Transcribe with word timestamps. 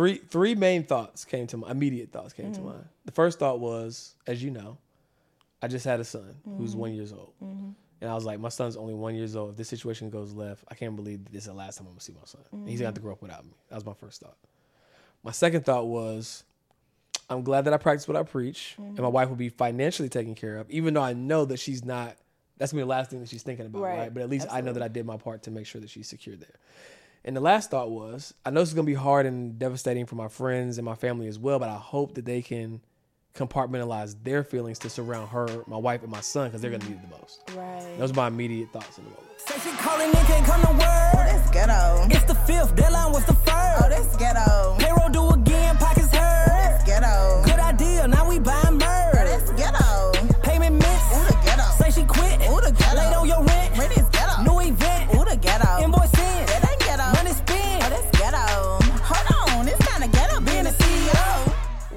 three 0.00 0.16
three 0.30 0.54
main 0.54 0.82
thoughts 0.84 1.24
came 1.24 1.46
to 1.48 1.56
my 1.58 1.70
immediate 1.70 2.10
thoughts 2.12 2.32
came 2.32 2.46
Mm-hmm. 2.46 2.54
to 2.54 2.60
mind. 2.72 2.84
The 3.04 3.12
first 3.12 3.38
thought 3.38 3.60
was, 3.60 4.14
as 4.26 4.42
you 4.42 4.50
know, 4.50 4.78
I 5.62 5.68
just 5.68 5.84
had 5.84 6.00
a 6.00 6.04
son 6.04 6.36
who's 6.56 6.70
Mm-hmm. 6.72 6.80
one 6.80 6.94
years 6.94 7.12
old, 7.12 7.32
and 7.42 8.10
I 8.10 8.14
was 8.14 8.24
like, 8.24 8.40
my 8.40 8.48
son's 8.48 8.76
only 8.76 8.94
one 8.94 9.14
years 9.14 9.36
old. 9.36 9.50
If 9.50 9.56
this 9.56 9.68
situation 9.68 10.08
goes 10.08 10.32
left, 10.32 10.64
I 10.68 10.74
can't 10.74 10.96
believe 10.96 11.24
this 11.30 11.42
is 11.42 11.48
the 11.48 11.52
last 11.54 11.76
time 11.76 11.86
I'm 11.86 11.92
gonna 11.92 12.00
see 12.00 12.14
my 12.14 12.24
son. 12.24 12.40
And 12.52 12.66
He's 12.68 12.78
gonna 12.80 12.86
have 12.88 12.94
to 12.94 13.00
grow 13.02 13.12
up 13.12 13.20
without 13.20 13.44
me. 13.44 13.52
That 13.68 13.74
was 13.74 13.84
my 13.84 13.92
first 13.94 14.20
thought. 14.22 14.36
My 15.22 15.32
second 15.32 15.66
thought 15.66 15.86
was, 15.86 16.44
I'm 17.28 17.42
glad 17.42 17.66
that 17.66 17.74
I 17.74 17.76
practice 17.76 18.08
what 18.08 18.16
I 18.16 18.22
preach, 18.22 18.74
and 18.78 18.98
my 18.98 19.08
wife 19.08 19.28
will 19.28 19.36
be 19.36 19.50
financially 19.50 20.08
taken 20.08 20.34
care 20.34 20.56
of, 20.56 20.70
even 20.70 20.94
though 20.94 21.02
I 21.02 21.12
know 21.12 21.44
that 21.44 21.58
she's 21.58 21.84
not. 21.84 22.16
That's 22.56 22.72
gonna 22.72 22.80
be 22.80 22.84
the 22.84 22.88
last 22.88 23.10
thing 23.10 23.20
that 23.20 23.28
she's 23.28 23.42
thinking 23.42 23.66
about, 23.66 23.82
Right. 23.82 23.98
right? 23.98 24.14
But 24.14 24.22
at 24.22 24.28
least 24.30 24.46
I 24.50 24.60
know 24.62 24.72
that 24.72 24.82
I 24.82 24.88
did 24.88 25.04
my 25.06 25.16
part 25.18 25.42
to 25.44 25.50
make 25.50 25.66
sure 25.66 25.80
that 25.80 25.88
she's 25.90 26.08
secure 26.08 26.36
there. 26.36 26.58
And 27.24 27.36
the 27.36 27.40
last 27.40 27.70
thought 27.70 27.90
was, 27.90 28.32
I 28.46 28.50
know 28.50 28.60
this 28.60 28.70
is 28.70 28.74
gonna 28.74 28.86
be 28.86 28.94
hard 28.94 29.26
and 29.26 29.58
devastating 29.58 30.06
for 30.06 30.14
my 30.14 30.28
friends 30.28 30.78
and 30.78 30.84
my 30.84 30.94
family 30.94 31.26
as 31.28 31.38
well, 31.38 31.58
but 31.58 31.68
I 31.68 31.76
hope 31.76 32.14
that 32.14 32.24
they 32.24 32.40
can 32.42 32.80
compartmentalize 33.34 34.16
their 34.24 34.42
feelings 34.42 34.78
to 34.80 34.90
surround 34.90 35.28
her, 35.30 35.62
my 35.66 35.76
wife, 35.76 36.02
and 36.02 36.10
my 36.10 36.20
son 36.20 36.48
because 36.48 36.62
they're 36.62 36.70
gonna 36.70 36.84
need 36.84 36.96
it 36.96 37.02
the 37.02 37.16
most. 37.16 37.42
Right. 37.54 37.98
Those 37.98 38.10
are 38.10 38.14
my 38.14 38.28
immediate 38.28 38.72
thoughts 38.72 38.98
in 38.98 39.04
the 39.04 39.10
moment. 39.10 39.28
Say 39.36 39.70
she 39.70 39.76
calling 39.76 40.08
in, 40.08 40.14
can't 40.26 40.46
come 40.46 40.60
to 40.62 40.72
work. 40.72 40.80
Oh, 40.82 41.12
that's 41.14 41.50
ghetto. 41.50 42.06
It's 42.10 42.24
the 42.24 42.34
fifth, 42.34 42.74
deadline 42.74 43.12
was 43.12 43.24
the 43.26 43.34
first. 43.34 43.82
Oh, 43.82 43.88
that's 43.88 44.16
ghetto. 44.16 44.76
Payroll 44.78 45.08
due 45.10 45.28
again, 45.28 45.39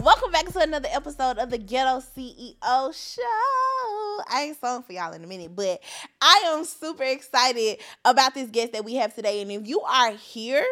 Welcome 0.03 0.33
back 0.33 0.51
to 0.51 0.59
another 0.59 0.89
episode 0.91 1.37
of 1.37 1.49
the 1.49 1.57
Ghetto 1.57 2.01
CEO 2.01 2.57
Show. 2.93 4.23
I 4.29 4.47
ain't 4.47 4.59
sung 4.59 4.83
for 4.83 4.91
y'all 4.91 5.13
in 5.13 5.23
a 5.23 5.27
minute, 5.27 5.55
but 5.55 5.79
I 6.19 6.43
am 6.47 6.65
super 6.65 7.03
excited 7.03 7.77
about 8.03 8.33
this 8.33 8.49
guest 8.49 8.73
that 8.73 8.83
we 8.83 8.95
have 8.95 9.15
today. 9.15 9.41
And 9.41 9.49
if 9.49 9.65
you 9.65 9.79
are 9.79 10.11
here, 10.11 10.65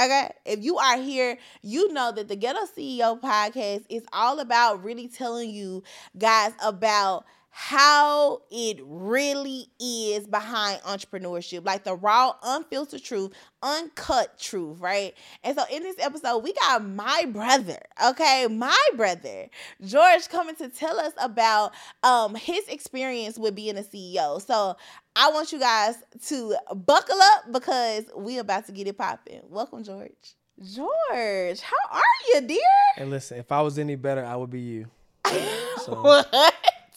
okay, 0.00 0.30
if 0.46 0.62
you 0.62 0.78
are 0.78 0.96
here, 0.96 1.38
you 1.62 1.92
know 1.92 2.12
that 2.12 2.28
the 2.28 2.36
Ghetto 2.36 2.60
CEO 2.78 3.20
podcast 3.20 3.84
is 3.88 4.04
all 4.12 4.38
about 4.38 4.84
really 4.84 5.08
telling 5.08 5.50
you 5.50 5.82
guys 6.16 6.52
about 6.62 7.24
how 7.54 8.40
it 8.50 8.80
really 8.82 9.66
is 9.78 10.26
behind 10.26 10.80
entrepreneurship 10.82 11.66
like 11.66 11.84
the 11.84 11.94
raw 11.94 12.32
unfiltered 12.42 13.04
truth 13.04 13.30
uncut 13.62 14.38
truth 14.38 14.80
right? 14.80 15.14
And 15.44 15.54
so 15.56 15.64
in 15.70 15.82
this 15.82 15.96
episode 15.98 16.38
we 16.38 16.54
got 16.54 16.82
my 16.82 17.26
brother 17.28 17.78
okay? 18.02 18.46
My 18.50 18.80
brother 18.96 19.48
george 19.84 20.30
coming 20.30 20.56
to 20.56 20.70
tell 20.70 20.98
us 20.98 21.12
about 21.20 21.72
um 22.02 22.34
his 22.34 22.66
experience 22.68 23.38
with 23.38 23.54
being 23.54 23.76
a 23.76 23.82
ceo 23.82 24.40
so 24.40 24.74
i 25.14 25.30
want 25.30 25.52
you 25.52 25.60
guys 25.60 25.96
to 26.28 26.56
buckle 26.74 27.20
up 27.34 27.52
because 27.52 28.04
we 28.16 28.38
about 28.38 28.64
to 28.64 28.72
get 28.72 28.86
it 28.86 28.96
popping 28.96 29.40
welcome 29.48 29.84
george. 29.84 30.36
George 30.74 31.60
how 31.60 31.76
are 31.90 32.00
you 32.32 32.40
dear? 32.42 32.58
And 32.96 33.10
listen, 33.10 33.38
if 33.38 33.52
I 33.52 33.60
was 33.60 33.78
any 33.78 33.96
better, 33.96 34.24
I 34.24 34.36
would 34.36 34.50
be 34.50 34.60
you. 34.60 34.86
So, 35.84 36.00
what 36.00 36.32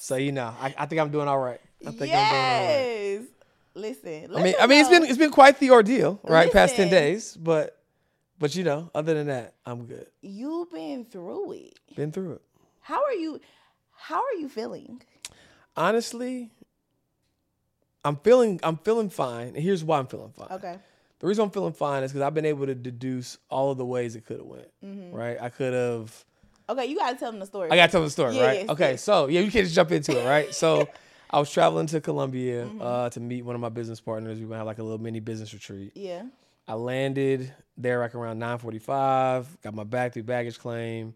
so 0.05 0.15
you 0.17 0.31
know, 0.31 0.53
I, 0.59 0.73
I 0.77 0.85
think 0.85 1.01
I'm 1.01 1.09
doing 1.09 1.27
all 1.27 1.39
right. 1.39 1.59
I 1.85 1.91
think 1.91 2.01
I'm 2.01 2.07
doing 2.07 2.13
all 2.13 2.21
right. 2.21 2.69
yes 2.69 3.23
listen 3.73 4.29
I 4.35 4.41
mean, 4.43 4.55
I 4.59 4.67
mean, 4.67 4.79
it's 4.81 4.89
been 4.89 5.03
it's 5.03 5.17
been 5.17 5.31
quite 5.31 5.59
the 5.59 5.71
ordeal, 5.71 6.19
right? 6.23 6.51
Past 6.51 6.75
ten 6.75 6.89
days, 6.89 7.35
but 7.35 7.81
but 8.39 8.55
you 8.55 8.63
know, 8.63 8.91
other 8.93 9.13
than 9.13 9.27
that, 9.27 9.55
I'm 9.65 9.85
good. 9.85 10.07
you've 10.21 10.71
been 10.71 11.05
through 11.05 11.53
it 11.53 11.79
Been 11.95 12.11
through 12.11 12.33
it. 12.33 12.41
how 12.81 13.03
are 13.03 13.13
you 13.13 13.39
how 13.95 14.21
are 14.23 14.33
you 14.39 14.47
feeling 14.49 15.01
Honestly, 15.77 16.51
I'm 18.05 18.17
feeling 18.17 18.59
I'm 18.63 18.77
feeling 18.77 19.09
fine. 19.09 19.47
And 19.49 19.57
here's 19.57 19.83
why 19.83 19.97
I'm 19.99 20.07
feeling 20.07 20.31
fine. 20.37 20.47
okay 20.51 20.77
The 21.19 21.27
reason 21.27 21.43
I'm 21.45 21.51
feeling 21.51 21.73
fine 21.73 22.03
is 22.03 22.11
because 22.11 22.21
I've 22.25 22.33
been 22.33 22.45
able 22.45 22.67
to 22.67 22.75
deduce 22.75 23.37
all 23.49 23.71
of 23.71 23.77
the 23.77 23.85
ways 23.85 24.15
it 24.15 24.25
could 24.25 24.37
have 24.37 24.45
went. 24.45 24.69
Mm-hmm. 24.85 25.15
Right? 25.15 25.37
I 25.41 25.49
could 25.49 25.73
have. 25.73 26.25
Okay 26.69 26.85
you 26.85 26.95
gotta 26.97 27.17
tell 27.17 27.31
them 27.31 27.39
the 27.39 27.45
story 27.45 27.69
I 27.71 27.75
got 27.75 27.85
to 27.87 27.91
tell 27.91 28.01
them 28.01 28.07
the 28.07 28.11
story, 28.11 28.37
right? 28.39 28.69
okay, 28.69 28.91
yes. 28.91 29.03
so 29.03 29.27
yeah, 29.27 29.41
you 29.41 29.51
can't 29.51 29.65
just 29.65 29.75
jump 29.75 29.91
into 29.91 30.19
it, 30.19 30.25
right? 30.25 30.53
So 30.53 30.87
I 31.29 31.39
was 31.39 31.49
traveling 31.51 31.87
to 31.87 32.01
Colombia 32.01 32.65
Mm-hmm. 32.65 32.81
uh, 32.81 33.09
to 33.09 33.19
meet 33.19 33.43
one 33.43 33.55
of 33.55 33.61
my 33.61 33.69
business 33.69 33.99
partners. 33.99 34.37
We 34.39 34.45
were 34.45 34.49
gonna 34.49 34.59
have 34.59 34.67
like 34.67 34.79
a 34.79 34.83
little 34.83 34.99
mini 35.01 35.19
business 35.19 35.53
retreat. 35.53 35.91
yeah 35.95 36.23
I 36.67 36.73
landed 36.73 37.53
there 37.77 37.99
like 37.99 38.15
around 38.15 38.39
9:45. 38.39 39.61
Got 39.61 39.73
my 39.75 39.83
bag 39.83 40.13
through 40.13 40.23
baggage 40.23 40.59
claim. 40.59 41.13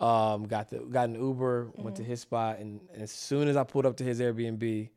Um, 0.00 0.44
got 0.46 0.68
the 0.70 0.78
got 0.80 1.08
an 1.08 1.14
Uber, 1.14 1.70
went 1.76 1.96
to 1.96 2.02
Mm-hmm. 2.02 2.10
his 2.10 2.20
spot, 2.20 2.58
and, 2.58 2.80
as 2.96 3.10
soon 3.10 3.48
as 3.48 3.56
I 3.56 3.64
pulled 3.64 3.86
up 3.86 3.96
to 3.98 4.04
his 4.04 4.20
Airbnb, 4.20 4.88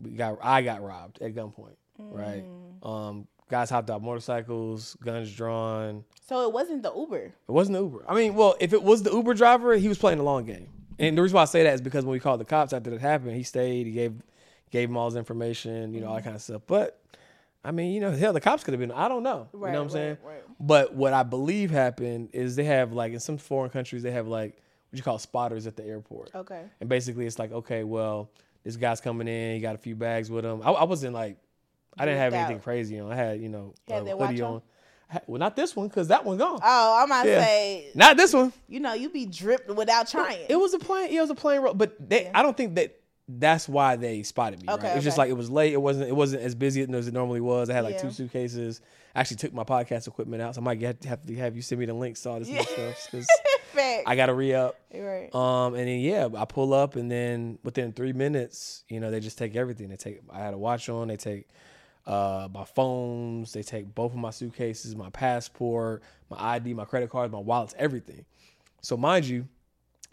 we 0.00 0.10
got 0.12 0.38
I 0.42 0.62
got 0.62 0.82
robbed 0.82 1.20
at 1.20 1.34
gunpoint. 1.34 1.76
Right. 1.98 2.44
Mm. 2.82 2.88
Um, 2.88 3.26
guys 3.52 3.68
hopped 3.68 3.90
out 3.90 4.02
motorcycles, 4.02 4.96
guns 5.04 5.30
drawn. 5.30 6.04
so 6.26 6.48
it 6.48 6.52
wasn't 6.54 6.82
the 6.82 6.90
uber 6.90 7.26
It 7.26 7.34
wasn't 7.46 7.76
the 7.76 7.82
Uber. 7.82 8.04
I 8.08 8.14
mean, 8.14 8.34
well, 8.34 8.56
if 8.60 8.72
it 8.72 8.82
was 8.82 9.02
the 9.02 9.12
Uber 9.12 9.34
driver, 9.34 9.74
he 9.76 9.88
was 9.88 9.98
playing 9.98 10.16
the 10.16 10.24
long 10.24 10.46
game. 10.46 10.68
And 10.98 11.18
the 11.18 11.22
reason 11.22 11.36
why 11.36 11.42
I 11.42 11.44
say 11.44 11.62
that 11.64 11.74
is 11.74 11.82
because 11.82 12.02
when 12.06 12.12
we 12.12 12.18
called 12.18 12.40
the 12.40 12.46
cops 12.46 12.72
after 12.72 12.88
that 12.88 13.00
happened, 13.02 13.36
he 13.36 13.42
stayed, 13.42 13.86
he 13.86 13.92
gave 13.92 14.14
gave 14.70 14.88
him 14.88 14.96
all 14.96 15.04
his 15.04 15.16
information, 15.16 15.92
you 15.92 16.00
know, 16.00 16.06
all 16.06 16.14
that 16.14 16.20
mm-hmm. 16.20 16.28
kind 16.28 16.36
of 16.36 16.42
stuff. 16.42 16.62
But 16.66 16.98
I 17.62 17.72
mean, 17.72 17.92
you 17.92 18.00
know, 18.00 18.10
hell, 18.12 18.32
the 18.32 18.40
cops 18.40 18.64
could 18.64 18.72
have 18.72 18.80
been. 18.80 18.90
I 18.90 19.08
don't 19.08 19.22
know. 19.22 19.48
you 19.52 19.60
know 19.60 19.66
what 19.66 19.76
I'm 19.76 19.90
saying? 19.90 20.16
right, 20.22 20.32
right. 20.36 20.42
But 20.58 20.94
what 20.94 21.12
I 21.12 21.22
believe 21.22 21.70
happened 21.70 22.30
is 22.32 22.56
they 22.56 22.64
have 22.64 22.94
like 22.94 23.12
in 23.12 23.20
some 23.20 23.36
foreign 23.36 23.70
countries 23.70 24.02
they 24.02 24.12
have 24.12 24.28
like 24.28 24.56
what 24.90 24.96
you 24.96 25.02
call 25.02 25.18
spotters 25.18 25.66
at 25.66 25.76
the 25.76 25.84
airport. 25.84 26.30
okay 26.34 26.62
And 26.80 26.88
basically, 26.88 27.26
it's 27.26 27.38
like, 27.38 27.52
okay, 27.52 27.84
well, 27.84 28.30
this 28.64 28.76
guy's 28.76 29.02
coming 29.02 29.28
in. 29.28 29.56
He 29.56 29.60
got 29.60 29.74
a 29.74 29.78
few 29.78 29.94
bags 29.94 30.30
with 30.30 30.44
him. 30.44 30.62
I, 30.64 30.70
I 30.70 30.84
wasn't 30.84 31.12
like, 31.12 31.36
I 31.98 32.04
didn't 32.06 32.20
have 32.20 32.32
anything 32.34 32.56
out. 32.56 32.62
crazy 32.62 32.98
on. 33.00 33.12
I 33.12 33.16
had, 33.16 33.40
you 33.40 33.48
know, 33.48 33.74
had 33.88 34.06
a 34.06 34.16
hoodie 34.16 34.40
on? 34.42 34.62
Had- 35.08 35.22
well, 35.26 35.38
not 35.38 35.56
this 35.56 35.76
one, 35.76 35.90
cause 35.90 36.08
that 36.08 36.24
one 36.24 36.38
gone. 36.38 36.58
oh 36.62 36.98
i'm 37.02 37.08
gonna 37.08 37.28
Yeah. 37.28 37.44
say 37.44 37.90
Not 37.94 38.16
this 38.16 38.32
one. 38.32 38.50
you 38.66 38.80
know 38.80 38.94
you 38.94 39.10
be 39.10 39.26
dripped 39.26 39.68
without 39.68 40.08
trying 40.08 40.46
It 40.48 40.56
was 40.56 40.72
a 40.72 40.78
plain. 40.78 41.10
It 41.14 41.20
was 41.20 41.28
a 41.28 41.34
plain 41.34 41.60
road, 41.60 41.76
but 41.76 41.94
they, 42.08 42.30
I 42.34 42.42
don't 42.42 42.56
think 42.56 42.76
that 42.76 42.98
that's 43.28 43.68
why 43.68 43.96
they 43.96 44.22
spotted 44.24 44.60
me. 44.62 44.68
Okay, 44.72 44.82
right? 44.88 44.92
It 44.92 44.96
was 44.96 45.04
just 45.04 45.16
like 45.18 45.28
it 45.30 45.34
was 45.34 45.48
late. 45.50 45.72
It 45.72 45.80
wasn't. 45.80 46.08
It 46.08 46.16
wasn't 46.16 46.42
as 46.42 46.54
busy 46.54 46.82
as 46.82 47.06
it 47.08 47.14
normally 47.14 47.40
was. 47.40 47.70
I 47.70 47.74
had 47.74 47.84
like 47.84 47.94
Yeah. 47.94 48.02
two 48.02 48.10
suitcases. 48.10 48.80
I 49.14 49.20
actually 49.20 49.36
took 49.36 49.52
my 49.54 49.62
podcast 49.64 50.08
equipment 50.08 50.42
out, 50.42 50.54
so 50.54 50.60
I 50.60 50.64
might 50.64 50.80
get, 50.80 51.04
have 51.04 51.24
to 51.26 51.34
have 51.36 51.54
you 51.56 51.62
send 51.62 51.78
me 51.78 51.86
the 51.86 51.94
links 51.94 52.22
to 52.22 52.30
all 52.30 52.38
this 52.40 52.48
new 52.48 52.62
stuff 52.62 53.08
because 53.10 53.26
I 54.06 54.16
got 54.16 54.26
to 54.26 54.34
re 54.34 54.54
up. 54.54 54.76
Right 54.94 55.32
Um, 55.34 55.74
and 55.74 55.86
then 55.86 56.00
yeah, 56.00 56.28
I 56.36 56.44
pull 56.46 56.72
up, 56.74 56.96
and 56.96 57.10
then 57.10 57.58
within 57.62 57.92
three 57.92 58.12
minutes, 58.12 58.84
you 58.88 58.98
know, 58.98 59.10
they 59.10 59.20
just 59.20 59.38
take 59.38 59.54
everything. 59.56 59.88
They 59.88 59.96
take. 59.96 60.20
I 60.30 60.40
had 60.40 60.54
a 60.54 60.58
watch 60.58 60.88
on. 60.88 61.08
They 61.08 61.16
take 61.16 61.48
uh 62.06 62.48
my 62.52 62.64
phones. 62.64 63.52
They 63.52 63.62
take 63.62 63.94
both 63.94 64.12
of 64.12 64.18
my 64.18 64.30
suitcases, 64.30 64.94
my 64.96 65.10
passport, 65.10 66.02
my 66.30 66.36
ID, 66.54 66.74
my 66.74 66.84
credit 66.84 67.10
cards, 67.10 67.32
my 67.32 67.38
wallets, 67.38 67.74
everything. 67.78 68.24
So 68.80 68.96
mind 68.96 69.24
you, 69.26 69.46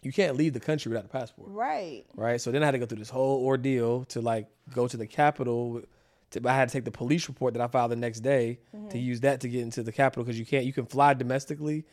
you 0.02 0.12
can't 0.12 0.36
leave 0.36 0.52
the 0.52 0.60
country 0.60 0.90
without 0.90 1.04
a 1.04 1.08
passport, 1.08 1.48
right 1.50 2.04
right? 2.16 2.40
So 2.40 2.50
then 2.50 2.62
I 2.62 2.66
had 2.66 2.72
to 2.72 2.78
go 2.78 2.86
through 2.86 2.98
this 2.98 3.10
whole 3.10 3.44
ordeal 3.44 4.04
to 4.06 4.20
like 4.20 4.46
go 4.72 4.86
to 4.88 4.96
the 4.96 5.06
capital. 5.06 5.82
To, 6.30 6.48
I 6.48 6.54
had 6.54 6.68
to 6.68 6.72
take 6.72 6.84
the 6.84 6.92
police 6.92 7.26
report 7.28 7.54
that 7.54 7.60
I 7.60 7.66
filed 7.66 7.90
the 7.90 7.96
next 7.96 8.20
day 8.20 8.60
to 8.90 8.98
use 8.98 9.20
that 9.20 9.40
to 9.40 9.48
get 9.48 9.62
into 9.62 9.82
the 9.82 9.92
capital 9.92 10.22
because 10.24 10.38
you 10.38 10.46
can't. 10.46 10.64
You 10.64 10.72
can 10.72 10.86
fly 10.86 11.12
domestically 11.14 11.84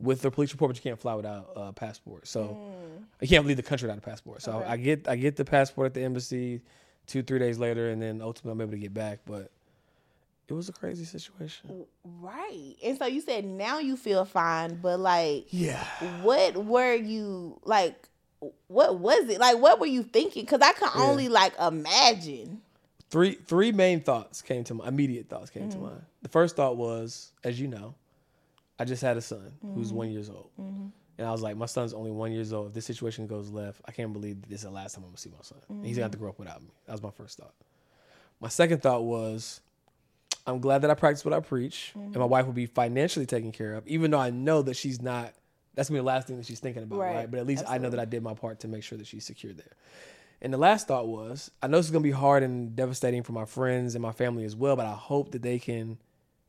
with 0.00 0.22
the 0.22 0.30
police 0.30 0.50
report, 0.52 0.70
but 0.70 0.76
you 0.76 0.82
can't 0.82 0.98
fly 0.98 1.14
without 1.14 1.50
a 1.54 1.72
passport. 1.72 2.26
So 2.26 2.58
you 3.20 3.28
can't 3.28 3.46
leave 3.46 3.58
the 3.58 3.62
country 3.62 3.86
without 3.86 3.98
a 3.98 4.00
passport. 4.00 4.42
So 4.42 4.52
Okay. 4.58 4.66
I 4.68 4.76
get 4.78 5.08
I 5.08 5.16
get 5.16 5.36
the 5.36 5.44
passport 5.44 5.86
at 5.86 5.94
the 5.94 6.02
embassy 6.02 6.62
two 7.06 7.22
three 7.22 7.38
days 7.38 7.58
later, 7.58 7.90
and 7.90 8.00
then 8.02 8.20
ultimately 8.22 8.52
I'm 8.52 8.60
able 8.60 8.72
to 8.72 8.78
get 8.78 8.94
back. 8.94 9.20
But 9.26 9.50
it 10.48 10.54
was 10.54 10.68
a 10.68 10.72
crazy 10.72 11.04
situation. 11.04 11.86
right 12.04 12.74
and 12.84 12.98
so 12.98 13.06
you 13.06 13.20
said 13.22 13.44
now 13.44 13.78
you 13.78 13.96
feel 13.96 14.24
fine 14.26 14.74
but 14.74 14.98
like 15.00 15.46
Yeah. 15.50 15.84
what 15.98 16.56
were 16.62 16.94
you 16.94 17.58
like 17.64 18.08
what 18.66 18.98
was 18.98 19.28
it 19.30 19.40
like 19.40 19.56
what 19.58 19.80
were 19.80 19.86
you 19.86 20.02
thinking 20.02 20.44
because 20.44 20.60
i 20.60 20.72
can 20.72 20.90
Yeah. 20.94 21.00
only 21.02 21.28
like 21.30 21.54
imagine 21.58 22.60
Three 23.08 23.32
three 23.34 23.72
main 23.72 24.00
thoughts 24.02 24.42
came 24.42 24.64
to 24.64 24.74
my 24.74 24.88
immediate 24.88 25.28
thoughts 25.28 25.48
came 25.50 25.68
Mm-hmm. 25.68 25.80
to 25.80 25.86
mind. 25.86 26.02
The 26.22 26.28
first 26.28 26.56
thought 26.56 26.76
was, 26.76 27.32
as 27.44 27.58
you 27.60 27.68
know, 27.68 27.94
I 28.78 28.84
just 28.84 29.00
had 29.02 29.16
a 29.16 29.20
son 29.22 29.52
who's 29.74 29.88
Mm-hmm. 29.88 29.96
one 29.96 30.10
years 30.10 30.28
old, 30.30 30.50
and 31.18 31.26
I 31.26 31.30
was 31.30 31.42
like, 31.42 31.56
my 31.56 31.66
son's 31.66 31.92
only 31.92 32.10
one 32.10 32.32
years 32.32 32.52
old. 32.52 32.68
If 32.68 32.74
this 32.74 32.86
situation 32.86 33.26
goes 33.26 33.50
left, 33.50 33.80
I 33.84 33.92
can't 33.92 34.12
believe 34.12 34.42
this 34.48 34.60
is 34.60 34.64
the 34.64 34.70
last 34.70 34.94
time 34.94 35.04
I'm 35.04 35.10
gonna 35.10 35.18
see 35.18 35.30
my 35.30 35.42
son. 35.42 35.58
And 35.68 35.84
He's 35.86 35.96
gonna 35.96 36.04
have 36.04 36.10
to 36.12 36.16
Mm-hmm. 36.16 36.22
grow 36.22 36.30
up 36.30 36.38
without 36.38 36.62
me. 36.62 36.70
That 36.86 36.92
was 36.92 37.02
my 37.02 37.10
first 37.10 37.38
thought. 37.38 37.54
My 38.40 38.48
second 38.48 38.82
thought 38.82 39.04
was, 39.04 39.60
I'm 40.46 40.58
glad 40.60 40.82
that 40.82 40.90
I 40.90 40.94
practice 40.94 41.24
what 41.24 41.34
I 41.34 41.40
preach, 41.40 41.92
and 41.94 42.10
Mm-hmm. 42.10 42.20
my 42.20 42.26
wife 42.26 42.46
will 42.46 42.52
be 42.52 42.66
financially 42.66 43.26
taken 43.26 43.52
care 43.52 43.74
of, 43.74 43.86
even 43.86 44.10
though 44.10 44.18
I 44.18 44.30
know 44.30 44.62
that 44.62 44.74
she's 44.76 45.00
not. 45.00 45.32
That's 45.74 45.88
gonna 45.88 45.98
be 45.98 46.00
the 46.00 46.06
last 46.06 46.26
thing 46.26 46.36
that 46.38 46.46
she's 46.46 46.60
thinking 46.60 46.82
about, 46.82 46.98
Right. 46.98 47.14
right? 47.14 47.30
But 47.30 47.40
at 47.40 47.46
least 47.46 47.64
I 47.68 47.78
know 47.78 47.88
that 47.90 48.00
I 48.00 48.04
did 48.04 48.22
my 48.22 48.34
part 48.34 48.60
to 48.60 48.68
make 48.68 48.82
sure 48.82 48.98
that 48.98 49.06
she's 49.06 49.24
secure 49.24 49.52
there. 49.54 49.72
And 50.42 50.52
the 50.52 50.58
last 50.58 50.88
thought 50.88 51.06
was, 51.06 51.50
I 51.62 51.68
know 51.68 51.76
this 51.78 51.86
is 51.86 51.92
gonna 51.92 52.02
be 52.02 52.10
hard 52.10 52.42
and 52.42 52.74
devastating 52.74 53.22
for 53.22 53.32
my 53.32 53.44
friends 53.44 53.94
and 53.94 54.02
my 54.02 54.12
family 54.12 54.44
as 54.44 54.56
well, 54.56 54.74
but 54.76 54.86
I 54.86 54.92
hope 54.92 55.30
that 55.32 55.42
they 55.42 55.58
can 55.58 55.98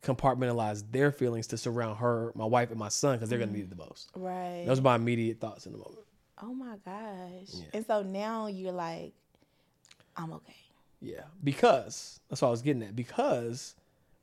compartmentalize 0.04 0.84
their 0.92 1.12
feelings 1.12 1.48
to 1.48 1.58
surround 1.58 1.98
her, 1.98 2.32
my 2.36 2.46
wife, 2.46 2.70
and 2.70 2.80
my 2.80 2.90
son 2.90 3.16
because 3.16 3.30
they're 3.30 3.40
gonna 3.40 3.52
need 3.52 3.64
it 3.64 3.70
the 3.70 3.76
mm. 3.76 3.90
most. 3.90 4.12
Right. 4.16 4.64
Those 4.68 4.80
are 4.80 4.84
my 4.84 4.96
immediate 4.96 5.40
thoughts 5.40 5.66
in 5.66 5.72
the 5.72 5.78
moment. 5.78 6.00
oh 6.42 6.54
my 6.54 6.76
gosh. 6.86 7.62
And 7.74 7.86
so 7.86 8.04
now 8.04 8.48
you're 8.48 8.72
like, 8.72 9.14
I'm 10.18 10.34
okay. 10.34 10.56
Yeah, 11.02 11.22
because 11.44 12.20
that's 12.30 12.42
what 12.42 12.50
I 12.50 12.52
was 12.52 12.62
getting 12.62 12.84
at. 12.84 12.96
Because 12.96 13.76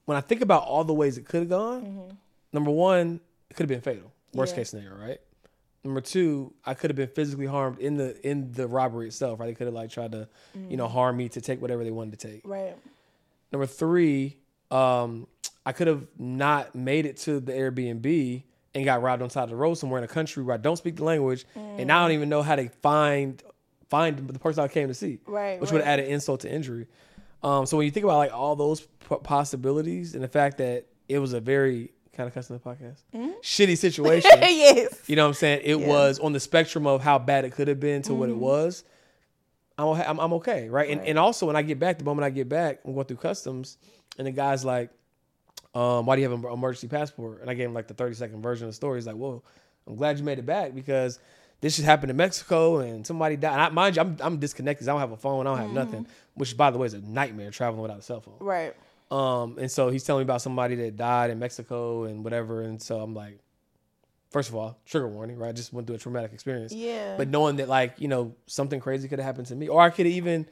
when 0.04 0.16
I 0.16 0.20
think 0.20 0.40
about 0.40 0.64
all 0.64 0.84
the 0.84 0.94
ways 0.94 1.18
it 1.18 1.26
could 1.26 1.40
have 1.40 1.48
gone, 1.48 1.82
mm-hmm. 1.82 2.14
number 2.52 2.70
one, 2.70 3.20
it 3.50 3.54
could 3.54 3.64
have 3.64 3.68
been 3.68 3.80
fatal. 3.80 4.12
Worst 4.34 4.52
Yeah. 4.52 4.60
case 4.60 4.70
scenario, 4.70 4.96
right? 4.96 5.20
Number 5.82 6.00
two, 6.00 6.52
I 6.64 6.74
could 6.74 6.90
have 6.90 6.96
been 6.96 7.08
physically 7.08 7.46
harmed 7.46 7.78
in 7.78 7.96
the 7.96 8.26
in 8.26 8.52
the 8.52 8.66
robbery 8.66 9.08
itself. 9.08 9.40
Right? 9.40 9.46
They 9.46 9.54
could 9.54 9.66
have 9.66 9.74
like 9.74 9.90
tried 9.90 10.12
to, 10.12 10.28
you 10.54 10.76
know, 10.76 10.86
mm. 10.86 10.90
harm 10.90 11.16
me 11.16 11.30
to 11.30 11.40
take 11.40 11.60
whatever 11.60 11.84
they 11.84 11.90
wanted 11.90 12.18
to 12.18 12.28
take. 12.28 12.42
Right. 12.44 12.76
Number 13.50 13.66
three, 13.66 14.36
um, 14.70 15.26
I 15.66 15.72
could 15.72 15.86
have 15.88 16.06
not 16.18 16.74
made 16.74 17.06
it 17.06 17.16
to 17.18 17.40
the 17.40 17.52
Airbnb 17.52 18.42
and 18.74 18.84
got 18.84 19.02
robbed 19.02 19.22
on 19.22 19.28
the 19.28 19.32
side 19.32 19.44
of 19.44 19.50
the 19.50 19.56
road 19.56 19.74
somewhere 19.74 19.98
in 19.98 20.04
a 20.04 20.08
country 20.08 20.42
where 20.42 20.54
I 20.54 20.58
don't 20.58 20.76
speak 20.76 20.96
the 20.96 21.04
language 21.04 21.44
and 21.56 21.90
I 21.90 22.02
don't 22.02 22.12
even 22.12 22.28
know 22.28 22.42
how 22.42 22.56
to 22.56 22.68
find 22.82 23.42
find 23.88 24.16
the 24.28 24.38
person 24.38 24.62
I 24.62 24.68
came 24.68 24.86
to 24.88 24.94
see. 24.94 25.18
Right, 25.26 25.60
Which 25.60 25.72
would 25.72 25.78
right. 25.78 25.86
have 25.86 25.98
added 25.98 26.08
insult 26.08 26.40
to 26.42 26.52
injury. 26.52 26.86
Um, 27.42 27.66
so 27.66 27.76
when 27.76 27.84
you 27.86 27.90
think 27.90 28.04
about 28.04 28.18
like 28.18 28.32
all 28.32 28.54
those 28.54 28.82
p- 28.82 29.16
possibilities 29.24 30.14
and 30.14 30.22
the 30.22 30.28
fact 30.28 30.58
that 30.58 30.86
it 31.08 31.18
was 31.18 31.32
a 31.32 31.40
very 31.40 31.90
kind 32.12 32.28
of 32.28 32.34
cussing 32.34 32.56
the 32.56 32.62
podcast 32.62 32.98
shitty 33.42 33.76
situation. 33.86 34.30
yes. 34.40 35.02
You 35.08 35.16
know 35.16 35.24
what 35.24 35.28
I'm 35.28 35.34
saying? 35.34 35.62
It 35.64 35.76
Yeah. 35.80 35.88
was 35.88 36.20
on 36.20 36.32
the 36.32 36.38
spectrum 36.40 36.86
of 36.86 37.02
how 37.02 37.18
bad 37.18 37.44
it 37.44 37.50
could 37.50 37.66
have 37.66 37.80
been 37.80 38.02
to 38.02 38.14
what 38.14 38.28
Mm-hmm. 38.28 38.38
it 38.38 38.42
was. 38.42 38.84
I'm, 39.78 39.88
I'm, 39.88 40.20
I'm 40.20 40.32
okay, 40.34 40.68
right? 40.68 40.88
And, 40.90 41.00
and 41.00 41.18
also 41.18 41.46
when 41.46 41.56
I 41.56 41.62
get 41.62 41.78
back, 41.78 41.98
the 41.98 42.04
moment 42.04 42.24
I 42.26 42.30
get 42.30 42.48
back, 42.48 42.80
I'm 42.84 42.92
going 42.94 43.06
through 43.06 43.16
customs, 43.16 43.78
and 44.18 44.26
the 44.26 44.30
guy's 44.32 44.64
like, 44.64 44.90
um, 45.74 46.06
"Why 46.06 46.16
do 46.16 46.22
you 46.22 46.30
have 46.30 46.44
an 46.44 46.50
emergency 46.52 46.88
passport?" 46.88 47.40
And 47.40 47.50
I 47.50 47.54
gave 47.54 47.66
him 47.66 47.74
like 47.74 47.88
the 47.88 47.94
30 47.94 48.14
second 48.14 48.42
version 48.42 48.66
of 48.66 48.70
the 48.70 48.74
story. 48.74 48.98
He's 48.98 49.06
like, 49.06 49.16
"Whoa, 49.16 49.42
I'm 49.86 49.96
glad 49.96 50.18
you 50.18 50.24
made 50.24 50.38
it 50.38 50.46
back 50.46 50.74
because 50.74 51.18
this 51.60 51.76
just 51.76 51.86
happened 51.86 52.10
in 52.10 52.16
Mexico 52.16 52.78
and 52.78 53.06
somebody 53.06 53.36
died." 53.36 53.52
And 53.52 53.62
I, 53.62 53.68
mind 53.70 53.96
you, 53.96 54.02
I'm, 54.02 54.16
I'm 54.20 54.38
disconnected. 54.38 54.88
I 54.88 54.92
don't 54.92 55.00
have 55.00 55.12
a 55.12 55.16
phone. 55.16 55.46
I 55.46 55.50
don't 55.50 55.58
have 55.58 55.72
nothing. 55.72 56.06
Which, 56.34 56.56
by 56.56 56.70
the 56.70 56.78
way, 56.78 56.86
is 56.86 56.94
a 56.94 57.00
nightmare 57.00 57.50
traveling 57.50 57.82
without 57.82 57.98
a 57.98 58.02
cell 58.02 58.20
phone. 58.20 58.36
Right. 58.40 58.74
Um, 59.10 59.58
and 59.58 59.70
so 59.70 59.90
he's 59.90 60.04
telling 60.04 60.20
me 60.20 60.24
about 60.24 60.40
somebody 60.40 60.76
that 60.76 60.96
died 60.96 61.30
in 61.30 61.38
Mexico 61.38 62.04
and 62.04 62.22
whatever. 62.22 62.62
And 62.62 62.80
so 62.80 63.00
I'm 63.00 63.14
like, 63.14 63.40
first 64.30 64.48
of 64.48 64.54
all, 64.54 64.78
trigger 64.86 65.08
warning, 65.08 65.36
right? 65.36 65.48
I 65.48 65.52
just 65.52 65.72
went 65.72 65.86
through 65.86 65.96
a 65.96 65.98
traumatic 65.98 66.32
experience. 66.32 66.72
Yeah. 66.72 67.16
But 67.16 67.28
knowing 67.28 67.56
that 67.56 67.68
like, 67.68 68.00
you 68.00 68.08
know, 68.08 68.34
something 68.46 68.80
crazy 68.80 69.08
could 69.08 69.18
have 69.18 69.26
happened 69.26 69.48
to 69.48 69.56
me. 69.56 69.68
Or 69.68 69.80
I 69.80 69.90
could 69.90 70.06
have 70.06 70.14
even 70.14 70.46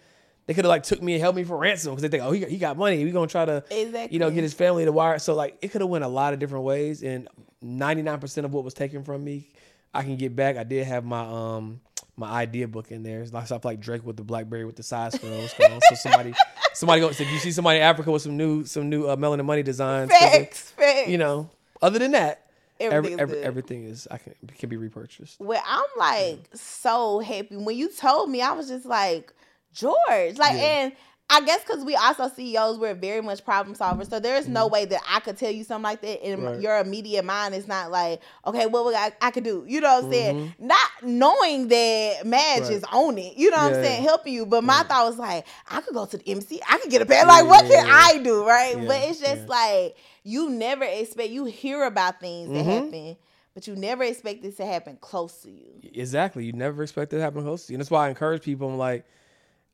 they 0.48 0.54
could 0.54 0.64
have 0.64 0.70
like 0.70 0.82
took 0.82 1.02
me 1.02 1.12
and 1.12 1.20
held 1.20 1.36
me 1.36 1.44
for 1.44 1.58
ransom 1.58 1.92
because 1.92 2.00
they 2.00 2.08
think, 2.08 2.24
oh, 2.24 2.30
he 2.30 2.40
got, 2.40 2.48
he 2.48 2.56
got 2.56 2.78
money. 2.78 3.04
We 3.04 3.10
gonna 3.10 3.26
try 3.26 3.44
to, 3.44 3.62
you 4.10 4.18
know, 4.18 4.30
get 4.30 4.42
his 4.42 4.54
family 4.54 4.86
to 4.86 4.90
wire. 4.90 5.18
So 5.18 5.34
like, 5.34 5.58
it 5.60 5.68
could 5.68 5.82
have 5.82 5.90
went 5.90 6.04
a 6.04 6.08
lot 6.08 6.32
of 6.32 6.38
different 6.38 6.64
ways, 6.64 7.02
and 7.02 7.28
99 7.60 8.18
percent 8.18 8.46
of 8.46 8.54
what 8.54 8.64
was 8.64 8.72
taken 8.72 9.04
from 9.04 9.22
me, 9.22 9.50
I 9.92 10.02
can 10.02 10.16
get 10.16 10.34
back. 10.34 10.56
I 10.56 10.64
did 10.64 10.86
have 10.86 11.04
my 11.04 11.20
um 11.20 11.82
my 12.16 12.30
idea 12.30 12.66
book 12.66 12.90
in 12.90 13.02
there. 13.02 13.20
It's 13.20 13.30
like 13.30 13.44
stuff 13.44 13.66
like 13.66 13.78
Drake 13.78 14.06
with 14.06 14.16
the 14.16 14.24
BlackBerry 14.24 14.64
with 14.64 14.76
the 14.76 14.82
side 14.82 15.12
scrolls. 15.12 15.54
so 15.54 15.94
somebody 15.96 16.32
somebody 16.72 17.02
goes, 17.02 17.20
if 17.20 17.30
you 17.30 17.38
see 17.38 17.52
somebody 17.52 17.80
in 17.80 17.84
Africa 17.84 18.10
with 18.10 18.22
some 18.22 18.38
new 18.38 18.64
some 18.64 18.88
new 18.88 19.06
uh, 19.06 19.16
melanin 19.16 19.44
money 19.44 19.62
designs, 19.62 20.10
Facts. 20.10 20.70
Facts. 20.70 21.08
you 21.10 21.18
know. 21.18 21.50
Other 21.82 21.98
than 21.98 22.12
that, 22.12 22.46
every, 22.80 23.20
every, 23.20 23.38
everything 23.40 23.84
is 23.84 24.08
I 24.10 24.16
can 24.16 24.34
can 24.58 24.70
be 24.70 24.78
repurchased. 24.78 25.40
Well, 25.40 25.62
I'm 25.66 25.84
like 25.98 26.48
so 26.54 27.20
happy. 27.20 27.54
When 27.54 27.76
you 27.76 27.90
told 27.90 28.30
me, 28.30 28.40
I 28.40 28.52
was 28.52 28.68
just 28.68 28.86
like, 28.86 29.34
George. 29.72 30.38
Like, 30.38 30.54
Yeah. 30.56 30.80
and 30.86 30.92
I 31.30 31.42
guess 31.42 31.60
because 31.62 31.84
we 31.84 31.94
also 31.94 32.30
CEOs, 32.34 32.78
we're 32.78 32.94
very 32.94 33.20
much 33.20 33.44
problem 33.44 33.76
solvers. 33.76 34.08
So 34.08 34.18
there's 34.18 34.48
no 34.48 34.66
way 34.66 34.86
that 34.86 35.02
I 35.06 35.20
could 35.20 35.36
tell 35.36 35.50
you 35.50 35.62
something 35.62 35.82
like 35.82 36.00
that, 36.00 36.24
and 36.24 36.38
Mm-hmm. 36.40 36.46
Right. 36.54 36.60
your 36.62 36.78
immediate 36.78 37.22
mind 37.22 37.54
is 37.54 37.68
not 37.68 37.90
like, 37.90 38.22
okay, 38.46 38.64
what 38.64 38.86
would 38.86 38.94
I, 38.94 39.12
I 39.20 39.30
could 39.30 39.44
do? 39.44 39.62
You 39.68 39.82
know 39.82 39.94
what 39.96 40.04
I'm 40.04 40.10
saying? 40.10 40.36
Mhm. 40.36 40.54
Not 40.66 40.90
knowing 41.02 41.68
that 41.68 42.22
Madge 42.24 42.62
Right. 42.62 42.70
is 42.72 42.84
on 42.90 43.18
it. 43.18 43.36
You 43.36 43.50
know 43.50 43.58
what 43.58 43.72
Yeah, 43.72 43.76
I'm 43.76 43.84
saying? 43.84 44.02
yeah. 44.04 44.08
Helping 44.08 44.32
you. 44.32 44.46
But 44.46 44.64
my 44.64 44.78
Right. 44.78 44.86
thought 44.88 45.06
was 45.06 45.18
like, 45.18 45.46
I 45.70 45.82
could 45.82 45.92
go 45.92 46.06
to 46.06 46.16
the 46.16 46.26
MC. 46.30 46.62
I 46.66 46.78
could 46.78 46.90
get 46.90 47.02
a 47.02 47.06
pad. 47.06 47.26
Like, 47.26 47.46
what 47.46 47.64
Yeah, 47.68 47.76
can 47.76 47.86
yeah, 47.88 47.92
I 48.06 48.18
do? 48.22 48.46
Right? 48.46 48.76
But 48.86 49.02
it's 49.02 49.20
just 49.20 49.48
like 49.50 49.96
you 50.24 50.48
never 50.48 50.84
expect. 50.84 51.28
You 51.28 51.44
hear 51.44 51.84
about 51.84 52.20
things 52.20 52.48
that 52.48 52.64
Mhm. 52.64 52.84
happen. 52.84 53.16
But 53.52 53.66
you 53.66 53.76
never 53.76 54.02
expect 54.04 54.42
this 54.42 54.56
to 54.56 54.64
happen 54.64 54.96
close 55.02 55.42
to 55.42 55.50
you. 55.50 55.80
Exactly. 55.92 56.46
You 56.46 56.52
never 56.54 56.82
expect 56.82 57.12
it 57.12 57.16
to 57.16 57.22
happen 57.22 57.42
close 57.42 57.66
to 57.66 57.72
you. 57.72 57.76
And 57.76 57.80
that's 57.82 57.90
why 57.90 58.06
I 58.06 58.08
encourage 58.08 58.42
people. 58.44 58.68
I'm 58.70 58.78
like, 58.78 59.04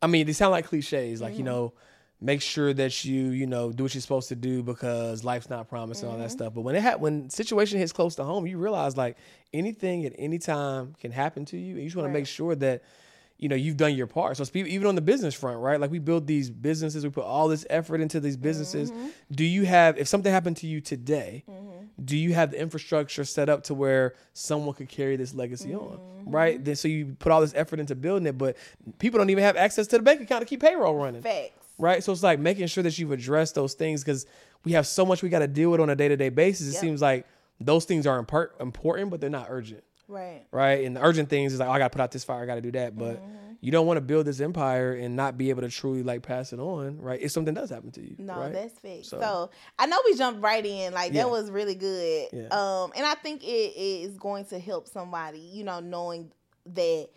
I 0.05 0.07
mean, 0.07 0.27
they 0.27 0.33
sound 0.35 0.53
like 0.53 0.67
cliches, 0.67 1.21
like, 1.21 1.33
you 1.33 1.39
mm-hmm. 1.39 1.47
know, 1.47 1.73
make 2.21 2.41
sure 2.41 2.73
that 2.73 3.05
you, 3.05 3.31
you 3.31 3.47
know, 3.47 3.73
do 3.73 3.85
what 3.85 3.95
you're 3.95 4.01
supposed 4.01 4.29
to 4.29 4.37
do 4.37 4.63
because 4.63 5.25
life's 5.25 5.51
not 5.51 5.69
promised 5.69 6.03
and 6.03 6.13
all 6.13 6.19
that 6.19 6.29
mm-hmm. 6.29 6.39
stuff. 6.39 6.55
But 6.55 6.63
when 6.63 6.75
it 6.75 6.83
ha- 6.83 6.97
when 6.97 7.31
situation 7.31 7.79
hits 7.79 7.93
close 7.93 8.15
to 8.17 8.25
home, 8.25 8.47
you 8.47 8.59
realize 8.59 8.97
like 8.97 9.17
anything 9.53 10.05
at 10.07 10.13
any 10.19 10.39
time 10.39 10.95
can 11.01 11.11
happen 11.11 11.45
to 11.47 11.57
you. 11.57 11.73
And 11.73 11.81
you 11.83 11.87
just 11.87 11.97
want 11.97 12.07
Right. 12.07 12.13
to 12.13 12.19
make 12.21 12.27
sure 12.27 12.55
that, 12.55 12.83
you 13.37 13.49
know, 13.49 13.57
you've 13.57 13.77
done 13.77 13.95
your 13.95 14.07
part. 14.07 14.37
So 14.37 14.45
even 14.55 14.87
on 14.87 14.95
the 14.95 15.01
business 15.03 15.35
front, 15.35 15.59
right? 15.59 15.81
Like 15.81 15.91
we 15.91 15.99
build 15.99 16.27
these 16.27 16.51
businesses, 16.51 17.05
we 17.05 17.11
put 17.11 17.25
all 17.25 17.49
this 17.49 17.67
effort 17.69 18.01
into 18.01 18.21
these 18.21 18.37
businesses. 18.37 18.91
Mm-hmm. 18.91 19.09
Do 19.33 19.45
you 19.45 19.65
have, 19.67 19.99
if 19.99 20.07
something 20.09 20.33
happened 20.33 20.59
to 20.59 20.67
you 20.67 20.81
today, 20.81 21.45
do 22.03 22.17
you 22.17 22.35
have 22.35 22.51
the 22.51 22.61
infrastructure 22.61 23.25
set 23.25 23.49
up 23.49 23.65
to 23.65 23.75
where 23.75 24.15
someone 24.33 24.75
could 24.75 24.89
carry 24.89 25.17
this 25.17 25.35
legacy 25.35 25.75
on 25.75 25.99
mm-hmm. 25.99 26.31
right? 26.31 26.65
Then 26.65 26.77
so 26.77 26.89
you 26.89 27.17
put 27.19 27.31
all 27.33 27.41
this 27.41 27.53
effort 27.55 27.79
into 27.81 27.95
building 27.95 28.27
it 28.27 28.39
but 28.39 28.57
people 28.99 29.19
don't 29.19 29.31
even 29.31 29.45
have 29.45 29.57
access 29.57 29.87
to 29.89 29.99
the 29.99 30.03
bank 30.03 30.21
account 30.21 30.41
to 30.43 30.47
keep 30.47 30.61
payroll 30.61 30.95
running 30.97 31.23
Facts. 31.23 31.53
right? 31.79 32.03
So 32.03 32.13
it's 32.13 32.23
like 32.23 32.39
making 32.39 32.67
sure 32.67 32.83
that 32.83 32.99
you've 32.99 33.13
addressed 33.13 33.55
those 33.55 33.75
things 33.75 34.03
because 34.03 34.27
we 34.65 34.73
have 34.73 34.87
so 34.87 35.05
much 35.07 35.23
we 35.23 35.29
got 35.29 35.41
to 35.41 35.49
deal 35.49 35.71
with 35.71 35.81
on 35.81 35.91
a 35.91 35.97
day-to-day 35.97 36.31
basis. 36.31 36.69
It 36.69 36.73
Yep. 36.75 36.81
seems 36.81 37.03
like 37.03 37.27
those 37.61 37.85
things 37.85 38.07
are 38.07 38.19
important 38.19 39.11
but 39.11 39.21
they're 39.21 39.31
not 39.31 39.47
urgent 39.49 39.85
Right. 40.09 40.43
right 40.53 40.85
and 40.85 40.97
the 40.97 41.03
urgent 41.03 41.29
things 41.31 41.53
is 41.55 41.61
like 41.61 41.69
oh, 41.69 41.73
i 41.73 41.79
gotta 41.79 41.91
put 41.91 42.01
out 42.03 42.11
this 42.13 42.25
fire 42.25 42.43
i 42.43 42.47
gotta 42.47 42.61
do 42.61 42.73
that 42.73 42.97
but 42.97 43.17
Mm-hmm. 43.23 43.53
you 43.61 43.73
don't 43.73 43.87
want 43.87 43.97
to 43.97 44.03
build 44.03 44.27
this 44.27 44.41
empire 44.41 44.93
and 44.93 45.17
not 45.17 45.39
be 45.39 45.49
able 45.51 45.63
to 45.63 45.71
truly 45.71 46.03
like 46.03 46.23
pass 46.23 46.53
it 46.53 46.59
on 46.61 46.99
right 47.01 47.21
if 47.23 47.31
something 47.31 47.55
does 47.55 47.71
happen 47.71 47.91
to 47.93 48.03
you 48.03 48.15
No, 48.19 48.39
right? 48.39 48.53
that's 48.53 48.79
fixed. 48.79 49.09
So, 49.11 49.21
So- 49.21 49.51
I 49.79 49.87
know 49.87 49.99
we 50.05 50.15
jumped 50.17 50.43
right 50.43 50.65
in. 50.65 50.93
Like 50.93 51.13
Yeah. 51.13 51.23
that 51.23 51.31
was 51.31 51.51
really 51.51 51.75
good. 51.75 52.29
Yeah. 52.33 52.49
Um, 52.51 52.93
and 52.95 53.07
I 53.07 53.15
think 53.15 53.43
it 53.43 53.47
is 53.77 54.19
going 54.19 54.45
to 54.47 54.59
help 54.59 54.89
somebody, 54.89 55.39
you 55.39 55.65
know, 55.65 55.81
knowing 55.81 56.31
that 56.67 57.09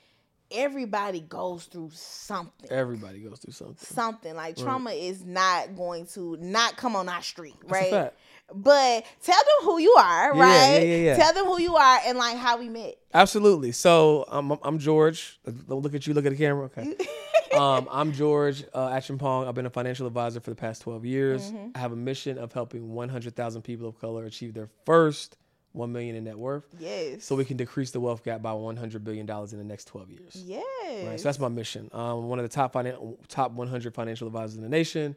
everybody 0.49 1.19
goes 1.19 1.65
through 1.65 1.89
something. 1.93 2.71
everybody 2.71 3.19
goes 3.19 3.39
through 3.39 3.51
something 3.53 3.75
Something 3.77 4.35
like 4.35 4.55
trauma 4.55 4.91
is 4.91 5.25
not 5.25 5.75
going 5.75 6.05
to 6.13 6.37
not 6.39 6.77
come 6.77 6.95
on 6.95 7.09
our 7.09 7.21
street, 7.21 7.55
right? 7.65 8.13
But 8.53 9.05
tell 9.21 9.35
them 9.37 9.65
who 9.65 9.77
you 9.79 9.93
are, 9.99 10.33
Yeah, 10.35 10.41
right? 10.41 10.77
yeah, 10.77 10.79
yeah, 10.83 10.95
yeah. 10.97 11.15
Tell 11.17 11.33
them 11.33 11.45
who 11.45 11.59
you 11.59 11.75
are 11.75 11.99
and 12.05 12.17
like 12.17 12.37
how 12.37 12.57
we 12.57 12.69
met. 12.69 12.95
Absolutely. 13.13 13.71
So 13.73 14.25
um, 14.29 14.51
I'm 14.51 14.59
I'm 14.63 14.79
George. 14.79 15.39
Don't 15.45 15.81
look 15.81 15.93
at 15.93 16.07
you. 16.07 16.13
Look 16.13 16.25
at 16.25 16.31
the 16.31 16.37
camera. 16.37 16.65
Okay. 16.65 16.95
um, 17.57 17.87
I'm 17.91 18.13
George 18.13 18.63
uh, 18.73 18.89
Acheampong. 18.89 19.47
I've 19.47 19.55
been 19.55 19.65
a 19.65 19.69
financial 19.69 20.07
advisor 20.07 20.39
for 20.39 20.49
the 20.49 20.55
past 20.55 20.81
12 20.83 21.05
years. 21.05 21.51
Mm-hmm. 21.51 21.69
I 21.75 21.79
have 21.79 21.91
a 21.91 21.95
mission 21.97 22.37
of 22.37 22.53
helping 22.53 22.93
100,000 22.93 23.61
people 23.63 23.87
of 23.89 23.99
color 23.99 24.23
achieve 24.25 24.53
their 24.53 24.69
first 24.85 25.37
1 25.73 25.91
million 25.91 26.15
in 26.15 26.23
net 26.23 26.37
worth, 26.37 26.63
Yes. 26.79 27.23
so 27.23 27.35
we 27.35 27.45
can 27.45 27.55
decrease 27.57 27.91
the 27.91 27.99
wealth 27.99 28.23
gap 28.23 28.41
by 28.41 28.51
100 28.53 29.03
billion 29.03 29.25
dollars 29.27 29.51
in 29.53 29.59
the 29.59 29.65
next 29.65 29.85
12 29.85 30.09
years. 30.09 30.43
Yes. 30.45 31.05
Right. 31.05 31.19
So 31.19 31.25
that's 31.25 31.37
my 31.37 31.49
mission. 31.49 31.89
Um, 31.91 32.29
one 32.29 32.39
of 32.39 32.43
the 32.43 32.49
top 32.49 32.73
finan- 32.73 33.17
top 33.27 33.51
100 33.51 33.93
financial 33.93 34.25
advisors 34.27 34.55
in 34.55 34.63
the 34.63 34.69
nation. 34.69 35.15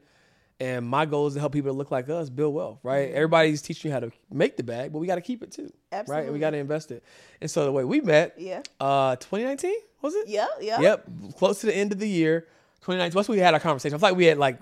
And 0.61 0.87
my 0.87 1.07
goal 1.07 1.27
is 1.27 1.35
to 1.35 1.41
help 1.41 1.53
people 1.55 1.73
that 1.73 1.79
look 1.79 1.91
like 1.91 2.09
us 2.11 2.29
build 2.29 2.55
wealth, 2.55 2.81
right? 2.83 3.09
Mm-hmm. 3.09 3.17
Everybody's 3.17 3.63
teaching 3.63 3.89
you 3.89 3.95
how 3.95 4.01
to 4.01 4.13
make 4.31 4.59
the 4.59 4.63
bag, 4.63 4.93
but 4.93 4.99
we 4.99 5.07
got 5.07 5.15
to 5.15 5.23
keep 5.23 5.43
it 5.43 5.51
too, 5.51 5.73
right? 6.07 6.25
And 6.25 6.33
we 6.35 6.39
got 6.39 6.51
to 6.51 6.59
invest 6.59 6.91
it. 6.91 7.03
And 7.41 7.51
so 7.51 7.65
the 7.65 7.73
way 7.73 7.83
we 7.85 8.03
met, 8.03 8.35
Yeah. 8.37 8.61
uh, 8.79 9.17
2019 9.17 9.75
was 10.03 10.15
it? 10.15 10.29
Yep. 10.29 10.49
Yep. 10.61 10.81
Yep. 10.81 11.09
Close 11.39 11.61
to 11.61 11.67
the 11.67 11.75
end 11.75 11.93
of 11.93 11.99
the 11.99 12.09
year, 12.09 12.43
2019. 12.83 13.15
Once 13.17 13.29
we 13.29 13.39
had 13.39 13.55
our 13.55 13.61
conversation, 13.61 13.95
I 13.95 13.99
feel 13.99 14.11
like 14.11 14.17
we 14.19 14.27
had 14.27 14.37
like 14.37 14.59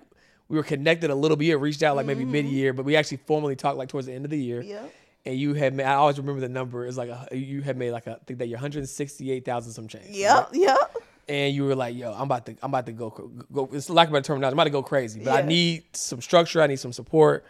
we 0.49 0.57
were 0.57 0.63
connected 0.63 1.11
a 1.11 1.15
little 1.15 1.37
bit, 1.37 1.59
reached 1.59 1.83
out 1.83 1.97
like 1.97 2.07
maybe 2.07 2.25
mid 2.25 2.47
year, 2.47 2.73
but 2.73 2.85
we 2.85 2.95
actually 2.97 3.19
formally 3.27 3.57
talked 3.57 3.77
like 3.77 3.89
towards 3.89 4.07
the 4.07 4.13
end 4.15 4.25
of 4.25 4.31
the 4.31 4.39
year. 4.39 4.63
Mm-hmm. 4.63 4.87
And 5.27 5.37
you 5.39 5.53
had 5.55 5.75
made, 5.75 5.85
I 5.85 5.95
always 5.95 6.17
remember 6.19 6.41
the 6.41 6.49
number. 6.49 6.87
is 6.87 6.97
like 6.97 7.11
a, 7.11 7.37
you 7.37 7.61
had 7.61 7.77
made 7.77 7.91
like 7.91 8.07
a, 8.07 8.13
I 8.13 8.19
think 8.25 8.39
that 8.39 8.47
you're 8.47 8.57
168,000 8.57 9.73
some 9.73 9.89
change. 9.89 10.07
Yep. 10.09 10.37
right? 10.37 10.49
Yep. 10.55 10.97
And 11.29 11.55
you 11.55 11.65
were 11.65 11.75
like, 11.75 11.95
yo, 11.95 12.13
I'm 12.13 12.23
about 12.23 12.47
to, 12.47 12.57
I'm 12.63 12.71
about 12.71 12.87
to 12.87 12.93
go, 12.93 13.11
go. 13.53 13.69
It's 13.73 13.91
lack 13.91 14.09
of 14.09 14.13
better 14.13 14.25
terminology. 14.25 14.53
I'm 14.53 14.57
about 14.59 14.65
to 14.65 14.71
go 14.71 14.83
crazy, 14.83 15.21
but 15.23 15.45
I 15.45 15.47
need 15.47 15.85
some 15.93 16.23
structure. 16.23 16.63
I 16.63 16.67
need 16.67 16.81
some 16.81 16.93
support. 16.93 17.45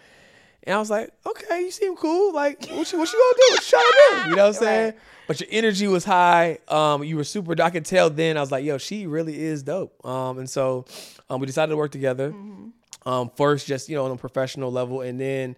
And 0.65 0.75
I 0.75 0.79
was 0.79 0.91
like, 0.91 1.13
okay, 1.25 1.63
you 1.63 1.71
seem 1.71 1.97
cool. 1.97 2.33
Like, 2.35 2.67
what 2.71 2.93
you, 2.93 2.99
what 2.99 3.13
you 3.13 3.19
gonna 3.19 3.37
do? 3.37 3.53
What 3.53 3.61
you 3.61 3.69
trying 3.69 3.83
to 3.83 4.25
do? 4.25 4.31
You 4.31 4.37
know 4.37 4.49
what 4.49 4.57
I'm 4.57 4.63
saying? 4.63 4.93
But 5.29 5.41
your 5.41 5.49
energy 5.53 5.87
was 5.87 6.05
high. 6.05 6.59
Um, 6.69 7.05
you 7.05 7.17
were 7.17 7.25
super. 7.25 7.55
I 7.63 7.71
could 7.71 7.85
tell 7.85 8.11
then. 8.11 8.37
I 8.37 8.41
was 8.41 8.51
like, 8.51 8.65
yo, 8.65 8.79
she 8.79 9.07
really 9.07 9.41
is 9.41 9.63
dope. 9.63 10.05
Um, 10.05 10.39
and 10.39 10.51
so, 10.51 10.85
um, 11.31 11.41
we 11.41 11.47
decided 11.47 11.71
to 11.71 11.77
work 11.77 11.93
together. 11.93 12.35
Um, 13.07 13.31
first, 13.37 13.67
just 13.67 13.89
you 13.89 13.95
know, 13.97 14.05
on 14.05 14.11
a 14.11 14.17
professional 14.17 14.73
level, 14.73 15.03
and 15.03 15.21
then 15.21 15.55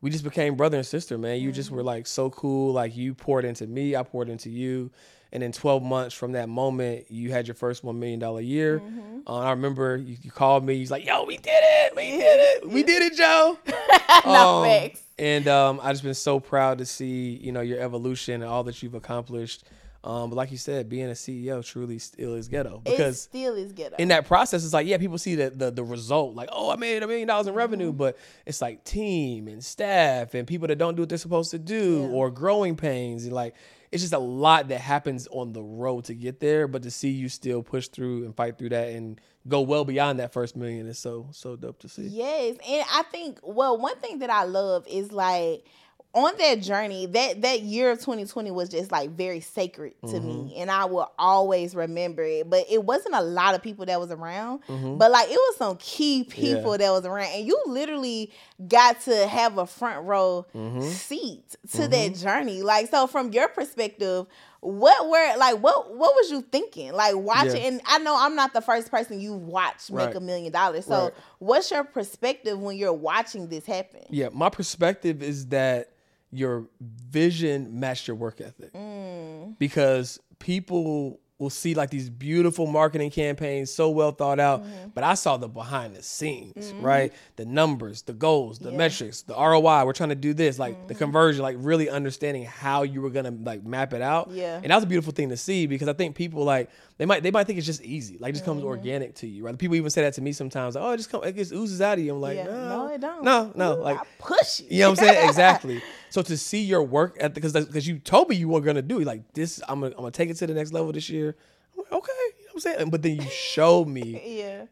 we 0.00 0.10
just 0.10 0.24
became 0.24 0.56
brother 0.56 0.76
and 0.76 0.86
sister, 0.86 1.16
man. 1.18 1.40
You 1.40 1.52
just 1.52 1.70
were 1.70 1.82
like 1.82 2.06
so 2.06 2.30
cool. 2.30 2.72
Like 2.72 2.96
you 2.96 3.14
poured 3.14 3.44
into 3.44 3.66
me, 3.66 3.94
I 3.94 4.02
poured 4.02 4.28
into 4.28 4.50
you, 4.50 4.90
And 5.32 5.42
then 5.42 5.52
12 5.52 5.82
months 5.82 6.14
from 6.14 6.32
that 6.32 6.48
moment, 6.48 7.06
you 7.08 7.30
had 7.30 7.46
your 7.46 7.54
first 7.54 7.84
$1 7.84 7.94
million 7.96 8.44
year. 8.44 8.80
Mm-hmm. 8.80 9.20
Uh, 9.28 9.38
I 9.38 9.50
remember 9.50 9.96
you, 9.96 10.16
you 10.22 10.30
called 10.30 10.64
me. 10.64 10.76
He's 10.76 10.90
like, 10.90 11.06
yo, 11.06 11.24
we 11.24 11.36
did 11.36 11.50
it. 11.52 11.94
We 11.96 12.10
did 12.10 12.22
it. 12.40 12.68
We 12.68 12.82
did 12.82 13.02
it, 13.02 13.16
Joe. 13.16 13.58
no 14.26 14.64
Um. 14.64 14.90
And 15.18 15.46
um, 15.48 15.80
I've 15.82 15.92
just 15.92 16.02
been 16.02 16.14
so 16.14 16.40
proud 16.40 16.78
to 16.78 16.86
see, 16.86 17.38
you 17.42 17.52
know, 17.52 17.60
your 17.60 17.78
evolution 17.80 18.34
and 18.42 18.44
all 18.44 18.64
that 18.64 18.82
you've 18.82 18.94
accomplished. 18.94 19.64
Um, 20.02 20.30
but 20.30 20.36
like 20.36 20.50
you 20.50 20.56
said, 20.56 20.88
being 20.88 21.08
a 21.10 21.12
CEO 21.12 21.62
truly 21.62 21.98
still 21.98 22.32
is 22.34 22.48
ghetto 22.48 22.80
It 22.86 22.90
because 22.96 23.20
still 23.20 23.54
is 23.54 23.72
ghetto. 23.72 23.96
in 23.98 24.08
that 24.08 24.26
process, 24.26 24.64
it's 24.64 24.72
like, 24.72 24.86
yeah, 24.86 24.96
people 24.96 25.18
see 25.18 25.34
the, 25.34 25.50
the 25.50 25.70
the 25.70 25.84
result, 25.84 26.34
like, 26.34 26.48
oh, 26.50 26.70
I 26.70 26.76
made 26.76 27.02
a 27.02 27.06
million 27.06 27.28
dollars 27.28 27.46
in 27.48 27.52
revenue, 27.52 27.92
but 27.92 28.16
it's 28.46 28.62
like 28.62 28.82
team 28.82 29.46
and 29.46 29.62
staff 29.62 30.32
and 30.32 30.48
people 30.48 30.68
that 30.68 30.76
don't 30.78 30.94
do 30.96 31.02
what 31.02 31.10
they're 31.10 31.18
supposed 31.18 31.50
to 31.50 31.58
do 31.58 32.00
Yeah. 32.08 32.16
or 32.16 32.30
growing 32.30 32.76
pains. 32.76 33.24
And 33.26 33.34
like, 33.34 33.54
it's 33.92 34.02
just 34.02 34.12
a 34.12 34.18
lot 34.18 34.68
that 34.68 34.80
happens 34.80 35.26
on 35.30 35.52
the 35.52 35.62
road 35.62 36.04
to 36.04 36.14
get 36.14 36.40
there. 36.40 36.68
But 36.68 36.82
to 36.84 36.90
see 36.90 37.10
you 37.10 37.28
still 37.28 37.62
push 37.62 37.88
through 37.88 38.24
and 38.24 38.34
fight 38.34 38.58
through 38.58 38.70
that 38.70 38.88
and 38.90 39.20
go 39.48 39.60
well 39.62 39.84
beyond 39.84 40.18
that 40.20 40.32
first 40.32 40.56
million 40.56 40.86
is 40.86 40.98
so, 40.98 41.28
so 41.32 41.56
dope 41.56 41.78
to 41.80 41.88
see. 41.88 42.06
Yes, 42.06 42.56
and 42.68 42.84
I 42.92 43.02
think 43.04 43.40
well, 43.42 43.76
one 43.76 43.96
thing 43.96 44.20
that 44.20 44.30
I 44.30 44.44
love 44.44 44.86
is 44.88 45.12
like 45.12 45.64
on 46.12 46.36
that 46.38 46.60
journey, 46.60 47.06
that 47.06 47.42
that 47.42 47.62
year 47.62 47.92
of 47.92 47.98
2020 48.00 48.50
was 48.50 48.68
just 48.68 48.90
like 48.90 49.10
very 49.10 49.40
sacred 49.40 49.94
to 50.08 50.20
me, 50.20 50.34
mm-hmm. 50.34 50.60
and 50.60 50.70
I 50.70 50.86
will 50.86 51.10
always 51.18 51.74
remember 51.74 52.24
it. 52.24 52.50
But 52.50 52.64
it 52.68 52.82
wasn't 52.84 53.14
a 53.14 53.22
lot 53.22 53.54
of 53.54 53.62
people 53.62 53.86
that 53.86 54.00
was 54.00 54.10
around, 54.10 54.60
mm-hmm. 54.68 54.96
but 54.96 55.12
like 55.12 55.28
it 55.28 55.34
was 55.34 55.56
some 55.56 55.76
key 55.76 56.24
people 56.24 56.72
Yeah. 56.72 56.78
that 56.78 56.90
was 56.90 57.06
around, 57.06 57.28
and 57.32 57.46
you 57.46 57.60
literally 57.66 58.32
got 58.66 59.00
to 59.02 59.28
have 59.28 59.58
a 59.58 59.66
front 59.66 60.04
row 60.04 60.46
mm-hmm. 60.54 60.82
seat 60.82 61.56
to 61.74 61.86
that 61.86 62.14
journey. 62.16 62.62
Like 62.62 62.88
so, 62.88 63.06
from 63.06 63.32
your 63.32 63.48
perspective. 63.48 64.26
What 64.62 65.08
were 65.08 65.38
like 65.38 65.56
what 65.62 65.96
what 65.96 66.14
was 66.14 66.30
you 66.30 66.42
thinking 66.42 66.92
like 66.92 67.16
watching 67.16 67.56
Yeah. 67.56 67.68
and 67.68 67.80
I 67.86 67.98
know 67.98 68.14
I'm 68.14 68.34
not 68.34 68.52
the 68.52 68.60
first 68.60 68.90
person 68.90 69.18
you 69.18 69.32
watched 69.32 69.90
make 69.90 70.08
Right. 70.08 70.16
a 70.16 70.20
million 70.20 70.52
dollars 70.52 70.84
so 70.84 71.04
Right. 71.04 71.12
what's 71.38 71.70
your 71.70 71.82
perspective 71.82 72.60
when 72.60 72.76
you're 72.76 72.92
watching 72.92 73.48
this 73.48 73.64
happen? 73.64 74.02
Yeah, 74.10 74.28
my 74.34 74.50
perspective 74.50 75.22
is 75.22 75.46
that 75.46 75.88
your 76.32 76.66
vision 76.80 77.80
matched 77.80 78.06
your 78.08 78.16
work 78.16 78.40
ethic. 78.40 78.72
Mm. 78.72 79.58
Because 79.58 80.20
people 80.38 81.20
will 81.40 81.50
see 81.50 81.74
like 81.74 81.88
these 81.88 82.10
beautiful 82.10 82.66
marketing 82.66 83.10
campaigns 83.10 83.72
so 83.72 83.88
well 83.88 84.12
thought 84.12 84.38
out, 84.38 84.62
mm-hmm. 84.62 84.88
but 84.94 85.02
I 85.02 85.14
saw 85.14 85.38
the 85.38 85.48
behind 85.48 85.96
the 85.96 86.02
scenes, 86.02 86.70
mm-hmm. 86.70 86.82
right? 86.82 87.12
The 87.36 87.46
numbers, 87.46 88.02
the 88.02 88.12
goals, 88.12 88.58
the 88.58 88.70
Yeah. 88.70 88.76
metrics, 88.76 89.22
the 89.22 89.34
ROI, 89.34 89.86
we're 89.86 89.94
trying 89.94 90.10
to 90.10 90.14
do 90.14 90.34
this, 90.34 90.58
like 90.58 90.86
the 90.86 90.94
mm-hmm. 90.94 91.02
conversion, 91.02 91.42
like 91.42 91.56
really 91.58 91.88
understanding 91.88 92.44
how 92.44 92.82
you 92.82 93.00
were 93.00 93.08
gonna 93.08 93.30
like 93.42 93.64
map 93.64 93.94
it 93.94 94.02
out. 94.02 94.30
Yeah. 94.30 94.56
And 94.62 94.70
that 94.70 94.74
was 94.74 94.84
a 94.84 94.86
beautiful 94.86 95.14
thing 95.14 95.30
to 95.30 95.36
see 95.36 95.66
because 95.66 95.88
I 95.88 95.94
think 95.94 96.14
people 96.14 96.44
like 96.44 96.68
they 96.98 97.06
might 97.06 97.22
they 97.22 97.30
might 97.30 97.46
think 97.46 97.56
it's 97.56 97.66
just 97.66 97.82
easy, 97.82 98.18
like 98.18 98.30
it 98.30 98.34
just 98.34 98.44
comes 98.44 98.62
organic 98.62 99.14
to 99.16 99.26
you, 99.26 99.44
right? 99.44 99.56
People 99.56 99.76
even 99.76 99.88
say 99.88 100.02
that 100.02 100.12
to 100.14 100.20
me 100.20 100.32
sometimes, 100.32 100.74
like, 100.74 100.84
oh, 100.84 100.90
it 100.92 100.98
just 100.98 101.10
come, 101.10 101.24
it 101.24 101.34
just 101.34 101.52
oozes 101.52 101.80
out 101.80 101.98
of 101.98 102.04
you. 102.04 102.14
I'm 102.14 102.20
like, 102.20 102.36
yeah. 102.36 102.44
no, 102.44 102.68
No, 102.68 102.92
it 102.92 103.00
don't. 103.00 103.24
no, 103.24 103.52
no, 103.54 103.78
Ooh, 103.78 103.82
like 103.82 103.98
I 103.98 104.02
push 104.18 104.60
you. 104.60 104.66
you 104.70 104.78
know 104.80 104.90
what 104.90 105.00
I'm 105.00 105.06
saying? 105.06 105.28
Exactly. 105.28 105.82
So 106.10 106.22
to 106.22 106.36
see 106.36 106.62
your 106.62 106.82
work 106.82 107.16
at 107.20 107.34
because 107.34 107.52
because 107.52 107.86
you 107.88 107.98
told 107.98 108.28
me 108.28 108.36
you 108.36 108.48
were 108.48 108.60
gonna 108.60 108.82
do 108.82 109.00
it, 109.00 109.06
like 109.06 109.32
this, 109.32 109.62
I'm 109.68 109.80
gonna 109.80 109.92
I'm 109.94 110.00
gonna 110.02 110.10
take 110.10 110.28
it 110.30 110.34
to 110.38 110.46
the 110.46 110.54
next 110.54 110.72
level 110.72 110.92
this 110.92 111.08
year. 111.08 111.36
Like, 111.76 111.92
okay, 111.92 112.12
you 112.38 112.44
know 112.46 112.52
what 112.52 112.54
I'm 112.54 112.60
saying? 112.60 112.90
But 112.90 113.02
then 113.02 113.16
you 113.16 113.28
showed 113.30 113.86
me 113.88 114.20
yeah. 114.42 114.64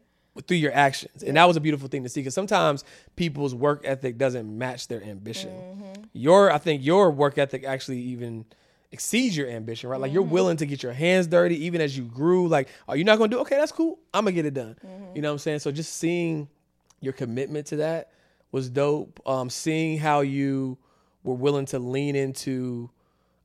through 0.47 0.57
your 0.57 0.73
actions, 0.73 1.23
and 1.23 1.37
that 1.37 1.45
was 1.47 1.57
a 1.57 1.59
beautiful 1.61 1.87
thing 1.87 2.03
to 2.03 2.09
see. 2.09 2.19
Because 2.21 2.33
sometimes 2.35 2.83
people's 3.15 3.55
work 3.55 3.81
ethic 3.85 4.17
doesn't 4.17 4.57
match 4.57 4.87
their 4.89 5.01
ambition. 5.03 5.51
Mm-hmm. 5.51 6.03
Your 6.13 6.51
I 6.51 6.57
think 6.57 6.83
your 6.85 7.09
work 7.11 7.37
ethic 7.37 7.63
actually 7.63 7.99
even 7.99 8.45
exceeds 8.91 9.37
your 9.37 9.47
ambition, 9.47 9.89
right? 9.89 9.99
Like 10.01 10.11
you're 10.11 10.23
Mm-hmm. 10.23 10.31
willing 10.33 10.57
to 10.57 10.65
get 10.65 10.81
your 10.83 10.93
hands 10.93 11.27
dirty 11.27 11.63
even 11.65 11.79
as 11.79 11.95
you 11.97 12.03
grew. 12.03 12.47
Like, 12.47 12.67
are 12.87 12.97
you 12.97 13.03
not 13.03 13.17
gonna 13.17 13.29
do? 13.29 13.39
Okay, 13.39 13.55
that's 13.55 13.71
cool. 13.71 13.97
I'm 14.13 14.25
gonna 14.25 14.33
get 14.33 14.45
it 14.45 14.53
done. 14.55 14.75
Mm-hmm. 14.85 15.15
You 15.15 15.21
know 15.21 15.29
what 15.29 15.33
I'm 15.33 15.39
saying? 15.39 15.59
So 15.59 15.71
just 15.71 15.95
seeing 15.97 16.49
your 16.99 17.13
commitment 17.13 17.67
to 17.67 17.77
that 17.77 18.11
was 18.51 18.69
dope. 18.69 19.19
Um, 19.25 19.49
seeing 19.49 19.97
how 19.99 20.19
you 20.21 20.77
were 21.23 21.33
willing 21.35 21.65
to 21.67 21.79
lean 21.79 22.15
into, 22.15 22.89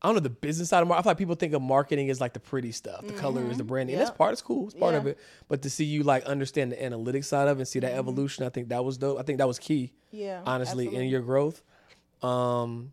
I 0.03 0.09
don't 0.09 0.15
know, 0.15 0.21
the 0.21 0.31
business 0.31 0.69
side 0.69 0.83
of 0.83 0.89
marketing. 0.89 1.01
I 1.01 1.03
feel 1.03 1.11
like 1.11 1.19
people 1.19 1.35
think 1.35 1.53
of 1.55 1.63
marketing 1.63 2.11
as 2.11 2.21
like 2.21 2.33
the 2.35 2.41
pretty 2.41 2.73
stuff, 2.73 3.07
the 3.07 3.13
colors, 3.15 3.57
the 3.57 3.65
branding. 3.65 3.97
And 3.97 4.03
that's 4.07 4.17
part. 4.17 4.33
It's 4.33 4.43
cool. 4.43 4.67
It's 4.67 4.75
part 4.75 4.95
of 4.95 5.01
Mm-hmm. 5.03 5.09
It. 5.11 5.19
But 5.49 5.63
to 5.63 5.71
see 5.71 5.85
you 5.85 6.03
like 6.03 6.25
understand 6.25 6.73
the 6.73 6.77
analytics 6.77 7.25
side 7.27 7.49
of 7.49 7.59
it 7.59 7.61
and 7.63 7.69
see 7.69 7.81
that 7.81 7.93
evolution, 7.93 8.45
I 8.45 8.49
think 8.51 8.69
that 8.69 8.85
was 8.85 8.97
dope. 8.99 9.19
I 9.19 9.23
think 9.23 9.39
that 9.39 9.49
was 9.49 9.59
key. 9.59 9.93
Mm-hmm. 10.09 10.17
Yeah, 10.17 10.41
honestly, 10.47 10.85
absolutely. 10.85 11.05
in 11.07 11.11
your 11.11 11.21
growth. 11.23 11.63
Um, 12.23 12.93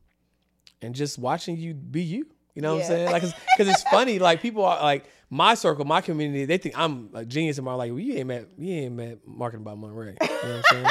and 0.81 0.95
just 0.95 1.19
watching 1.19 1.57
you 1.57 1.73
be 1.73 2.01
you. 2.01 2.25
You 2.55 2.61
know 2.61 2.73
what 2.75 2.79
Yeah. 2.79 2.83
I'm 2.85 2.89
saying? 2.89 3.11
Like, 3.11 3.21
because 3.21 3.67
it's 3.73 3.83
funny. 3.83 4.19
Like 4.19 4.41
people 4.41 4.65
are 4.65 4.81
like 4.81 5.05
my 5.29 5.53
circle, 5.53 5.85
my 5.85 6.01
community. 6.01 6.43
They 6.45 6.57
think 6.57 6.77
I'm 6.77 7.09
a 7.13 7.23
genius, 7.23 7.57
and 7.57 7.67
I'm 7.69 7.77
like, 7.77 7.91
well, 7.91 7.99
you 7.99 8.15
ain't 8.15 8.27
met, 8.27 8.47
you 8.57 8.73
ain't 8.73 8.93
met 8.95 9.19
marketing 9.25 9.63
by 9.63 9.73
Monrae. 9.73 10.17
You 10.21 10.27
know 10.27 10.35
what 10.35 10.55
I'm 10.55 10.63
saying? 10.69 10.85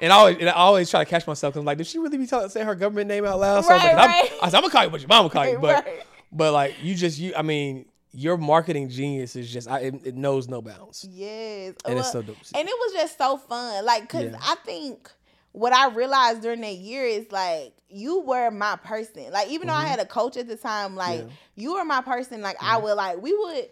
And 0.00 0.12
I 0.12 0.16
always, 0.16 0.36
and 0.38 0.48
I 0.48 0.52
always 0.52 0.90
try 0.90 1.02
to 1.04 1.08
catch 1.08 1.26
myself 1.26 1.52
because 1.54 1.60
I'm 1.60 1.66
like, 1.66 1.78
did 1.78 1.86
she 1.86 1.98
really 1.98 2.18
be 2.18 2.26
telling, 2.26 2.48
say 2.50 2.62
her 2.62 2.74
government 2.74 3.08
name 3.08 3.24
out 3.24 3.38
loud? 3.40 3.62
So 3.64 3.70
Right, 3.70 3.94
like, 3.94 3.96
right. 4.08 4.30
I'm, 4.34 4.38
I 4.42 4.48
said, 4.50 4.56
I'm 4.56 4.62
gonna 4.62 4.70
call 4.72 4.84
you 4.84 4.90
what 4.90 5.00
your 5.00 5.08
mama 5.08 5.30
call 5.30 5.48
you, 5.48 5.58
but, 5.58 5.84
Right. 5.84 6.02
but 6.32 6.52
like 6.52 6.74
you 6.82 6.94
just, 6.94 7.18
you, 7.18 7.32
I 7.36 7.42
mean, 7.42 7.86
your 8.12 8.36
marketing 8.36 8.88
genius 8.88 9.36
is 9.36 9.50
just, 9.52 9.68
I, 9.68 9.80
it, 9.80 9.94
it 10.06 10.14
knows 10.16 10.48
no 10.48 10.60
bounds. 10.62 11.06
Yes. 11.10 11.74
And 11.86 11.98
it's 11.98 12.12
so 12.12 12.22
dope. 12.22 12.36
And 12.54 12.68
it 12.68 12.74
was 12.78 12.92
just 12.94 13.18
so 13.18 13.36
fun. 13.36 13.84
Like, 13.84 14.08
cause 14.08 14.24
Yeah. 14.24 14.38
I 14.40 14.54
think 14.64 15.10
what 15.52 15.72
I 15.72 15.88
realized 15.88 16.42
during 16.42 16.60
that 16.62 16.76
year 16.76 17.04
is 17.04 17.30
like 17.32 17.72
you 17.88 18.20
were 18.20 18.50
my 18.50 18.76
person. 18.76 19.30
Like, 19.32 19.48
even 19.48 19.68
though 19.68 19.74
I 19.74 19.86
had 19.86 19.98
a 20.00 20.04
coach 20.06 20.36
at 20.36 20.48
the 20.48 20.56
time, 20.56 20.94
like 20.96 21.20
Mm-hmm. 21.20 21.28
Yeah. 21.28 21.34
you 21.62 21.74
were 21.74 21.84
my 21.84 22.00
person. 22.02 22.42
Like, 22.42 22.56
I 22.62 22.76
would 22.78 22.94
like 22.94 23.20
we 23.22 23.34
would 23.36 23.68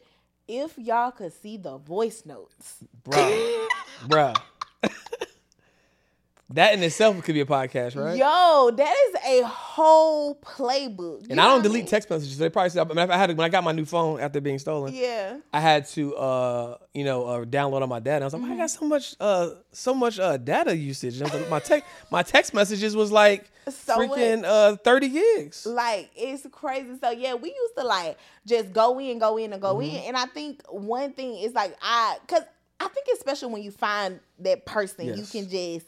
if 0.49 0.79
y'all 0.79 1.11
could 1.11 1.33
see 1.33 1.57
the 1.57 1.79
voice 1.79 2.25
notes. 2.27 2.77
Bruh. 3.03 3.67
Bruh. 4.07 4.37
That 6.51 6.75
in 6.75 6.83
itself 6.83 7.23
could 7.25 7.35
be 7.35 7.41
a 7.41 7.47
podcast, 7.47 7.97
right? 7.97 8.17
Yo, 8.17 8.71
that 8.77 8.95
is 9.09 9.43
a 9.43 9.47
whole 9.47 10.35
playbook. 10.37 11.23
You 11.23 11.27
And 11.31 11.41
I 11.41 11.47
don't 11.49 11.63
delete 11.63 11.85
mean? 11.85 11.91
text 11.91 12.11
messages. 12.11 12.37
They 12.37 12.51
probably 12.51 12.71
said, 12.71 12.87
I, 12.89 12.95
mean, 12.95 13.11
I 13.11 13.17
had 13.17 13.29
to, 13.29 13.35
when 13.35 13.45
I 13.47 13.49
got 13.49 13.65
my 13.65 13.73
new 13.73 13.87
phone 13.87 14.21
after 14.21 14.41
being 14.41 14.59
stolen. 14.59 14.95
Yeah. 14.95 15.39
I 15.53 15.61
had 15.61 15.87
to, 15.89 16.15
uh, 16.17 16.77
you 16.93 17.05
know, 17.05 17.25
uh, 17.27 17.45
download 17.45 17.83
on 17.83 17.89
my 17.89 17.99
data. 17.99 18.17
And 18.17 18.25
I 18.25 18.27
was 18.27 18.35
like, 18.35 18.43
Mm-hmm. 18.43 18.53
I 18.53 18.57
got 18.57 18.71
so 18.71 18.87
much, 18.87 19.15
uh, 19.21 19.51
so 19.73 19.95
much 19.95 20.19
uh, 20.21 20.37
data 20.37 20.77
usage. 20.77 21.15
And 21.21 21.23
I 21.23 21.33
was 21.33 21.41
like, 21.41 21.51
my 21.51 21.61
text, 21.61 21.89
my 22.11 22.23
text 22.23 22.53
messages 22.53 22.95
was 22.95 23.11
like 23.11 23.51
So 23.71 23.97
freaking 23.99 24.45
uh, 24.45 24.77
thirty 24.77 25.09
gigs. 25.09 25.65
Like 25.65 26.11
it's 26.15 26.47
crazy. 26.53 26.91
So 27.01 27.11
yeah, 27.11 27.35
we 27.35 27.49
used 27.49 27.77
to 27.79 27.85
like 27.85 28.19
just 28.47 28.73
go 28.75 28.99
in, 29.01 29.19
go 29.19 29.39
in, 29.39 29.55
and 29.55 29.63
go 29.63 29.77
Mm-hmm. 29.77 29.97
in. 29.97 30.03
And 30.09 30.17
I 30.19 30.27
think 30.27 30.61
one 30.69 31.15
thing 31.15 31.39
is 31.39 31.55
like 31.55 31.75
I, 31.81 32.19
cause 32.29 32.43
I 32.79 32.89
think 32.89 33.07
especially 33.15 33.53
when 33.53 33.63
you 33.63 33.71
find 33.71 34.21
that 34.41 34.67
person 34.67 35.07
you 35.17 35.25
can 35.25 35.49
just 35.49 35.87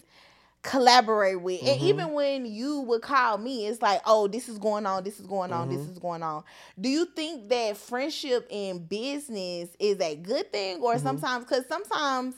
collaborate 0.66 1.40
with. 1.40 1.60
And 1.64 1.78
Mm-hmm. 1.78 1.86
even 1.88 2.12
when 2.12 2.46
you 2.46 2.80
would 2.82 3.02
call 3.02 3.38
me, 3.38 3.66
it's 3.66 3.80
like, 3.82 4.02
oh, 4.06 4.28
this 4.28 4.48
is 4.48 4.58
going 4.58 4.86
on, 4.86 5.04
this 5.04 5.20
is 5.20 5.26
going 5.26 5.52
on, 5.52 5.68
Mm-hmm. 5.68 5.76
this 5.78 5.88
is 5.88 5.98
going 5.98 6.22
on. 6.22 6.44
Do 6.80 6.88
you 6.90 7.06
think 7.06 7.48
that 7.50 7.78
friendship 7.78 8.46
in 8.50 8.84
business 8.86 9.70
is 9.80 10.00
a 10.00 10.16
good 10.16 10.52
thing, 10.52 10.80
or 10.82 10.94
Mm-hmm. 10.94 11.02
sometimes? 11.02 11.44
Because 11.46 11.66
sometimes. 11.68 12.34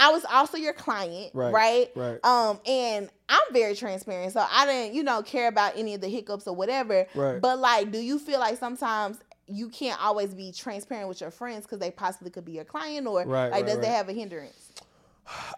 I 0.00 0.12
was 0.12 0.24
also 0.26 0.56
your 0.56 0.74
client, 0.74 1.32
Right, 1.34 1.52
right? 1.52 1.90
right. 1.96 2.24
Um, 2.24 2.60
and 2.66 3.10
I'm 3.28 3.52
very 3.52 3.74
transparent, 3.74 4.32
so 4.32 4.46
I 4.48 4.64
didn't, 4.64 4.94
you 4.94 5.02
know, 5.02 5.22
care 5.22 5.48
about 5.48 5.72
any 5.76 5.94
of 5.94 6.00
the 6.00 6.08
hiccups 6.08 6.46
or 6.46 6.54
whatever. 6.54 7.04
Right. 7.16 7.40
But 7.40 7.58
like, 7.58 7.90
do 7.90 7.98
you 7.98 8.20
feel 8.20 8.38
like 8.38 8.58
sometimes 8.58 9.18
you 9.48 9.68
can't 9.68 10.00
always 10.00 10.34
be 10.34 10.52
transparent 10.52 11.08
with 11.08 11.20
your 11.20 11.32
friends 11.32 11.64
because 11.64 11.80
they 11.80 11.90
possibly 11.90 12.30
could 12.30 12.44
be 12.44 12.52
your 12.52 12.64
client, 12.64 13.08
or 13.08 13.24
Right, 13.24 13.26
like, 13.26 13.50
right, 13.50 13.66
does 13.66 13.74
right. 13.78 13.82
they 13.82 13.88
have 13.88 14.08
a 14.08 14.12
hindrance? 14.12 14.70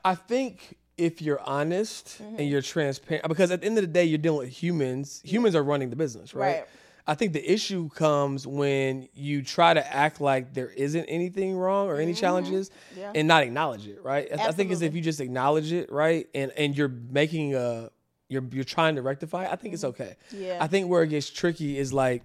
I 0.02 0.14
think 0.14 0.79
if 1.00 1.21
you're 1.23 1.40
honest 1.40 2.19
Mm-hmm. 2.23 2.37
and 2.38 2.49
you're 2.49 2.62
transparent, 2.62 3.26
because 3.28 3.50
at 3.50 3.61
the 3.61 3.66
end 3.66 3.78
of 3.78 3.83
the 3.83 3.88
day, 3.99 4.04
you're 4.04 4.19
dealing 4.19 4.40
with 4.47 4.50
humans. 4.62 5.21
Humans 5.25 5.54
are 5.54 5.62
running 5.62 5.90
the 5.90 5.97
business, 5.97 6.35
right? 6.35 6.59
Right. 6.59 6.64
I 7.07 7.14
think 7.14 7.33
the 7.33 7.52
issue 7.52 7.88
comes 7.88 8.47
when 8.47 9.09
you 9.14 9.42
try 9.42 9.75
to 9.75 9.85
act 9.95 10.21
like 10.21 10.54
there 10.54 10.69
isn't 10.71 11.07
anything 11.07 11.57
wrong 11.57 11.88
or 11.88 11.97
any 12.00 12.14
challenges 12.14 12.71
Mm-hmm. 12.71 13.00
Yeah. 13.00 13.12
and 13.14 13.26
not 13.26 13.42
acknowledge 13.42 13.87
it, 13.88 14.00
right? 14.04 14.28
I- 14.33 14.49
I 14.49 14.52
think 14.52 14.71
it's 14.71 14.83
if 14.83 14.95
you 14.95 15.00
just 15.00 15.21
acknowledge 15.21 15.73
it, 15.73 15.90
right, 15.90 16.28
and 16.35 16.52
and 16.57 16.76
you're 16.76 16.88
making 17.23 17.54
a 17.54 17.90
you're 18.28 18.45
you're 18.52 18.64
trying 18.78 18.95
to 18.97 19.02
rectify. 19.02 19.45
it, 19.47 19.50
I 19.52 19.57
think 19.57 19.75
it's 19.75 19.85
okay. 19.92 20.14
Mm-hmm. 20.33 20.45
Yeah. 20.45 20.59
I 20.61 20.66
think 20.69 20.88
where 20.90 21.02
it 21.02 21.09
gets 21.09 21.28
tricky 21.30 21.78
is 21.78 21.92
like 21.92 22.23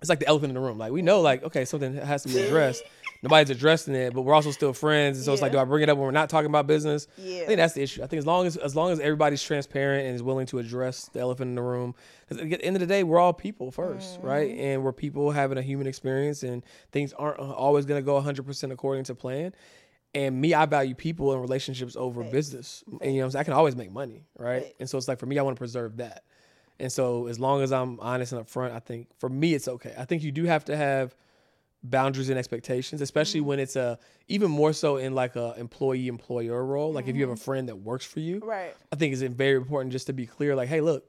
it's 0.00 0.08
like 0.08 0.18
the 0.20 0.26
elephant 0.28 0.50
in 0.50 0.54
the 0.54 0.60
room. 0.60 0.78
Like 0.78 0.92
we 0.92 1.02
know, 1.02 1.20
like 1.20 1.42
okay, 1.44 1.64
something 1.64 1.94
has 1.96 2.22
to 2.24 2.28
be 2.28 2.40
addressed. 2.42 2.82
Nobody's 3.22 3.50
addressing 3.50 3.94
it, 3.94 4.12
but 4.14 4.22
we're 4.22 4.34
also 4.34 4.50
still 4.50 4.72
friends. 4.72 5.16
And 5.16 5.24
so 5.24 5.32
it's 5.32 5.40
like, 5.40 5.52
do 5.52 5.58
I 5.58 5.64
bring 5.64 5.84
it 5.84 5.88
up 5.88 5.96
when 5.96 6.04
we're 6.04 6.10
not 6.10 6.28
talking 6.28 6.48
about 6.48 6.66
business? 6.66 7.06
Yeah. 7.16 7.42
I 7.42 7.46
think 7.46 7.56
that's 7.56 7.74
the 7.74 7.82
issue. 7.82 8.02
I 8.02 8.08
think 8.08 8.18
as 8.18 8.26
long 8.26 8.46
as 8.46 8.56
as 8.56 8.74
long 8.74 8.90
as 8.90 8.98
everybody's 8.98 9.42
transparent 9.42 10.06
and 10.06 10.16
is 10.16 10.24
willing 10.24 10.46
to 10.46 10.58
address 10.58 11.08
the 11.12 11.20
elephant 11.20 11.50
in 11.50 11.54
the 11.54 11.62
room, 11.62 11.94
because 12.28 12.42
at 12.42 12.50
the 12.50 12.64
end 12.64 12.74
of 12.74 12.80
the 12.80 12.86
day, 12.86 13.04
we're 13.04 13.20
all 13.20 13.32
people 13.32 13.70
1st 13.70 14.24
right? 14.24 14.50
Mm-hmm. 14.50 14.60
And 14.60 14.82
we're 14.82 14.92
people 14.92 15.30
having 15.30 15.56
a 15.56 15.62
human 15.62 15.86
experience, 15.86 16.42
and 16.42 16.64
things 16.90 17.12
aren't 17.12 17.38
always 17.38 17.86
going 17.86 18.00
to 18.00 18.04
go 18.04 18.14
100 18.14 18.44
percent 18.44 18.72
according 18.72 19.04
to 19.04 19.14
plan. 19.14 19.54
And 20.14 20.40
me, 20.40 20.52
I 20.52 20.66
value 20.66 20.94
people 20.94 21.32
and 21.32 21.40
relationships 21.40 21.96
over 21.96 22.24
business. 22.24 22.82
And 23.00 23.14
you 23.14 23.20
know, 23.20 23.26
I'm 23.26 23.30
saying? 23.30 23.40
I 23.40 23.44
can 23.44 23.54
always 23.54 23.76
make 23.76 23.92
money, 23.92 24.26
right? 24.36 24.64
Facts. 24.64 24.74
And 24.80 24.90
so 24.90 24.98
it's 24.98 25.08
like 25.08 25.18
for 25.18 25.26
me, 25.26 25.38
I 25.38 25.42
want 25.42 25.56
to 25.56 25.60
preserve 25.60 25.98
that. 25.98 26.24
And 26.80 26.90
so 26.90 27.28
as 27.28 27.38
long 27.38 27.62
as 27.62 27.72
I'm 27.72 28.00
honest 28.00 28.32
and 28.32 28.44
upfront, 28.44 28.72
I 28.72 28.80
think 28.80 29.08
for 29.18 29.28
me 29.28 29.54
it's 29.54 29.68
okay. 29.68 29.94
I 29.96 30.04
think 30.04 30.24
you 30.24 30.32
do 30.32 30.44
have 30.44 30.64
to 30.64 30.76
have 30.76 31.14
boundaries 31.84 32.28
and 32.28 32.38
expectations, 32.38 33.00
especially 33.00 33.40
mm-hmm. 33.40 33.48
when 33.48 33.58
it's 33.58 33.76
a 33.76 33.98
even 34.28 34.50
more 34.50 34.72
so 34.72 34.96
in 34.96 35.14
like 35.14 35.36
a 35.36 35.54
employee 35.56 36.08
employer 36.08 36.64
role. 36.64 36.92
Like 36.92 37.08
if 37.08 37.16
you 37.16 37.22
have 37.22 37.30
a 37.30 37.34
mm-hmm. 37.34 37.42
friend 37.42 37.68
that 37.68 37.76
works 37.76 38.06
for 38.06 38.20
you, 38.20 38.38
Right. 38.38 38.74
I 38.92 38.96
think 38.96 39.12
it's 39.12 39.22
very 39.22 39.56
important 39.56 39.92
just 39.92 40.06
to 40.06 40.12
be 40.12 40.26
clear. 40.26 40.54
Like, 40.54 40.68
hey, 40.68 40.80
look, 40.80 41.08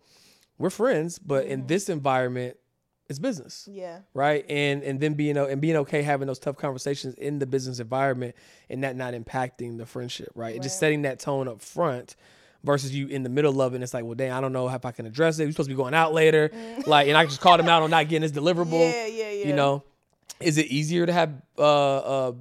we're 0.58 0.70
friends, 0.70 1.20
but 1.20 1.46
in 1.46 1.60
mm-hmm. 1.60 1.68
this 1.68 1.90
environment, 1.90 2.58
it's 3.10 3.20
business 3.20 3.68
Yeah. 3.70 4.00
right 4.14 4.46
and 4.50 4.82
and 4.82 5.00
then 5.00 5.14
being 5.14 5.38
and 5.38 5.60
being 5.60 5.76
okay 5.78 6.02
having 6.02 6.26
those 6.26 6.40
tough 6.40 6.56
conversations 6.56 7.14
in 7.16 7.38
the 7.38 7.46
business 7.46 7.80
environment 7.80 8.34
and 8.70 8.84
that 8.84 8.96
not 8.96 9.14
impacting 9.14 9.78
the 9.78 9.86
friendship 9.86 10.30
right, 10.36 10.56
and 10.56 10.64
just 10.64 10.80
setting 10.80 11.02
that 11.02 11.20
tone 11.20 11.48
up 11.50 11.62
front 11.62 12.16
versus 12.64 12.96
you 12.96 13.08
in 13.08 13.24
the 13.24 13.30
middle 13.30 13.62
of 13.62 13.74
it 13.74 13.76
and 13.76 13.84
it's 13.84 13.94
like 13.94 14.06
well 14.06 14.16
dang 14.16 14.32
i 14.32 14.40
don't 14.40 14.54
know 14.54 14.70
if 14.70 14.86
i 14.86 14.92
can 14.92 15.06
address 15.06 15.38
it 15.38 15.46
we're 15.46 15.52
supposed 15.52 15.70
to 15.70 15.76
be 15.76 15.78
going 15.78 15.94
out 15.94 16.14
later 16.14 16.50
mm. 16.50 16.88
like 16.88 17.10
and 17.10 17.18
i 17.18 17.26
just 17.26 17.42
called 17.42 17.60
him 17.60 17.68
out 17.68 17.84
on 17.84 17.90
not 17.90 18.08
getting 18.08 18.22
his 18.22 18.32
deliverable 18.42 18.80
Yeah, 18.80 19.06
yeah, 19.06 19.30
yeah. 19.32 19.48
you 19.48 19.54
know 19.54 19.84
is 20.40 20.58
it 20.58 20.68
easier 20.68 21.06
to 21.06 21.14
have 21.14 21.32
uh 21.58 21.98
uh 21.98 22.32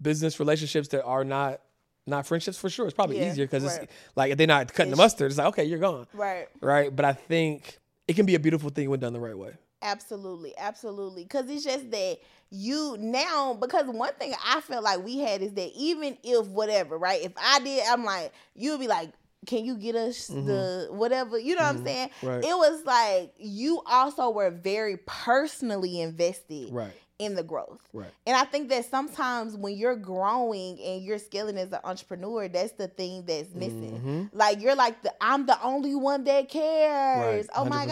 business 0.00 0.38
relationships 0.40 0.88
that 0.88 1.02
are 1.04 1.24
not 1.24 1.60
not 2.06 2.26
friendships 2.26 2.58
for 2.58 2.68
sure 2.70 2.86
it's 2.86 2.94
probably 2.94 3.18
Yeah, 3.18 3.30
easier 3.30 3.44
because 3.46 3.64
right. 3.64 3.82
it's 3.82 3.92
like 4.14 4.30
if 4.32 4.38
they're 4.38 4.46
not 4.46 4.72
cutting 4.72 4.90
the 4.90 4.96
mustard 4.96 5.30
it's 5.30 5.38
like 5.38 5.48
okay 5.48 5.64
you're 5.64 5.78
gone 5.78 6.06
Right. 6.12 6.48
right 6.60 6.94
but 6.94 7.04
i 7.04 7.12
think 7.12 7.78
it 8.06 8.14
can 8.14 8.26
be 8.26 8.34
a 8.34 8.38
beautiful 8.40 8.70
thing 8.70 8.88
when 8.90 9.00
done 9.00 9.12
the 9.12 9.20
right 9.20 9.36
way 9.36 9.52
Absolutely, 9.82 10.52
absolutely. 10.56 11.22
Because 11.22 11.48
it's 11.50 11.62
just 11.62 11.90
that 11.90 12.16
you 12.50 12.96
now, 12.98 13.52
because 13.54 13.86
one 13.86 14.12
thing 14.14 14.32
I 14.44 14.60
felt 14.62 14.82
like 14.82 15.04
we 15.04 15.18
had 15.18 15.42
is 15.42 15.52
that 15.52 15.70
even 15.76 16.16
if 16.24 16.46
whatever, 16.48 16.96
right? 16.98 17.22
If 17.22 17.32
I 17.36 17.60
did, 17.60 17.84
I'm 17.88 18.02
like, 18.02 18.32
you'd 18.54 18.80
be 18.80 18.88
like, 18.88 19.10
can 19.46 19.64
you 19.66 19.76
get 19.76 19.94
us 19.94 20.26
the 20.28 20.88
whatever? 20.90 21.38
You 21.38 21.54
know 21.54 21.62
what 21.62 21.76
I'm 21.76 21.84
saying? 21.84 22.08
Mm-hmm. 22.08 22.26
Right. 22.26 22.38
It 22.44 22.56
was 22.56 22.84
like 22.86 23.34
you 23.38 23.82
also 23.86 24.30
were 24.30 24.50
very 24.50 24.96
personally 25.06 26.00
invested 26.00 26.72
right 26.72 26.92
in 27.18 27.34
the 27.34 27.42
growth. 27.42 27.80
right 27.94 28.10
And 28.26 28.36
I 28.36 28.44
think 28.44 28.68
that 28.68 28.84
sometimes 28.84 29.56
when 29.56 29.74
you're 29.76 29.96
growing 29.96 30.78
and 30.80 31.02
you're 31.02 31.18
scaling 31.18 31.56
as 31.56 31.72
an 31.72 31.78
entrepreneur, 31.82 32.46
that's 32.48 32.72
the 32.72 32.88
thing 32.88 33.24
that's 33.26 33.54
missing. 33.54 34.28
Like 34.34 34.60
you're 34.60 34.76
like 34.76 35.00
the 35.02 35.14
I'm 35.20 35.46
the 35.46 35.58
only 35.62 35.94
one 35.94 36.24
that 36.24 36.48
cares. 36.50 37.46
Mm-hmm. 37.46 37.56
Right. 37.56 37.56
Oh 37.56 37.64
my 37.64 37.86
100%, 37.86 37.88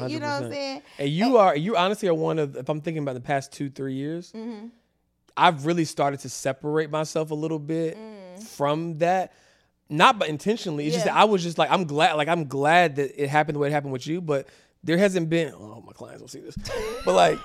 God. 0.00 0.10
You 0.10 0.20
know 0.20 0.26
what 0.26 0.42
I'm 0.44 0.50
saying? 0.52 0.82
And 0.98 1.08
you 1.08 1.36
are 1.36 1.56
you 1.56 1.76
honestly 1.76 2.08
are 2.08 2.14
one 2.14 2.38
of 2.38 2.56
if 2.56 2.68
I'm 2.68 2.80
thinking 2.80 3.02
about 3.02 3.14
the 3.14 3.20
past 3.20 3.52
two 3.52 3.70
three 3.70 3.94
years, 3.94 4.32
Mm-hmm. 4.32 4.66
I've 5.36 5.64
really 5.64 5.84
started 5.84 6.20
to 6.20 6.28
separate 6.28 6.90
myself 6.90 7.30
a 7.30 7.34
little 7.34 7.58
bit 7.58 7.96
Mm. 7.96 8.42
from 8.42 8.98
that. 8.98 9.32
Not 9.88 10.18
but 10.20 10.28
intentionally. 10.28 10.86
It's 10.86 10.94
just 10.94 11.06
Yeah. 11.06 11.14
that 11.14 11.20
I 11.20 11.24
was 11.24 11.42
just 11.42 11.58
like 11.58 11.70
I'm 11.70 11.84
glad 11.84 12.14
like 12.14 12.28
I'm 12.28 12.46
glad 12.46 12.96
that 12.96 13.20
it 13.20 13.28
happened 13.28 13.56
the 13.56 13.58
way 13.58 13.68
it 13.68 13.72
happened 13.72 13.92
with 13.92 14.06
you, 14.06 14.20
but 14.20 14.46
there 14.84 14.98
hasn't 14.98 15.28
been 15.28 15.52
oh 15.54 15.82
my 15.86 15.92
clients 15.92 16.20
will 16.20 16.28
see 16.28 16.40
this. 16.40 16.56
but 17.04 17.14
like 17.14 17.38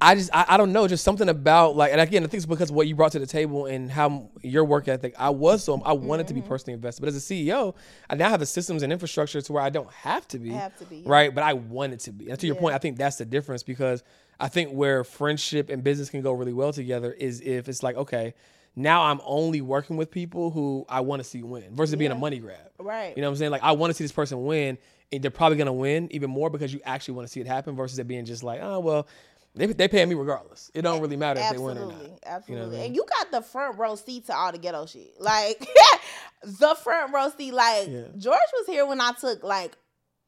I 0.00 0.14
just 0.14 0.30
I, 0.32 0.44
I 0.50 0.56
don't 0.56 0.72
know, 0.72 0.86
just 0.86 1.02
something 1.04 1.28
about 1.28 1.74
like 1.76 1.90
and 1.92 2.00
again 2.00 2.22
I 2.22 2.26
think 2.26 2.34
it's 2.38 2.46
because 2.46 2.70
of 2.70 2.76
what 2.76 2.86
you 2.86 2.94
brought 2.94 3.12
to 3.12 3.18
the 3.18 3.26
table 3.26 3.66
and 3.66 3.90
how 3.90 4.30
your 4.42 4.64
work 4.64 4.86
ethic 4.88 5.14
I 5.18 5.30
was 5.30 5.64
so 5.64 5.80
I 5.84 5.92
wanted 5.92 6.28
to 6.28 6.34
be 6.34 6.40
Mm-hmm. 6.40 6.48
personally 6.48 6.74
invested. 6.74 7.00
But 7.02 7.08
as 7.08 7.16
a 7.16 7.34
CEO, 7.34 7.74
I 8.08 8.14
now 8.14 8.28
have 8.28 8.40
the 8.40 8.46
systems 8.46 8.82
and 8.82 8.92
infrastructure 8.92 9.40
to 9.40 9.52
where 9.52 9.62
I 9.62 9.70
don't 9.70 9.90
have 9.92 10.26
to 10.28 10.38
be. 10.38 10.50
Have 10.50 10.76
to 10.78 10.84
be, 10.84 10.98
yeah. 10.98 11.02
Right. 11.06 11.34
But 11.34 11.44
I 11.44 11.54
want 11.54 11.92
it 11.92 12.00
to 12.00 12.12
be. 12.12 12.30
And 12.30 12.38
to 12.38 12.46
your 12.46 12.54
Yeah. 12.56 12.60
point, 12.62 12.74
I 12.74 12.78
think 12.78 12.98
that's 12.98 13.16
the 13.16 13.24
difference 13.24 13.62
because 13.64 14.02
I 14.38 14.48
think 14.48 14.70
where 14.70 15.02
friendship 15.02 15.70
and 15.70 15.82
business 15.82 16.08
can 16.08 16.22
go 16.22 16.32
really 16.32 16.52
well 16.52 16.72
together 16.72 17.12
is 17.12 17.40
if 17.40 17.68
it's 17.68 17.82
like, 17.82 17.96
okay, 17.96 18.34
now 18.76 19.02
I'm 19.02 19.20
only 19.24 19.60
working 19.60 19.96
with 19.96 20.10
people 20.10 20.50
who 20.50 20.84
I 20.88 21.00
want 21.00 21.20
to 21.22 21.28
see 21.28 21.42
win 21.42 21.74
versus 21.74 21.96
being 21.96 22.10
a 22.10 22.14
money 22.14 22.38
grab. 22.38 22.58
Right. 22.78 23.14
You 23.16 23.22
know 23.22 23.28
what 23.28 23.32
I'm 23.34 23.38
saying? 23.38 23.50
Like 23.50 23.62
I 23.62 23.72
want 23.72 23.90
to 23.90 23.94
see 23.94 24.04
this 24.04 24.12
person 24.12 24.44
win, 24.44 24.78
and 25.12 25.22
they're 25.22 25.30
probably 25.30 25.58
gonna 25.58 25.72
win 25.72 26.08
even 26.12 26.30
more 26.30 26.50
because 26.50 26.72
you 26.72 26.80
actually 26.84 27.14
want 27.14 27.26
to 27.28 27.32
see 27.32 27.40
it 27.40 27.46
happen 27.46 27.74
versus 27.76 27.98
it 27.98 28.06
being 28.06 28.24
just 28.24 28.42
like, 28.42 28.60
oh 28.62 28.80
well, 28.80 29.06
they 29.54 29.66
they 29.66 29.88
paying 29.88 30.08
me 30.08 30.14
regardless. 30.14 30.70
It 30.74 30.82
don't 30.82 31.00
really 31.00 31.16
matter 31.16 31.40
if 31.40 31.50
they 31.50 31.58
win 31.58 31.76
or 31.76 31.82
Absolutely, 31.82 32.08
not. 32.10 32.18
absolutely. 32.24 32.76
I 32.76 32.80
mean? 32.80 32.86
And 32.86 32.96
you 32.96 33.04
got 33.18 33.30
the 33.32 33.42
front 33.42 33.78
row 33.78 33.96
seat 33.96 34.26
to 34.26 34.34
all 34.36 34.52
the 34.52 34.58
ghetto 34.58 34.86
shit. 34.86 35.20
Like 35.20 35.66
the 36.44 36.74
front 36.82 37.12
row 37.12 37.30
seat. 37.36 37.52
Like 37.52 37.88
Yeah. 37.88 38.04
George 38.16 38.38
was 38.58 38.66
here 38.66 38.86
when 38.86 39.00
I 39.00 39.12
took 39.20 39.42
like 39.42 39.76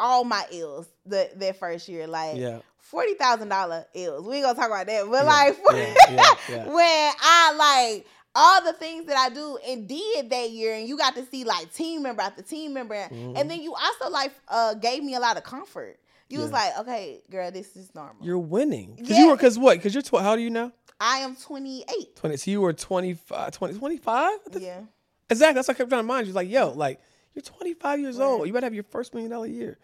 all 0.01 0.25
my 0.25 0.45
ills 0.51 0.89
the 1.07 1.31
that 1.37 1.57
first 1.59 1.89
year. 1.89 2.07
Like 2.09 2.37
Yeah. 2.39 2.59
forty 2.79 3.15
thousand 3.15 3.49
dollar 3.49 3.87
ills. 3.95 4.27
We 4.27 4.37
ain't 4.37 4.45
gonna 4.45 4.57
talk 4.59 4.67
about 4.69 4.87
that. 4.89 5.05
But 5.09 5.23
Yeah, 5.23 5.23
like 5.23 5.59
yeah, 5.73 5.95
yeah, 6.11 6.35
yeah. 6.49 6.67
when 6.73 7.13
I 7.23 7.93
like 7.95 8.07
all 8.35 8.63
the 8.65 8.73
things 8.73 9.07
that 9.07 9.17
I 9.17 9.29
do 9.33 9.59
and 9.67 9.87
did 9.89 10.31
that 10.31 10.51
year, 10.51 10.75
and 10.75 10.89
you 10.89 10.97
got 10.97 11.15
to 11.17 11.25
see 11.27 11.45
like 11.45 11.73
team 11.75 12.03
member 12.03 12.23
after 12.23 12.43
team 12.43 12.73
member, 12.75 12.95
Mm-hmm. 12.95 13.37
and 13.37 13.51
then 13.51 13.61
you 13.63 13.75
also 13.75 14.11
like 14.11 14.33
uh 14.49 14.75
gave 14.75 15.03
me 15.05 15.15
a 15.15 15.21
lot 15.21 15.37
of 15.37 15.45
comfort. 15.45 15.99
You 16.29 16.39
was 16.41 16.51
like, 16.51 16.79
okay, 16.79 17.21
girl, 17.31 17.51
this 17.51 17.77
is 17.77 17.95
normal. 17.95 18.25
You're 18.25 18.39
winning 18.39 18.95
because 18.97 19.11
Yeah. 19.11 19.19
you 19.25 19.29
were 19.29 19.37
because 19.37 19.59
what? 19.59 19.77
Because 19.77 19.93
you're 19.93 20.03
tw- 20.03 20.13
how 20.23 20.31
old 20.31 20.39
are 20.39 20.43
you 20.43 20.49
now? 20.49 20.73
I 20.99 21.19
am 21.19 21.37
28. 21.37 22.17
Twenty. 22.17 22.37
So 22.39 22.51
you 22.51 22.61
were 22.63 22.73
25, 22.73 23.53
20, 23.53 23.79
25? 23.79 24.39
Yeah. 24.59 24.81
Exactly. 25.29 25.55
That's 25.55 25.69
what 25.69 25.75
I 25.75 25.79
kept 25.79 25.91
trying 25.91 26.03
to 26.03 26.07
mind 26.07 26.27
you. 26.27 26.31
Was 26.31 26.37
like, 26.37 26.49
yo, 26.49 26.71
like 26.71 27.01
you're 27.35 27.43
25 27.43 28.01
years 28.01 28.19
old. 28.19 28.47
You 28.47 28.53
better 28.55 28.65
have 28.67 28.73
your 28.73 28.85
first 28.85 29.13
million 29.13 29.31
dollar 29.31 29.47
year. 29.47 29.79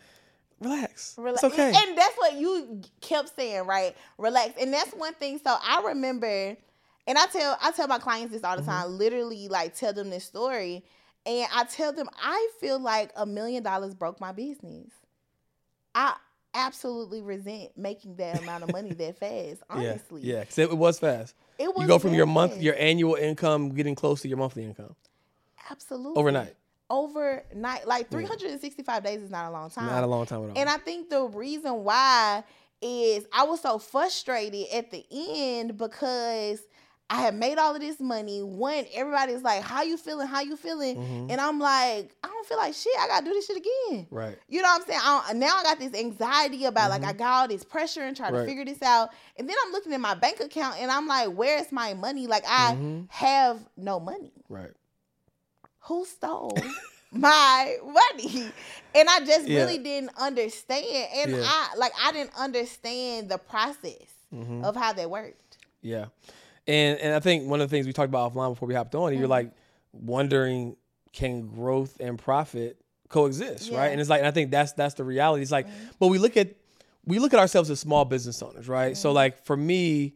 Relax. 0.60 1.14
Relax. 1.18 1.42
It's 1.44 1.52
okay. 1.54 1.72
And 1.74 1.98
that's 1.98 2.16
what 2.16 2.34
you 2.34 2.80
kept 3.00 3.36
saying, 3.36 3.66
right? 3.66 3.94
Relax. 4.16 4.54
And 4.60 4.72
that's 4.72 4.92
one 4.92 5.14
thing. 5.14 5.38
So 5.44 5.54
I 5.62 5.82
remember, 5.88 6.56
and 7.08 7.18
I 7.18 7.26
tell 7.26 7.58
I 7.60 7.72
tell 7.72 7.88
my 7.88 7.98
clients 7.98 8.32
this 8.32 8.44
all 8.44 8.56
Mm-hmm. 8.56 8.66
the 8.66 8.70
time. 8.70 8.98
Literally, 8.98 9.48
like 9.48 9.74
tell 9.74 9.92
them 9.92 10.10
this 10.10 10.24
story, 10.24 10.84
and 11.26 11.48
I 11.52 11.64
tell 11.64 11.92
them 11.92 12.08
I 12.22 12.50
feel 12.60 12.78
like 12.78 13.10
a 13.16 13.26
million 13.26 13.64
dollars 13.64 13.94
broke 13.94 14.20
my 14.20 14.30
business. 14.30 14.90
I 15.96 16.14
absolutely 16.54 17.20
resent 17.22 17.76
making 17.76 18.14
that 18.16 18.40
amount 18.42 18.62
of 18.62 18.72
money 18.72 18.92
that 18.92 19.18
fast. 19.20 19.62
Honestly, 19.68 20.20
yeah, 20.22 20.44
yeah. 20.56 20.64
it, 20.64 20.78
was 20.78 21.00
fast. 21.00 21.34
It 21.58 21.74
was 21.74 21.82
you 21.82 21.88
go 21.88 21.98
from 21.98 22.14
your 22.14 22.26
month, 22.26 22.52
fast. 22.52 22.62
your 22.62 22.76
annual 22.78 23.16
income, 23.16 23.70
getting 23.70 23.96
close 23.96 24.22
to 24.22 24.28
your 24.28 24.38
monthly 24.38 24.62
income 24.62 24.94
absolutely 25.70 26.18
overnight. 26.18 26.54
Overnight, 26.90 27.86
like 27.86 28.10
365 28.10 29.04
days 29.04 29.20
is 29.20 29.30
not 29.30 29.48
a 29.48 29.50
long 29.50 29.68
time. 29.70 29.86
Not 29.86 30.04
a 30.04 30.06
long 30.06 30.24
time 30.24 30.44
at 30.44 30.50
all. 30.50 30.58
And 30.58 30.68
I 30.68 30.78
think 30.78 31.10
the 31.10 31.24
reason 31.24 31.84
why 31.84 32.42
is 32.80 33.26
I 33.32 33.42
was 33.44 33.60
so 33.60 33.78
frustrated 33.78 34.66
at 34.72 34.90
the 34.90 35.04
end 35.10 35.76
because 35.76 36.60
I 37.10 37.22
had 37.22 37.34
made 37.34 37.56
all 37.56 37.74
of 37.74 37.80
this 37.80 38.00
money. 38.00 38.42
One, 38.42 38.84
everybody's 38.92 39.42
like, 39.42 39.62
"How 39.62 39.82
you 39.82 39.96
feeling? 39.96 40.26
How 40.26 40.40
you 40.42 40.56
feeling?" 40.56 41.28
And 41.30 41.40
I'm 41.40 41.58
like, 41.58 42.14
"I 42.22 42.28
don't 42.28 42.46
feel 42.46 42.58
like 42.58 42.74
shit. 42.74 42.92
I 43.00 43.06
gotta 43.08 43.24
do 43.24 43.32
this 43.32 43.46
shit 43.46 43.56
again." 43.56 44.04
Mm-hmm. 44.06 44.14
right. 44.14 44.38
You 44.48 44.60
know 44.60 44.68
what 44.68 44.82
I'm 44.82 44.86
saying? 44.86 45.00
I 45.02 45.24
don't, 45.30 45.38
now 45.38 45.56
I 45.56 45.62
got 45.62 45.78
this 45.78 45.94
anxiety 45.94 46.66
about 46.66 46.90
like 46.90 47.04
I 47.04 47.12
got 47.14 47.40
all 47.42 47.48
this 47.48 47.64
pressure 47.64 48.02
and 48.02 48.14
trying 48.16 48.34
Right. 48.34 48.40
to 48.42 48.46
figure 48.46 48.64
this 48.64 48.82
out. 48.82 49.08
And 49.38 49.48
then 49.48 49.56
I'm 49.64 49.72
looking 49.72 49.92
at 49.94 50.00
my 50.00 50.14
bank 50.14 50.40
account 50.40 50.76
and 50.80 50.90
I'm 50.90 51.06
like, 51.06 51.28
"Where's 51.28 51.72
my 51.72 51.94
money? 51.94 52.26
Like 52.26 52.44
I 52.46 52.72
Mm-hmm. 52.74 53.04
have 53.08 53.58
no 53.76 53.98
money." 54.00 54.32
Right. 54.50 54.72
who 55.80 56.04
stole 56.04 56.56
my 57.12 57.76
money 57.82 58.52
and 58.94 59.08
i 59.08 59.20
just 59.24 59.46
Yeah. 59.48 59.60
really 59.60 59.78
didn't 59.78 60.10
understand 60.20 60.84
and 61.16 61.30
Yeah. 61.32 61.42
i 61.42 61.74
like 61.78 61.92
i 62.04 62.12
didn't 62.12 62.32
understand 62.38 63.30
the 63.30 63.38
process 63.38 64.12
Mm-hmm. 64.34 64.62
of 64.64 64.76
how 64.76 64.92
that 64.92 65.08
worked 65.10 65.56
Yeah. 65.80 66.06
And 66.68 66.98
and 67.00 67.14
I 67.14 67.20
think 67.20 67.48
one 67.48 67.60
of 67.60 67.68
the 67.68 67.74
things 67.74 67.86
we 67.86 67.92
talked 67.92 68.08
about 68.10 68.32
offline 68.32 68.52
before 68.52 68.68
we 68.68 68.74
hopped 68.74 68.94
on, 68.94 69.10
Mm-hmm. 69.10 69.18
you're 69.18 69.28
like 69.28 69.50
wondering 69.92 70.76
can 71.12 71.48
growth 71.48 71.96
and 72.00 72.18
profit 72.18 72.78
coexist, 73.08 73.64
Yeah. 73.64 73.68
Mm-hmm. 73.70 73.76
right? 73.76 73.90
And 73.92 74.00
it's 74.00 74.10
like 74.10 74.20
and 74.20 74.28
I 74.28 74.30
think 74.30 74.50
that's 74.50 74.72
that's 74.72 74.94
the 74.94 75.04
reality. 75.04 75.42
It's 75.42 75.50
like 75.50 75.66
but 75.98 76.08
we 76.08 76.18
look 76.18 76.36
at 76.36 76.54
we 77.04 77.18
look 77.18 77.32
at 77.32 77.40
ourselves 77.40 77.70
as 77.70 77.80
small 77.80 78.04
business 78.04 78.42
owners, 78.42 78.68
right? 78.68 78.96
So 78.96 79.08
Mm-hmm. 79.08 79.16
like 79.16 79.44
for 79.46 79.56
me, 79.56 80.14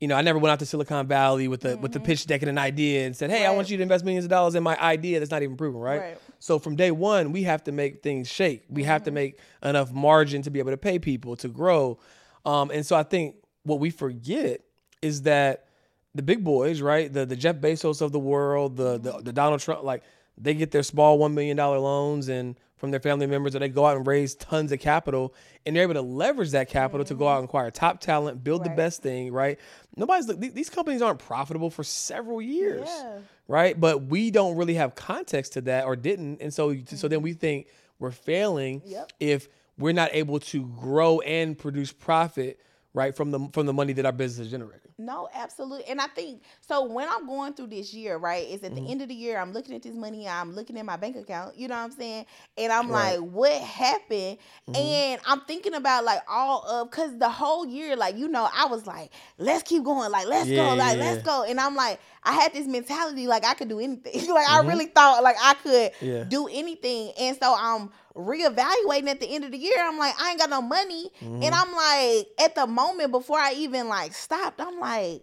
you 0.00 0.08
know, 0.08 0.16
I 0.16 0.22
never 0.22 0.40
went 0.40 0.50
out 0.52 0.58
to 0.58 0.66
Silicon 0.66 1.06
Valley 1.06 1.46
with 1.46 1.60
the 1.60 1.76
with 1.76 1.92
the 1.92 2.00
pitch 2.00 2.26
deck 2.26 2.42
and 2.42 2.48
an 2.50 2.58
idea 2.58 3.06
and 3.06 3.16
said, 3.16 3.30
"Hey, 3.30 3.44
I 3.44 3.48
Mm-hmm. 3.48 3.56
Want 3.56 3.70
you 3.70 3.76
to 3.76 3.82
invest 3.84 4.04
millions 4.04 4.24
of 4.24 4.30
dollars 4.30 4.56
in 4.56 4.62
my 4.64 4.76
idea 4.80 5.20
that's 5.20 5.30
not 5.30 5.44
even 5.44 5.56
proven," 5.56 5.80
right? 5.80 6.00
Right. 6.00 6.18
So 6.40 6.58
from 6.58 6.74
day 6.74 6.90
one, 6.90 7.30
we 7.30 7.44
have 7.44 7.62
to 7.64 7.72
make 7.72 8.02
things 8.02 8.26
shake. 8.28 8.64
We 8.68 8.82
have 8.82 9.04
to 9.04 9.10
Mm-hmm. 9.10 9.14
make 9.14 9.38
enough 9.62 9.92
margin 9.92 10.42
to 10.42 10.50
be 10.50 10.58
able 10.58 10.72
to 10.72 10.76
pay 10.76 10.98
people 10.98 11.36
to 11.36 11.48
grow. 11.48 12.00
Um, 12.44 12.72
and 12.72 12.84
so 12.84 12.96
I 12.96 13.04
think 13.04 13.36
what 13.62 13.78
we 13.78 13.90
forget 13.90 14.62
is 15.00 15.22
that 15.22 15.66
the 16.14 16.22
big 16.22 16.44
boys, 16.44 16.80
right? 16.80 17.12
The 17.12 17.24
the 17.26 17.36
Jeff 17.36 17.56
Bezos 17.56 18.02
of 18.02 18.12
the 18.12 18.18
world, 18.18 18.76
the 18.76 18.98
the, 18.98 19.20
the 19.22 19.32
Donald 19.32 19.60
Trump, 19.60 19.82
like 19.82 20.02
they 20.38 20.54
get 20.54 20.70
their 20.70 20.82
small 20.82 21.18
one 21.18 21.34
million 21.34 21.56
dollar 21.56 21.78
loans 21.78 22.28
and 22.28 22.56
from 22.76 22.90
their 22.90 22.98
family 23.00 23.26
members, 23.26 23.54
or 23.54 23.60
they 23.60 23.68
go 23.68 23.86
out 23.86 23.96
and 23.96 24.04
raise 24.08 24.34
tons 24.34 24.72
of 24.72 24.80
capital, 24.80 25.32
and 25.64 25.76
they're 25.76 25.84
able 25.84 25.94
to 25.94 26.02
leverage 26.02 26.50
that 26.50 26.68
capital 26.68 27.04
to 27.06 27.14
go 27.14 27.28
out 27.28 27.36
and 27.38 27.44
acquire 27.44 27.70
top 27.70 28.00
talent, 28.00 28.42
build 28.42 28.64
the 28.64 28.70
best 28.70 29.00
thing, 29.02 29.32
right? 29.32 29.60
Nobody's 29.96 30.26
th- 30.26 30.52
these 30.52 30.68
companies 30.68 31.00
aren't 31.00 31.20
profitable 31.20 31.70
for 31.70 31.84
several 31.84 32.42
years 32.42 32.88
Yeah. 32.88 33.18
right? 33.46 33.78
But 33.78 34.06
we 34.06 34.32
don't 34.32 34.56
really 34.56 34.74
have 34.74 34.96
context 34.96 35.52
to 35.52 35.60
that 35.60 35.84
or 35.84 35.94
didn't, 35.94 36.40
and 36.42 36.52
so 36.52 36.74
so 36.86 37.06
then 37.06 37.22
we 37.22 37.30
mm-hmm. 37.30 37.38
think 37.38 37.66
we're 38.00 38.10
failing 38.10 38.82
Yep. 38.84 39.12
if 39.20 39.48
we're 39.78 39.92
not 39.92 40.10
able 40.12 40.40
to 40.40 40.66
grow 40.66 41.20
and 41.20 41.56
produce 41.56 41.92
profit 41.92 42.58
right? 42.94 43.14
From 43.16 43.30
the 43.30 43.48
from 43.52 43.66
the 43.66 43.72
money 43.72 43.92
that 43.94 44.06
our 44.06 44.12
business 44.12 44.46
is 44.46 44.50
generating. 44.50 44.92
No, 44.98 45.28
absolutely. 45.32 45.86
And 45.86 46.00
I 46.00 46.06
think 46.06 46.42
so 46.60 46.84
when 46.84 47.08
I'm 47.08 47.26
going 47.26 47.54
through 47.54 47.68
this 47.68 47.92
year, 47.94 48.16
right? 48.18 48.46
It's 48.48 48.62
at 48.62 48.74
the 48.74 48.80
Mm-hmm. 48.80 48.90
end 48.90 49.02
of 49.02 49.08
the 49.08 49.14
year, 49.14 49.38
I'm 49.38 49.52
looking 49.52 49.74
at 49.74 49.82
this 49.82 49.94
money, 49.94 50.28
I'm 50.28 50.54
looking 50.54 50.78
at 50.78 50.84
my 50.84 50.96
bank 50.96 51.16
account, 51.16 51.56
you 51.56 51.66
know 51.68 51.74
what 51.76 51.82
I'm 51.84 51.90
saying? 51.92 52.26
And 52.56 52.72
I'm 52.72 52.88
Right. 52.88 53.16
like, 53.16 53.18
what 53.18 53.60
happened? 53.60 54.38
Mm-hmm. 54.68 54.78
And 54.80 55.20
I'm 55.26 55.40
thinking 55.42 55.74
about 55.74 56.04
like 56.04 56.20
all 56.28 56.62
of 56.68 56.90
cause 56.90 57.18
the 57.18 57.28
whole 57.28 57.66
year, 57.66 57.96
like, 57.96 58.16
you 58.16 58.28
know, 58.28 58.48
I 58.54 58.66
was 58.66 58.86
like, 58.86 59.10
let's 59.38 59.62
keep 59.62 59.82
going, 59.84 60.10
like, 60.10 60.26
let's 60.26 60.50
Yeah, 60.50 60.52
go, 60.52 60.74
like, 60.74 60.96
yeah, 60.96 60.98
let's 60.98 61.22
go. 61.22 61.44
And 61.44 61.58
I'm 61.60 61.74
like, 61.74 61.98
I 62.22 62.32
had 62.32 62.52
this 62.52 62.66
mentality 62.66 63.26
like 63.26 63.44
I 63.44 63.54
could 63.54 63.68
do 63.68 63.80
anything. 63.80 64.12
like 64.34 64.46
I 64.46 64.62
really 64.66 64.86
thought 64.86 65.22
like 65.22 65.36
I 65.40 65.54
could 65.54 65.92
Mm-hmm. 66.00 66.06
Yeah. 66.06 66.24
do 66.28 66.46
anything. 66.48 67.12
And 67.18 67.36
so 67.40 67.54
I'm 67.56 67.90
reevaluating 68.14 69.08
at 69.08 69.20
the 69.20 69.26
end 69.34 69.44
of 69.44 69.52
the 69.52 69.58
year. 69.58 69.76
I'm 69.78 69.98
like, 69.98 70.14
I 70.20 70.30
ain't 70.30 70.38
got 70.38 70.50
no 70.50 70.62
money. 70.62 71.10
Mm-hmm. 71.22 71.42
And 71.42 71.54
I'm 71.54 71.72
like, 71.72 72.26
at 72.44 72.54
the 72.54 72.66
moment 72.66 73.10
before 73.10 73.38
I 73.38 73.52
even 73.54 73.88
like 73.88 74.12
stopped, 74.14 74.60
I'm 74.60 74.78
like, 74.78 75.22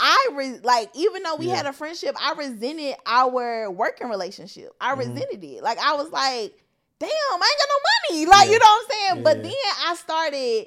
I 0.00 0.28
re- 0.32 0.60
like 0.62 0.90
even 0.94 1.22
though 1.22 1.36
we 1.36 1.46
Yeah. 1.48 1.56
had 1.56 1.66
a 1.66 1.72
friendship, 1.72 2.16
I 2.20 2.34
resented 2.34 2.94
our 3.06 3.70
working 3.70 4.08
relationship. 4.08 4.70
I 4.80 4.90
Mm-hmm. 4.92 4.98
resented 5.00 5.44
it. 5.44 5.62
Like 5.62 5.78
I 5.78 5.94
was 5.94 6.10
like, 6.10 6.54
damn, 6.98 7.08
I 7.10 7.32
ain't 7.32 7.40
got 7.40 7.68
no 7.68 8.14
money. 8.14 8.26
Like 8.30 8.46
Yeah. 8.46 8.52
you 8.52 8.58
know 8.58 8.64
what 8.66 8.84
I'm 8.84 8.90
saying? 9.14 9.24
But 9.24 9.42
then 9.42 9.52
I 9.86 9.94
started 9.96 10.66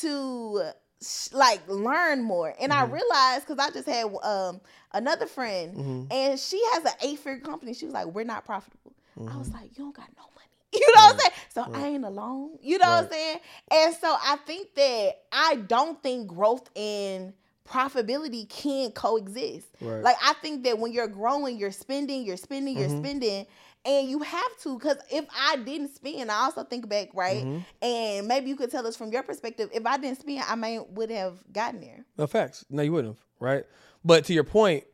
to 0.00 0.70
like 1.32 1.60
learn 1.68 2.22
more, 2.22 2.54
and 2.60 2.70
Mm-hmm. 2.72 2.92
I 2.92 2.94
realized 2.94 3.46
because 3.48 3.58
I 3.64 3.70
just 3.72 3.88
had 3.88 4.06
um 4.22 4.60
another 4.92 5.26
friend, 5.26 5.76
Mm-hmm. 5.76 6.02
and 6.12 6.38
she 6.38 6.62
has 6.72 6.84
an 6.84 6.92
eight 7.02 7.18
figure 7.18 7.40
company. 7.40 7.74
She 7.74 7.84
was 7.86 7.94
like, 7.94 8.06
we're 8.06 8.24
not 8.24 8.44
profitable. 8.44 8.92
I 9.16 9.20
Mm-hmm. 9.20 9.38
was 9.38 9.50
like, 9.52 9.70
you 9.76 9.84
don't 9.84 9.94
got 9.94 10.08
no. 10.16 10.22
You 10.80 10.92
know 10.96 11.02
what 11.02 11.14
I'm 11.14 11.18
saying? 11.20 11.30
So 11.54 11.66
I 11.74 11.86
ain't 11.88 12.04
alone. 12.04 12.58
You 12.62 12.78
know 12.78 12.86
what 12.88 13.04
I'm 13.04 13.10
saying? 13.10 13.38
And 13.70 13.94
so 13.94 14.16
I 14.22 14.36
think 14.46 14.74
that 14.74 15.12
I 15.30 15.56
don't 15.56 16.02
think 16.02 16.28
growth 16.28 16.68
and 16.76 17.34
profitability 17.68 18.48
can 18.48 18.90
coexist. 18.92 19.66
Right. 19.80 20.02
Like 20.02 20.16
I 20.22 20.32
think 20.34 20.64
that 20.64 20.78
when 20.78 20.92
you're 20.92 21.08
growing, 21.08 21.58
you're 21.58 21.72
spending, 21.72 22.24
you're 22.24 22.36
spending, 22.36 22.76
you're 22.78 22.88
Mm-hmm. 22.88 23.04
spending. 23.04 23.46
And 23.84 24.08
you 24.08 24.20
have 24.20 24.58
to, 24.62 24.78
because 24.78 24.98
if 25.10 25.24
I 25.36 25.56
didn't 25.56 25.92
spend, 25.94 26.30
I 26.30 26.44
also 26.44 26.62
think 26.62 26.88
back, 26.88 27.08
right? 27.14 27.44
Mm-hmm. 27.44 27.84
And 27.84 28.28
maybe 28.28 28.48
you 28.48 28.54
could 28.54 28.70
tell 28.70 28.86
us 28.86 28.94
from 28.96 29.10
your 29.10 29.24
perspective, 29.24 29.70
if 29.74 29.84
I 29.84 29.96
didn't 29.98 30.20
spend, 30.20 30.44
I 30.48 30.54
may 30.54 30.78
would 30.78 31.10
have 31.10 31.38
gotten 31.52 31.80
there. 31.80 32.04
No 32.16 32.28
facts. 32.28 32.64
No, 32.70 32.82
you 32.82 32.92
wouldn't 32.92 33.16
have, 33.16 33.24
right? 33.40 33.64
But 34.04 34.24
to 34.26 34.32
your 34.34 34.44
point, 34.44 34.84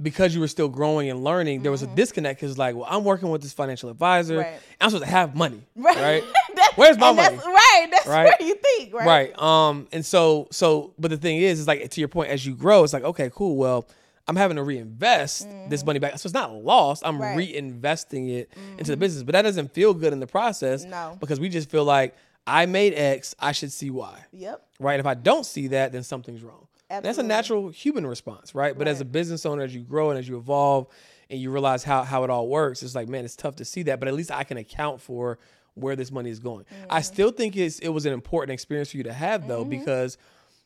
because 0.00 0.34
you 0.34 0.40
were 0.40 0.48
still 0.48 0.68
growing 0.68 1.10
and 1.10 1.24
learning, 1.24 1.62
there 1.62 1.72
was 1.72 1.82
a 1.82 1.86
disconnect 1.88 2.40
because, 2.40 2.56
like, 2.56 2.74
well, 2.76 2.86
I'm 2.88 3.04
working 3.04 3.30
with 3.30 3.42
this 3.42 3.52
financial 3.52 3.90
advisor. 3.90 4.34
Mm-hmm. 4.38 4.42
Right. 4.52 4.60
I'm 4.80 4.90
supposed 4.90 5.04
to 5.04 5.10
have 5.10 5.34
money, 5.34 5.62
right? 5.76 6.22
That's- 6.54 6.76
Where's 6.76 6.98
my 6.98 7.12
money? 7.12 7.36
That's, 7.36 7.46
right. 7.46 7.86
That's 7.90 8.06
Right. 8.06 8.24
where 8.38 8.48
you 8.48 8.54
think, 8.54 8.94
right? 8.94 9.06
Right. 9.06 9.38
Um. 9.42 9.88
And 9.92 10.06
so, 10.06 10.46
so, 10.52 10.94
but 10.98 11.10
the 11.10 11.16
thing 11.16 11.38
is, 11.38 11.58
is 11.60 11.66
like 11.66 11.90
to 11.90 12.00
your 12.00 12.08
point, 12.08 12.30
as 12.30 12.46
you 12.46 12.54
grow, 12.54 12.84
it's 12.84 12.92
like, 12.92 13.02
okay, 13.02 13.30
cool. 13.34 13.56
Well, 13.56 13.88
I'm 14.28 14.36
having 14.36 14.56
to 14.58 14.62
reinvest 14.62 15.48
this 15.68 15.84
money 15.84 15.98
back, 15.98 16.12
so 16.18 16.26
it's 16.26 16.34
not 16.34 16.52
lost. 16.54 17.02
I'm 17.04 17.14
Mm-hmm. 17.14 17.22
Right. 17.22 17.48
Mm-hmm. 17.48 17.80
reinvesting 17.80 18.30
it 18.30 18.52
into 18.78 18.92
the 18.92 18.96
business, 18.96 19.24
but 19.24 19.32
that 19.32 19.42
doesn't 19.42 19.72
feel 19.74 19.94
good 19.94 20.12
in 20.12 20.20
the 20.20 20.26
process. 20.28 20.84
No. 20.84 21.16
Because 21.18 21.40
we 21.40 21.48
just 21.48 21.68
feel 21.70 21.84
like 21.84 22.14
I 22.46 22.66
made 22.66 22.94
X, 22.94 23.34
I 23.40 23.50
should 23.52 23.72
see 23.72 23.90
Y. 23.90 24.24
Yep. 24.32 24.62
right? 24.78 25.00
If 25.00 25.06
I 25.06 25.14
don't 25.14 25.44
see 25.44 25.66
that, 25.68 25.90
then 25.92 26.02
something's 26.04 26.42
wrong. 26.44 26.67
That's 26.88 27.18
a 27.18 27.22
natural 27.22 27.68
human 27.68 28.06
response, 28.06 28.54
right? 28.54 28.76
But 28.76 28.88
as 28.88 29.00
a 29.00 29.04
business 29.04 29.44
owner, 29.44 29.62
as 29.62 29.74
you 29.74 29.82
grow 29.82 30.10
and 30.10 30.18
as 30.18 30.28
you 30.28 30.38
evolve 30.38 30.86
and 31.30 31.38
you 31.38 31.50
realize 31.50 31.84
how, 31.84 32.02
how 32.02 32.24
it 32.24 32.30
all 32.30 32.48
works, 32.48 32.82
it's 32.82 32.94
like, 32.94 33.08
man, 33.08 33.24
it's 33.24 33.36
tough 33.36 33.56
to 33.56 33.64
see 33.64 33.82
that, 33.84 33.98
but 34.00 34.08
at 34.08 34.14
least 34.14 34.30
I 34.30 34.44
can 34.44 34.56
account 34.56 35.00
for 35.00 35.38
where 35.74 35.96
this 35.96 36.10
money 36.10 36.30
is 36.30 36.38
going. 36.38 36.64
Mm-hmm. 36.64 36.86
I 36.90 37.02
still 37.02 37.30
think 37.30 37.56
it's 37.56 37.78
it 37.78 37.88
was 37.88 38.06
an 38.06 38.12
important 38.12 38.52
experience 38.52 38.90
for 38.90 38.96
you 38.96 39.04
to 39.04 39.12
have 39.12 39.46
though, 39.46 39.64
because 39.64 40.18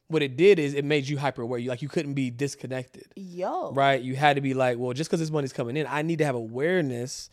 what 0.08 0.22
it 0.22 0.36
did 0.36 0.58
is 0.58 0.74
it 0.74 0.84
made 0.84 1.08
you 1.08 1.18
hyper 1.18 1.42
aware. 1.42 1.58
You 1.58 1.68
like 1.68 1.82
you 1.82 1.88
couldn't 1.88 2.14
be 2.14 2.30
disconnected. 2.30 3.06
Yo. 3.16 3.72
Right? 3.72 4.00
You 4.00 4.14
had 4.14 4.36
to 4.36 4.42
be 4.42 4.54
like, 4.54 4.78
well, 4.78 4.92
just 4.92 5.10
because 5.10 5.20
this 5.20 5.30
money's 5.30 5.52
coming 5.52 5.76
in, 5.76 5.86
I 5.88 6.02
need 6.02 6.18
to 6.18 6.24
have 6.24 6.34
awareness 6.34 7.30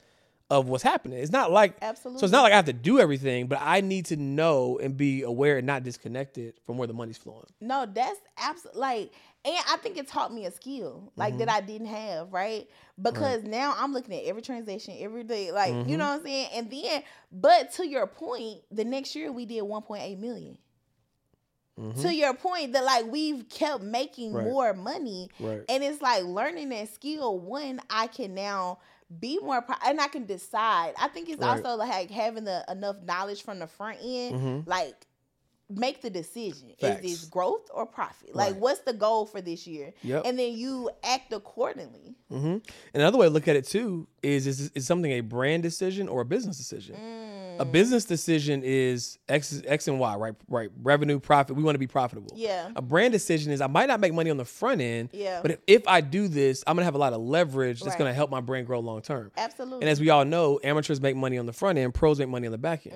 of 0.49 0.67
what's 0.67 0.83
happening. 0.83 1.19
It's 1.19 1.31
not 1.31 1.51
like 1.51 1.75
So 1.81 2.11
it's 2.23 2.31
not 2.31 2.41
like 2.41 2.53
I 2.53 2.55
have 2.55 2.65
to 2.65 2.73
do 2.73 2.99
everything, 2.99 3.45
but 3.47 3.59
I 3.61 3.81
need 3.81 4.05
to 4.07 4.15
know 4.15 4.79
and 4.81 4.97
be 4.97 5.21
aware 5.21 5.57
and 5.57 5.67
not 5.67 5.83
disconnected 5.83 6.55
from 6.65 6.77
where 6.77 6.87
the 6.87 6.93
money's 6.93 7.17
flowing. 7.17 7.45
No, 7.61 7.85
that's 7.85 8.19
absolutely 8.37 8.81
like, 8.81 9.11
and 9.45 9.55
I 9.69 9.77
think 9.77 9.97
it 9.97 10.07
taught 10.07 10.33
me 10.33 10.45
a 10.45 10.51
skill 10.51 11.13
like 11.15 11.33
Mm-hmm. 11.33 11.39
that 11.45 11.49
I 11.51 11.61
didn't 11.61 11.87
have, 11.87 12.33
right? 12.33 12.67
Because 13.01 13.43
now 13.43 13.75
I'm 13.77 13.93
looking 13.93 14.15
at 14.15 14.23
every 14.25 14.41
transaction 14.41 14.95
every 14.99 15.23
day, 15.23 15.51
like 15.51 15.71
Mm-hmm. 15.73 15.89
you 15.89 15.97
know 15.97 16.05
what 16.07 16.19
I'm 16.19 16.23
saying. 16.25 16.49
And 16.55 16.71
then, 16.71 17.03
but 17.31 17.71
to 17.73 17.87
your 17.87 18.07
point, 18.07 18.61
the 18.71 18.83
next 18.85 19.15
year 19.15 19.31
we 19.31 19.45
did 19.45 19.63
1.8 19.63 20.17
million. 20.19 20.57
To 22.01 22.13
your 22.13 22.33
point, 22.33 22.73
that 22.73 22.83
like 22.83 23.05
we've 23.09 23.47
kept 23.47 23.81
making 23.83 24.31
Mm-hmm. 24.31 24.37
Right. 24.37 24.45
more 24.45 24.73
money, 24.73 25.29
Right. 25.39 25.61
and 25.69 25.81
it's 25.81 26.01
like 26.01 26.25
learning 26.25 26.69
that 26.69 26.93
skill. 26.93 27.39
One, 27.39 27.79
I 27.89 28.07
can 28.07 28.33
now 28.35 28.79
be 29.19 29.39
more, 29.39 29.61
pro- 29.61 29.75
and 29.85 29.99
I 29.99 30.07
can 30.07 30.25
decide. 30.25 30.93
I 30.99 31.07
think 31.07 31.29
it's 31.29 31.39
Right. 31.39 31.57
Mm-hmm. 31.57 31.65
also 31.65 31.77
like 31.77 32.11
having 32.11 32.43
the 32.43 32.63
enough 32.69 32.97
knowledge 33.03 33.41
from 33.43 33.59
the 33.59 33.67
front 33.67 33.97
end, 34.03 34.63
like 34.67 34.95
make 35.71 36.01
the 36.01 36.09
decision 36.09 36.69
Facts. 36.81 37.03
is 37.05 37.21
this 37.21 37.25
growth 37.29 37.69
or 37.71 37.85
profit 37.85 38.35
like 38.35 38.53
Right. 38.53 38.59
what's 38.59 38.79
the 38.79 38.93
goal 38.93 39.27
for 39.27 39.39
this 39.39 39.67
year 39.67 39.93
Yep. 40.01 40.23
and 40.25 40.39
then 40.39 40.53
you 40.53 40.89
act 41.03 41.31
accordingly 41.31 42.15
hmm 42.27 42.57
another 42.95 43.19
way 43.19 43.27
to 43.27 43.29
look 43.29 43.47
at 43.47 43.55
it 43.55 43.65
too 43.67 44.07
is 44.23 44.47
is 44.47 44.71
is 44.73 44.87
something 44.87 45.11
a 45.11 45.21
brand 45.21 45.61
decision 45.61 46.07
or 46.09 46.21
a 46.21 46.25
business 46.25 46.57
decision. 46.57 46.95
A 47.59 47.65
business 47.65 48.05
decision 48.05 48.61
is 48.63 49.19
X 49.27 49.61
X 49.65 49.87
and 49.87 49.99
Y, 49.99 50.15
right? 50.15 50.33
Right. 50.47 50.69
Revenue, 50.81 51.19
profit. 51.19 51.55
We 51.55 51.63
want 51.63 51.75
to 51.75 51.79
be 51.79 51.87
profitable. 51.87 52.31
Yeah. 52.35 52.69
A 52.75 52.81
brand 52.81 53.11
decision 53.11 53.51
is 53.51 53.61
I 53.61 53.67
might 53.67 53.87
not 53.87 53.99
make 53.99 54.13
money 54.13 54.29
on 54.31 54.37
the 54.37 54.45
front 54.45 54.81
end. 54.81 55.09
Yeah. 55.11 55.41
But 55.41 55.51
if, 55.51 55.59
if 55.67 55.87
I 55.87 56.01
do 56.01 56.27
this, 56.27 56.63
I'm 56.65 56.75
gonna 56.75 56.85
have 56.85 56.95
a 56.95 56.99
lot 56.99 57.13
of 57.13 57.21
leverage 57.21 57.79
that's 57.81 57.89
Right. 57.91 57.99
gonna 57.99 58.13
help 58.13 58.31
my 58.31 58.41
brand 58.41 58.65
grow 58.65 58.79
long 58.79 59.01
term. 59.01 59.31
absolutely 59.37 59.81
And 59.81 59.89
as 59.89 59.99
we 59.99 60.09
all 60.09 60.25
know, 60.25 60.59
amateurs 60.63 61.01
make 61.01 61.15
money 61.15 61.37
on 61.37 61.45
the 61.45 61.53
front 61.53 61.77
end, 61.77 61.93
pros 61.93 62.17
make 62.19 62.29
money 62.29 62.47
on 62.47 62.51
the 62.51 62.57
back 62.57 62.87
end. 62.87 62.95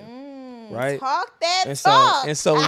right? 0.74 0.96
Mm, 0.98 1.00
talk 1.00 1.40
that 1.40 1.64
and 1.66 1.78
so 1.78 1.90
talk 1.90 2.26
and 2.26 2.38
so 2.38 2.66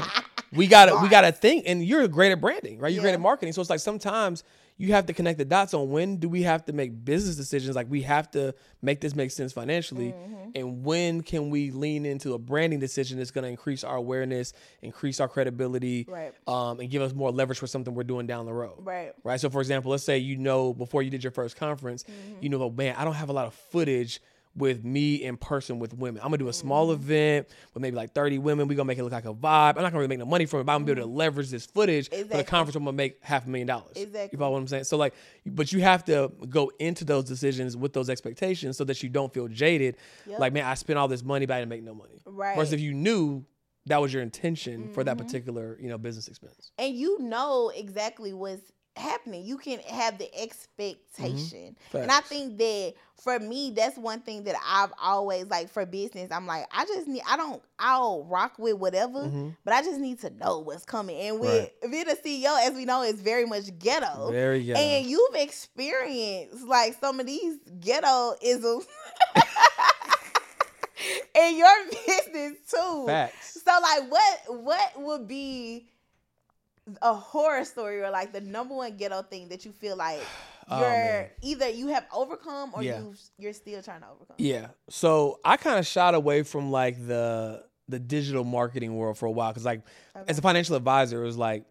we 0.52 0.66
gotta 0.66 0.96
we 1.02 1.08
gotta 1.16 1.32
think 1.32 1.64
and 1.66 1.82
you're 1.82 2.06
great 2.08 2.30
at 2.30 2.40
branding 2.42 2.78
right 2.78 2.92
you're 2.92 3.00
great 3.02 3.14
at 3.14 3.20
marketing 3.20 3.52
so 3.54 3.60
it's 3.62 3.70
like 3.70 3.80
sometimes 3.80 4.44
you 4.78 4.92
have 4.92 5.06
to 5.06 5.12
connect 5.14 5.38
the 5.38 5.44
dots 5.44 5.72
on 5.74 5.88
when 5.90 6.16
do 6.18 6.28
we 6.28 6.42
have 6.42 6.64
to 6.66 6.72
make 6.72 7.04
business 7.04 7.36
decisions 7.36 7.74
like 7.74 7.86
we 7.90 8.02
have 8.02 8.30
to 8.30 8.54
make 8.82 9.00
this 9.00 9.14
make 9.14 9.30
sense 9.30 9.52
financially 9.52 10.12
Mm-hmm. 10.12 10.50
and 10.54 10.84
when 10.84 11.22
can 11.22 11.50
we 11.50 11.70
lean 11.70 12.04
into 12.06 12.34
a 12.34 12.38
branding 12.38 12.78
decision 12.78 13.18
that's 13.18 13.30
going 13.30 13.44
to 13.44 13.48
increase 13.50 13.84
our 13.84 13.96
awareness 13.96 14.52
increase 14.82 15.18
our 15.20 15.28
credibility 15.28 16.06
Right. 16.08 16.32
um, 16.46 16.80
and 16.80 16.90
give 16.90 17.02
us 17.02 17.14
more 17.14 17.30
leverage 17.32 17.58
for 17.58 17.66
something 17.66 17.94
we're 17.94 18.04
doing 18.04 18.26
down 18.26 18.44
the 18.46 18.52
road 18.52 18.74
Right. 18.80 19.12
right 19.24 19.40
so 19.40 19.48
for 19.50 19.60
example 19.60 19.90
let's 19.90 20.04
say 20.04 20.18
you 20.18 20.36
know 20.36 20.74
before 20.74 21.02
you 21.02 21.10
did 21.10 21.24
your 21.24 21.30
first 21.32 21.56
conference 21.56 22.04
Mm-hmm. 22.04 22.42
you 22.42 22.48
know 22.50 22.62
oh, 22.62 22.70
man 22.70 22.94
i 22.98 23.04
don't 23.04 23.14
have 23.14 23.28
a 23.30 23.32
lot 23.32 23.46
of 23.46 23.54
footage 23.54 24.20
with 24.56 24.84
me 24.84 25.16
in 25.16 25.36
person 25.36 25.78
with 25.78 25.92
women. 25.92 26.20
I'm 26.22 26.28
gonna 26.28 26.38
do 26.38 26.48
a 26.48 26.50
Mm-hmm. 26.50 26.60
small 26.66 26.92
event 26.92 27.48
with 27.74 27.82
maybe 27.82 27.94
like 27.96 28.12
30 28.14 28.38
women. 28.38 28.68
We're 28.68 28.74
gonna 28.76 28.86
make 28.86 28.98
it 28.98 29.02
look 29.02 29.12
like 29.12 29.26
a 29.26 29.34
vibe. 29.34 29.76
I'm 29.76 29.82
not 29.82 29.92
gonna 29.92 29.96
really 29.96 30.08
make 30.08 30.18
no 30.18 30.24
money 30.24 30.46
from 30.46 30.60
it, 30.60 30.64
but 30.64 30.72
I'm 30.72 30.78
gonna 30.84 30.94
be 30.94 31.00
able 31.00 31.10
to 31.10 31.14
leverage 31.16 31.50
this 31.50 31.66
footage 31.66 32.08
for 32.08 32.16
the 32.16 32.24
Mm-hmm. 32.24 32.42
Conference. 32.48 32.74
I'm 32.76 32.84
gonna 32.84 32.96
make 32.96 33.18
half 33.22 33.46
a 33.46 33.48
million 33.50 33.66
dollars. 33.68 33.92
Exactly. 33.96 34.30
You 34.32 34.38
follow 34.38 34.52
what 34.52 34.58
I'm 34.60 34.68
saying? 34.68 34.84
So 34.84 34.96
like, 34.96 35.14
but 35.44 35.72
you 35.72 35.80
have 35.80 36.04
to 36.06 36.32
go 36.48 36.72
into 36.78 37.04
those 37.04 37.24
decisions 37.24 37.76
with 37.76 37.92
those 37.92 38.08
expectations 38.08 38.76
so 38.78 38.84
that 38.84 39.02
you 39.02 39.08
don't 39.10 39.32
feel 39.34 39.46
jaded. 39.48 39.96
Yep. 40.26 40.38
Like, 40.40 40.52
man, 40.52 40.64
I 40.64 40.74
spent 40.74 40.98
all 40.98 41.08
this 41.08 41.22
money, 41.22 41.44
but 41.46 41.54
I 41.54 41.58
didn't 41.60 41.70
make 41.70 41.82
no 41.84 41.94
money. 41.94 42.20
Right. 42.24 42.56
Whereas 42.56 42.72
if 42.72 42.80
you 42.80 42.94
knew 42.94 43.44
that 43.86 44.00
was 44.00 44.12
your 44.12 44.22
intention 44.22 44.88
for 44.92 45.00
Mm-hmm. 45.00 45.06
that 45.06 45.18
particular, 45.18 45.76
you 45.80 45.88
know, 45.88 45.98
business 45.98 46.26
expense. 46.28 46.72
and 46.78 46.94
you 46.94 47.20
know 47.20 47.70
exactly 47.76 48.32
what's 48.32 48.72
happening. 48.96 49.44
You 49.44 49.58
can 49.58 49.78
have 49.80 50.18
the 50.18 50.24
mm-hmm. 50.24 50.42
expectation. 50.42 51.76
And 51.92 52.10
i 52.10 52.20
think 52.20 52.58
that 52.58 52.94
for 53.22 53.38
me 53.38 53.72
that's 53.74 53.96
one 53.96 54.20
thing 54.20 54.44
that 54.44 54.54
i've 54.66 54.92
always 55.02 55.46
like 55.46 55.70
for 55.70 55.86
business 55.86 56.30
i'm 56.30 56.46
like 56.46 56.66
i 56.70 56.84
just 56.84 57.08
need 57.08 57.22
i 57.28 57.36
don't 57.36 57.62
i'll 57.78 58.24
rock 58.24 58.58
with 58.58 58.74
whatever 58.74 59.20
mm-hmm. 59.20 59.48
but 59.64 59.72
i 59.72 59.82
just 59.82 59.98
need 59.98 60.20
to 60.20 60.30
know 60.30 60.58
what's 60.58 60.84
coming. 60.84 61.18
And 61.20 61.40
with 61.40 61.70
being 61.90 62.08
a 62.08 62.14
ceo 62.14 62.66
as 62.66 62.74
we 62.74 62.84
know 62.84 63.02
is 63.02 63.20
very 63.20 63.46
much 63.46 63.76
ghetto. 63.78 64.30
Very 64.30 64.62
ghetto. 64.64 64.80
and 64.80 65.06
you've 65.06 65.34
experienced 65.34 66.64
like 66.64 66.98
some 67.00 67.20
of 67.20 67.26
these 67.26 67.58
ghetto 67.80 68.34
isms 68.42 68.86
in 71.34 71.58
your 71.58 71.68
business 72.06 72.58
too. 72.70 73.04
Facts. 73.06 73.62
so 73.64 73.72
like 73.80 74.10
what 74.10 74.64
what 74.64 74.92
would 74.96 75.28
be 75.28 75.88
a 77.02 77.14
horror 77.14 77.64
story 77.64 78.00
or 78.00 78.10
like 78.10 78.32
the 78.32 78.40
number 78.40 78.74
one 78.74 78.96
ghetto 78.96 79.22
thing 79.22 79.48
that 79.48 79.64
you 79.64 79.72
feel 79.72 79.96
like 79.96 80.20
Oh, 80.68 80.80
you're 80.80 80.88
man. 80.90 81.28
either 81.42 81.68
you 81.68 81.88
have 81.88 82.04
overcome 82.12 82.72
or 82.74 82.82
Yeah. 82.82 82.98
you 83.00 83.14
you're 83.38 83.52
still 83.52 83.80
trying 83.82 84.00
to 84.00 84.06
overcome. 84.08 84.34
Yeah. 84.38 84.68
So 84.90 85.38
I 85.44 85.56
kind 85.56 85.78
of 85.78 85.86
shot 85.86 86.14
away 86.14 86.42
from 86.42 86.70
like 86.72 87.06
the 87.06 87.64
the 87.88 87.98
digital 88.00 88.42
marketing 88.42 88.96
world 88.96 89.16
for 89.16 89.26
a 89.26 89.30
while 89.30 89.50
because 89.52 89.64
like 89.64 89.82
as 90.26 90.38
a 90.38 90.42
financial 90.42 90.74
advisor, 90.74 91.22
it 91.22 91.26
was 91.26 91.36
like 91.36 91.64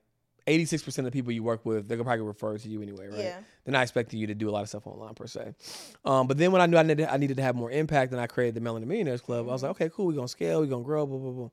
86% 0.47 0.99
of 0.99 1.05
the 1.05 1.11
people 1.11 1.31
you 1.33 1.43
work 1.43 1.65
with, 1.65 1.87
they're 1.87 1.97
gonna 1.97 2.05
probably 2.05 2.23
refer 2.25 2.57
to 2.57 2.69
you 2.69 2.81
anyway, 2.81 3.07
right? 3.07 3.17
Yeah. 3.17 3.39
They're 3.65 3.71
not 3.73 3.81
expecting 3.81 4.19
you 4.19 4.27
to 4.27 4.35
do 4.35 4.47
a 4.47 4.51
lot 4.51 4.61
of 4.61 4.69
stuff 4.69 4.85
online 4.87 5.13
per 5.15 5.25
se. 5.27 5.55
Um, 6.05 6.27
but 6.27 6.37
then 6.37 6.51
when 6.53 6.61
I 6.61 6.67
knew 6.67 6.77
I 6.77 6.83
needed, 6.83 7.07
I 7.09 7.17
needed 7.17 7.37
to 7.37 7.43
have 7.43 7.55
more 7.55 7.71
impact 7.71 8.11
and 8.13 8.21
I 8.21 8.27
created 8.27 8.53
the 8.53 8.61
Melanin 8.69 8.85
Millionaires 8.85 9.21
Club, 9.21 9.49
I 9.49 9.51
was 9.51 9.63
like, 9.63 9.71
okay, 9.71 9.89
cool, 9.93 10.05
we're 10.05 10.13
gonna 10.13 10.27
scale, 10.27 10.61
we're 10.61 10.67
gonna 10.67 10.83
grow, 10.83 11.05
blah, 11.05 11.17
blah, 11.17 11.31
blah. 11.31 11.49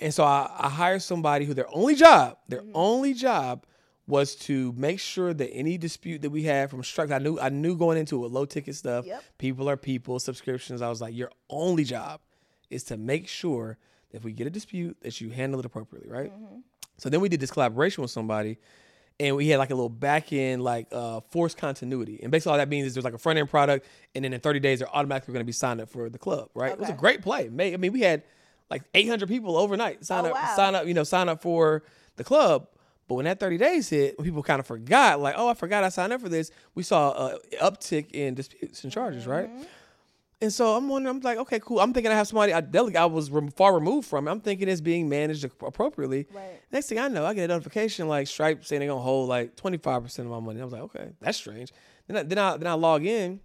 And 0.00 0.12
so 0.14 0.24
I, 0.24 0.50
I 0.58 0.68
hired 0.68 1.02
somebody 1.02 1.44
who 1.44 1.54
their 1.54 1.68
only 1.74 1.94
job, 1.94 2.38
their 2.48 2.60
Mm-hmm. 2.60 2.70
only 2.74 3.14
job 3.14 3.64
was 4.06 4.34
to 4.36 4.72
make 4.76 4.98
sure 5.00 5.34
that 5.34 5.50
any 5.52 5.76
dispute 5.76 6.22
that 6.22 6.30
we 6.30 6.42
had 6.44 6.70
from 6.70 6.82
strikes, 6.82 7.10
I 7.12 7.18
knew 7.18 7.38
I 7.38 7.50
knew 7.50 7.76
going 7.76 7.98
into 7.98 8.24
it, 8.24 8.30
low 8.32 8.44
ticket 8.46 8.74
stuff, 8.74 9.04
Yep. 9.06 9.22
people 9.38 9.68
are 9.68 9.76
people, 9.76 10.18
subscriptions. 10.18 10.80
I 10.82 10.88
was 10.88 11.00
like, 11.00 11.14
your 11.14 11.30
only 11.50 11.84
job 11.84 12.20
is 12.70 12.84
to 12.84 12.96
make 12.96 13.28
sure 13.28 13.76
that 14.10 14.16
if 14.18 14.24
we 14.24 14.32
get 14.32 14.46
a 14.46 14.50
dispute, 14.50 14.96
that 15.02 15.20
you 15.20 15.28
handle 15.30 15.60
it 15.60 15.66
appropriately, 15.66 16.10
right? 16.10 16.32
Mm-hmm. 16.32 16.60
So 16.96 17.08
then 17.10 17.20
we 17.20 17.28
did 17.28 17.40
this 17.40 17.50
collaboration 17.50 18.00
with 18.02 18.10
somebody, 18.10 18.58
and 19.20 19.36
we 19.36 19.48
had 19.48 19.58
like 19.58 19.70
a 19.70 19.74
little 19.74 19.88
back 19.90 20.32
end 20.32 20.62
like 20.62 20.86
uh, 20.90 21.20
forced 21.30 21.58
continuity. 21.58 22.18
And 22.22 22.30
basically 22.32 22.52
all 22.52 22.58
that 22.58 22.68
means 22.68 22.86
is 22.86 22.94
there's 22.94 23.04
like 23.04 23.14
a 23.14 23.18
front 23.18 23.38
end 23.38 23.50
product, 23.50 23.86
and 24.14 24.24
then 24.24 24.32
in 24.32 24.40
30 24.40 24.60
days 24.60 24.78
they're 24.78 24.96
automatically 24.96 25.32
going 25.32 25.42
to 25.42 25.46
be 25.46 25.52
signed 25.52 25.80
up 25.82 25.90
for 25.90 26.08
the 26.08 26.18
club, 26.18 26.48
right? 26.54 26.72
It 26.72 26.78
was 26.78 26.88
a 26.88 26.92
great 26.94 27.20
play. 27.20 27.48
May- 27.50 27.74
I 27.74 27.76
mean, 27.76 27.92
we 27.92 28.00
had 28.00 28.22
like 28.70 28.82
800 28.94 29.28
people 29.28 29.56
overnight 29.56 30.04
sign 30.04 30.24
Oh, 30.24 30.28
up, 30.28 30.34
wow. 30.34 30.52
sign 30.56 30.74
up, 30.74 30.86
you 30.86 30.94
know, 30.94 31.04
sign 31.04 31.28
up 31.28 31.40
for 31.42 31.82
the 32.16 32.24
club. 32.24 32.68
But 33.08 33.14
when 33.14 33.24
that 33.24 33.40
30 33.40 33.56
days 33.56 33.88
hit, 33.88 34.18
when 34.18 34.24
people 34.26 34.42
kind 34.42 34.60
of 34.60 34.66
forgot, 34.66 35.20
like, 35.20 35.34
oh, 35.38 35.48
I 35.48 35.54
forgot 35.54 35.82
I 35.84 35.88
signed 35.88 36.12
up 36.12 36.20
for 36.20 36.28
this, 36.28 36.50
we 36.74 36.82
saw 36.82 37.12
a 37.12 37.38
uptick 37.62 38.10
in 38.12 38.34
disputes 38.34 38.84
and 38.84 38.92
charges, 38.92 39.26
right? 39.26 39.48
Mm-hmm. 39.48 39.62
And 40.40 40.52
so 40.52 40.76
I'm 40.76 40.88
wondering, 40.88 41.16
I'm 41.16 41.22
like, 41.22 41.38
okay, 41.38 41.58
cool. 41.58 41.80
I'm 41.80 41.92
thinking 41.92 42.12
I 42.12 42.14
have 42.14 42.28
somebody 42.28 42.52
I 42.52 42.60
delegate. 42.60 43.00
I 43.00 43.06
was 43.06 43.28
rem- 43.30 43.48
far 43.50 43.74
removed 43.74 44.06
from. 44.06 44.28
it. 44.28 44.30
I'm 44.30 44.40
thinking 44.40 44.68
it's 44.68 44.80
being 44.80 45.08
managed 45.08 45.42
appropriately. 45.44 46.28
Right. 46.32 46.60
Next 46.70 46.88
thing 46.88 46.98
I 47.00 47.08
know, 47.08 47.24
I 47.26 47.34
get 47.34 47.44
a 47.44 47.48
notification 47.48 48.06
like 48.06 48.28
Stripe 48.28 48.64
saying 48.64 48.78
they're 48.78 48.88
gonna 48.88 49.00
hold 49.00 49.28
like 49.28 49.56
25 49.56 50.02
percent 50.04 50.26
of 50.26 50.32
my 50.32 50.38
money. 50.38 50.60
I 50.60 50.64
was 50.64 50.72
like, 50.72 50.82
okay, 50.82 51.08
that's 51.20 51.38
strange. 51.38 51.72
Then 52.06 52.18
I, 52.18 52.22
then 52.22 52.38
I 52.38 52.56
then 52.56 52.68
I 52.68 52.74
log 52.74 53.04
in, 53.04 53.40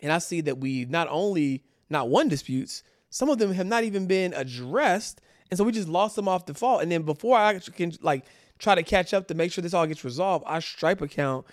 and 0.00 0.12
I 0.12 0.18
see 0.18 0.40
that 0.42 0.58
we 0.58 0.84
not 0.84 1.08
only 1.10 1.64
not 1.90 2.08
won 2.08 2.28
disputes, 2.28 2.84
some 3.10 3.30
of 3.30 3.38
them 3.38 3.52
have 3.52 3.66
not 3.66 3.84
even 3.84 4.06
been 4.06 4.32
addressed, 4.34 5.20
and 5.50 5.56
so 5.58 5.64
we 5.64 5.72
just 5.72 5.88
lost 5.88 6.16
them 6.16 6.28
off 6.28 6.46
default. 6.46 6.82
And 6.82 6.90
then 6.92 7.02
before 7.02 7.36
I 7.38 7.58
can 7.58 7.92
like 8.02 8.24
try 8.58 8.74
to 8.74 8.82
catch 8.82 9.14
up 9.14 9.28
to 9.28 9.34
make 9.34 9.52
sure 9.52 9.62
this 9.62 9.74
all 9.74 9.86
gets 9.86 10.04
resolved, 10.04 10.44
our 10.46 10.60
Stripe 10.60 11.00
account 11.00 11.46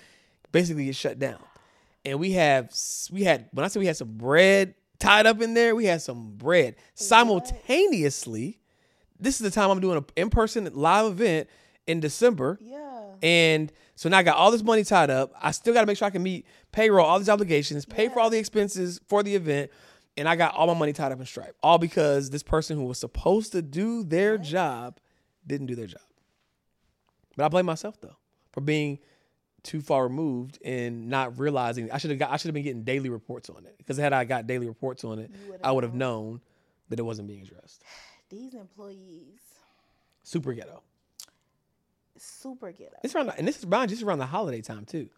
basically 0.52 0.86
gets 0.86 0.98
shut 0.98 1.20
down 1.20 1.40
and 2.06 2.20
we 2.20 2.32
have 2.32 2.72
we 3.12 3.24
had 3.24 3.50
when 3.52 3.66
I 3.66 3.68
say 3.68 3.80
we 3.80 3.88
had 3.88 3.98
some 3.98 4.16
bread 4.16 4.76
tied 5.00 5.26
up 5.26 5.42
in 5.42 5.54
there, 5.54 5.76
we 5.76 5.86
had 5.86 6.02
some 6.02 6.32
bread 6.38 6.76
simultaneously. 6.94 8.60
This 9.20 9.36
is 9.36 9.40
the 9.42 9.52
time 9.52 9.70
I'm 9.70 9.80
doing 9.80 9.98
an 9.98 10.06
in-person 10.16 10.70
live 10.74 11.06
event 11.08 11.50
in 11.88 12.00
December, 12.00 12.58
Yeah. 12.62 13.02
and 13.22 13.72
so 13.96 14.10
now 14.10 14.18
I 14.18 14.24
got 14.24 14.36
all 14.38 14.52
this 14.52 14.64
money 14.64 14.84
tied 14.84 15.10
up. 15.10 15.32
I 15.42 15.52
still 15.52 15.74
got 15.74 15.82
to 15.82 15.88
make 15.88 15.98
sure 15.98 16.08
I 16.08 16.12
can 16.12 16.24
meet 16.24 16.46
payroll, 16.72 17.06
all 17.06 17.20
these 17.20 17.30
obligations, 17.30 17.86
pay 17.86 18.10
for 18.10 18.20
all 18.20 18.30
the 18.30 18.38
expenses 18.40 19.00
for 19.08 19.24
the 19.24 19.36
event, 19.36 19.72
and 20.18 20.28
I 20.30 20.36
got 20.36 20.56
all 20.56 20.68
my 20.68 20.74
money 20.74 20.94
tied 20.94 21.12
up 21.12 21.20
in 21.20 21.26
Stripe, 21.26 21.56
all 21.64 21.78
because 21.78 22.30
this 22.30 22.44
person 22.44 22.78
who 22.78 22.86
was 22.86 22.98
supposed 23.00 23.52
to 23.54 23.62
do 23.62 24.04
their 24.04 24.38
job 24.38 25.00
didn't 25.46 25.68
do 25.68 25.76
their 25.76 25.88
job. 25.88 26.02
But 27.38 27.46
I 27.46 27.48
blame 27.50 27.66
myself 27.66 28.00
though 28.02 28.16
for 28.54 28.62
being 28.62 29.00
too 29.64 29.82
far 29.82 30.04
removed 30.04 30.60
and 30.64 31.10
not 31.10 31.40
realizing 31.40 31.92
I 31.92 31.98
should 31.98 32.12
have 32.12 32.20
got 32.20 32.32
I 32.32 32.38
should 32.38 32.50
have 32.50 32.54
been 32.54 32.64
getting 32.64 32.84
daily 32.84 33.10
reports 33.10 33.50
on 33.50 33.66
it 33.66 33.76
because 33.78 33.98
had 33.98 34.14
I 34.14 34.24
got 34.24 34.48
daily 34.48 34.68
reports 34.68 35.04
on 35.04 35.20
it, 35.20 35.32
I 35.64 35.72
would 35.72 35.84
have 35.84 35.94
known 35.96 36.40
that 36.90 37.00
it 37.00 37.04
wasn't 37.04 37.28
being 37.28 37.42
addressed. 37.42 37.84
These 38.30 38.54
employees, 38.56 39.40
Super 40.24 40.54
ghetto. 40.54 40.82
super 42.18 42.72
ghetto. 42.72 42.96
It's 43.04 43.14
around 43.14 43.32
and 43.38 43.48
this 43.48 43.58
is 43.60 43.66
around 43.66 43.90
just 43.90 44.02
around 44.04 44.20
the 44.20 44.26
holiday 44.26 44.62
time 44.62 44.86
too. 44.86 45.10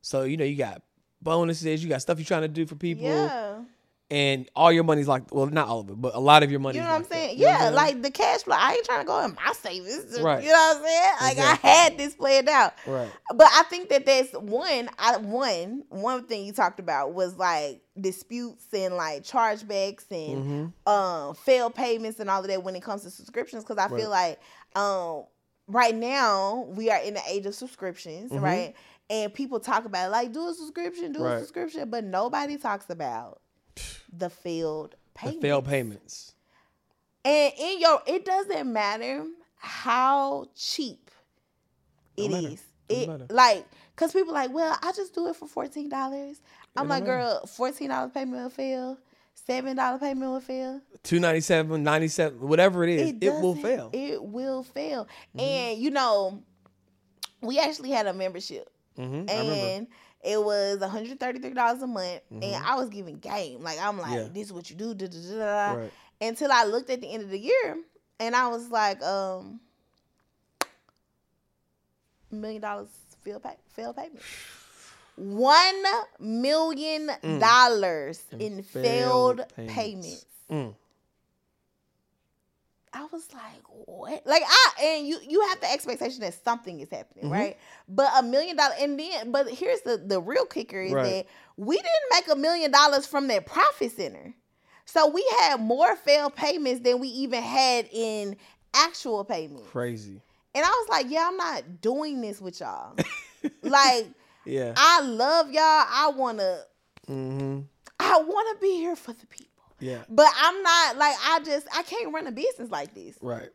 So 0.00 0.22
you 0.22 0.36
know 0.36 0.44
you 0.44 0.56
got 0.56 0.82
bonuses, 1.20 1.82
you 1.82 1.88
got 1.90 2.00
stuff 2.02 2.18
you're 2.18 2.26
trying 2.26 2.42
to 2.42 2.48
do 2.48 2.66
for 2.66 2.76
people, 2.76 3.04
Yeah. 3.04 3.62
And 4.10 4.48
all 4.56 4.72
your 4.72 4.84
money's 4.84 5.06
like 5.06 5.34
well 5.34 5.46
not 5.46 5.68
all 5.68 5.80
of 5.80 5.90
it, 5.90 6.00
but 6.00 6.14
a 6.14 6.18
lot 6.18 6.42
of 6.42 6.50
your 6.50 6.60
money. 6.60 6.78
You 6.78 6.84
know 6.84 6.90
what 6.90 6.96
I'm 6.96 7.04
saying? 7.04 7.38
Yeah, 7.38 7.68
like 7.70 8.00
the 8.02 8.10
cash 8.10 8.42
flow. 8.42 8.56
I 8.58 8.72
ain't 8.74 8.84
trying 8.86 9.00
to 9.00 9.04
go 9.06 9.22
in 9.24 9.34
my 9.34 9.52
savings. 9.52 10.18
Right. 10.20 10.42
You 10.42 10.48
know 10.48 10.54
what 10.54 10.76
I'm 10.78 10.82
saying? 10.82 11.12
Like 11.20 11.32
Exactly. 11.32 11.70
I 11.70 11.72
had 11.74 11.98
this 11.98 12.14
planned 12.14 12.48
out. 12.48 12.72
right, 12.86 13.10
But 13.34 13.48
I 13.52 13.64
think 13.64 13.90
that 13.90 14.06
there's 14.06 14.30
one, 14.32 14.88
I 14.98 15.18
one, 15.18 15.84
one 15.90 16.24
thing 16.24 16.46
you 16.46 16.52
talked 16.52 16.80
about 16.80 17.12
was 17.12 17.36
like 17.36 17.82
disputes 18.00 18.66
and 18.72 18.94
like 18.96 19.24
chargebacks 19.24 20.04
and 20.10 20.38
Mm-hmm. 20.38 20.90
um 20.90 21.34
failed 21.34 21.74
payments 21.74 22.18
and 22.20 22.30
all 22.30 22.40
of 22.40 22.46
that 22.48 22.62
when 22.62 22.76
it 22.76 22.82
comes 22.82 23.02
to 23.02 23.10
subscriptions. 23.10 23.64
Cause 23.64 23.76
I 23.76 23.88
feel 23.88 24.08
like 24.10 24.40
um 24.74 25.24
right 25.66 25.94
now 25.94 26.66
we 26.70 26.90
are 26.90 27.00
in 27.02 27.12
the 27.14 27.20
age 27.28 27.44
of 27.44 27.54
subscriptions, 27.54 28.32
right? 28.32 28.74
And 29.10 29.32
people 29.34 29.60
talk 29.60 29.84
about 29.84 30.06
it, 30.08 30.10
like 30.12 30.32
do 30.32 30.48
a 30.48 30.54
subscription, 30.54 31.12
do 31.12 31.24
a 31.24 31.38
subscription, 31.40 31.90
but 31.90 32.04
nobody 32.04 32.56
talks 32.56 32.88
about 32.90 33.40
the 34.12 34.30
failed 34.30 34.92
the 34.92 34.96
payments. 35.14 35.42
failed 35.42 35.64
payments. 35.66 36.34
And 37.24 37.52
in 37.58 37.80
your, 37.80 38.00
it 38.06 38.24
doesn't 38.24 38.72
matter 38.72 39.24
how 39.56 40.46
cheap 40.54 41.10
it 42.16 42.30
is. 42.30 42.62
It 42.88 43.08
matter. 43.08 43.26
like, 43.30 43.66
cause 43.96 44.12
people 44.12 44.32
like, 44.32 44.52
well, 44.52 44.76
I 44.82 44.92
just 44.92 45.14
do 45.14 45.28
it 45.28 45.36
for 45.36 45.46
fourteen 45.46 45.88
dollars. 45.88 46.40
I'm 46.76 46.88
like, 46.88 47.04
girl, 47.04 47.44
fourteen 47.46 47.88
dollars 47.90 48.12
payment 48.12 48.42
will 48.42 48.50
fail. 48.50 48.98
Seven 49.34 49.76
dollar 49.76 49.98
payment 49.98 50.30
will 50.30 50.40
fail. 50.40 50.80
297, 51.04 51.82
97, 51.82 52.40
whatever 52.40 52.84
it 52.84 52.90
is, 52.90 53.14
it, 53.20 53.32
will 53.40 53.54
fail. 53.54 53.88
It 53.92 54.22
will 54.22 54.62
fail. 54.62 55.08
Mm-hmm. 55.36 55.40
And 55.40 55.78
you 55.80 55.90
know, 55.90 56.42
we 57.40 57.58
actually 57.58 57.90
had 57.90 58.06
a 58.06 58.12
membership, 58.12 58.68
hmm 58.96 59.04
I 59.28 59.38
remember. 59.38 59.52
and 59.52 59.86
it 60.24 60.42
was 60.42 60.78
one 60.80 60.90
hundred 60.90 61.20
thirty 61.20 61.38
three 61.38 61.54
dollars 61.54 61.82
a 61.82 61.86
month, 61.86 62.20
and 62.30 62.44
I 62.64 62.74
was 62.76 62.88
giving 62.88 63.18
game. 63.18 63.62
Like 63.62 63.78
I'm 63.80 63.98
like, 63.98 64.10
Mm-hmm. 64.10 64.16
Yeah. 64.26 64.28
this 64.32 64.46
is 64.48 64.52
what 64.52 64.68
you 64.70 64.76
do. 64.76 64.94
Da, 64.94 65.06
da, 65.06 65.16
da, 65.18 65.30
da, 65.30 65.38
da. 65.74 65.80
Right. 65.80 65.92
Until 66.20 66.50
I 66.52 66.64
looked 66.64 66.90
at 66.90 67.00
the 67.00 67.12
end 67.12 67.22
of 67.22 67.30
the 67.30 67.38
year, 67.38 67.76
and 68.18 68.34
I 68.34 68.48
was 68.48 68.68
like, 68.70 69.00
um, 69.02 69.60
million 72.30 72.60
dollars 72.62 72.88
failed 73.22 73.42
pay, 73.42 73.54
failed 73.74 73.96
payment. 73.96 74.20
One 75.16 75.82
million 76.20 77.10
dollars 77.40 78.22
In 78.32 78.40
in, 78.40 78.58
Mm. 78.58 78.64
failed 78.64 79.36
failed, 79.38 79.52
payments. 79.56 79.74
payments. 79.74 80.26
Mm. 80.50 80.74
I 82.92 83.06
was 83.12 83.28
like, 83.34 83.62
what? 83.86 84.26
Like 84.26 84.42
I 84.46 84.70
and 84.82 85.06
you 85.06 85.18
you 85.28 85.46
have 85.48 85.60
the 85.60 85.70
expectation 85.72 86.20
that 86.20 86.34
something 86.44 86.80
is 86.80 86.88
happening, 86.90 87.24
Mm-hmm. 87.24 87.32
right? 87.32 87.58
But 87.88 88.10
a 88.18 88.22
million 88.22 88.56
dollars 88.56 88.76
and 88.80 88.98
then 88.98 89.30
but 89.32 89.48
here's 89.50 89.80
the 89.82 89.96
the 89.98 90.20
real 90.20 90.46
kicker 90.46 90.80
is 90.80 90.92
Right. 90.92 91.04
that 91.04 91.26
we 91.56 91.76
didn't 91.76 91.88
make 92.12 92.28
a 92.30 92.36
million 92.36 92.70
dollars 92.70 93.06
from 93.06 93.28
that 93.28 93.46
profit 93.46 93.92
center. 93.92 94.34
So 94.84 95.08
we 95.08 95.26
had 95.40 95.60
more 95.60 95.96
failed 95.96 96.34
payments 96.34 96.80
than 96.80 96.98
we 96.98 97.08
even 97.08 97.42
had 97.42 97.88
in 97.92 98.36
actual 98.74 99.22
payments. 99.24 99.68
Crazy. 99.70 100.20
And 100.54 100.64
I 100.64 100.68
was 100.68 100.88
like, 100.88 101.06
yeah, 101.10 101.26
I'm 101.28 101.36
not 101.36 101.80
doing 101.82 102.20
this 102.22 102.40
with 102.40 102.58
y'all. 102.60 102.96
like 103.62 104.06
Yeah. 104.46 104.72
I 104.76 105.02
love 105.02 105.50
y'all. 105.50 105.62
I 105.62 106.12
wanna 106.16 106.60
mm-hmm. 107.08 107.60
I 108.00 108.18
wanna 108.26 108.58
be 108.60 108.76
here 108.76 108.96
for 108.96 109.12
the 109.12 109.26
people. 109.26 109.57
Yeah. 109.80 110.02
But 110.08 110.28
I'm 110.40 110.62
not 110.62 110.96
like 110.96 111.14
I 111.24 111.40
just 111.44 111.66
I 111.74 111.82
can't 111.82 112.12
run 112.12 112.26
a 112.26 112.32
business 112.32 112.70
like 112.70 112.94
this. 112.94 113.16
Right. 113.20 113.50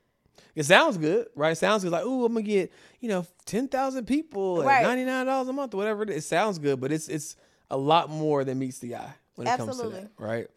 It 0.55 0.63
sounds 0.65 0.97
good, 0.97 1.27
right? 1.35 1.51
It 1.51 1.55
sounds 1.57 1.83
good. 1.83 1.91
Like, 1.91 2.03
oh, 2.05 2.25
I'm 2.25 2.33
gonna 2.33 2.43
get 2.45 2.71
you 2.99 3.09
know 3.09 3.25
ten 3.45 3.67
thousand 3.67 4.05
people 4.05 4.61
at 4.61 4.67
Right. 4.67 4.83
ninety 4.83 5.03
nine 5.05 5.25
dollars 5.25 5.47
a 5.47 5.53
month 5.53 5.73
or 5.73 5.77
whatever 5.77 6.03
it 6.03 6.09
is. 6.11 6.17
It 6.17 6.27
sounds 6.27 6.59
good, 6.59 6.79
but 6.79 6.91
it's 6.91 7.07
it's 7.07 7.35
a 7.71 7.77
lot 7.77 8.09
more 8.09 8.43
than 8.43 8.59
meets 8.59 8.79
the 8.79 8.95
eye 8.95 9.13
when 9.35 9.47
it 9.47 9.57
comes 9.57 9.79
to 9.79 9.89
that, 9.89 10.11
right? 10.17 10.47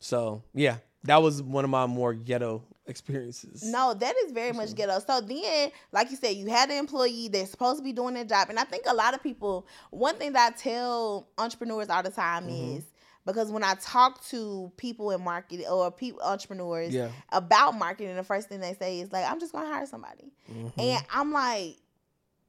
So 0.00 0.42
yeah, 0.52 0.78
that 1.04 1.22
was 1.22 1.42
one 1.42 1.64
of 1.64 1.70
my 1.70 1.86
more 1.86 2.12
ghetto 2.12 2.64
experiences. 2.86 3.62
No, 3.64 3.94
that 3.94 4.14
is 4.24 4.32
very 4.32 4.52
much 4.52 4.74
ghetto. 4.74 4.98
So 5.06 5.20
then, 5.20 5.70
like 5.92 6.10
you 6.10 6.16
said, 6.16 6.36
you 6.36 6.46
had 6.48 6.70
an 6.70 6.76
employee 6.78 7.28
that's 7.28 7.50
supposed 7.50 7.78
to 7.78 7.84
be 7.84 7.92
doing 7.92 8.14
their 8.14 8.24
job. 8.24 8.48
And 8.48 8.58
I 8.58 8.64
think 8.64 8.84
a 8.86 8.94
lot 8.94 9.14
of 9.14 9.22
people, 9.22 9.66
one 9.90 10.16
thing 10.16 10.32
that 10.32 10.52
I 10.52 10.56
tell 10.56 11.28
entrepreneurs 11.38 11.88
all 11.88 12.02
the 12.02 12.10
time 12.10 12.44
Mm-hmm. 12.48 12.76
is 12.78 12.84
because 13.26 13.50
when 13.50 13.62
I 13.64 13.74
talk 13.74 14.24
to 14.28 14.72
people 14.76 15.10
in 15.10 15.22
marketing 15.22 15.66
or 15.66 15.90
people 15.90 16.22
entrepreneurs 16.22 16.94
Yeah. 16.94 17.08
about 17.30 17.72
marketing, 17.76 18.14
the 18.16 18.22
first 18.24 18.48
thing 18.48 18.60
they 18.60 18.74
say 18.74 19.00
is 19.00 19.12
like, 19.12 19.28
I'm 19.30 19.40
just 19.40 19.52
gonna 19.52 19.68
hire 19.68 19.84
somebody. 19.86 20.32
Mm-hmm. 20.50 20.80
And 20.80 21.04
I'm 21.12 21.32
like, 21.32 21.76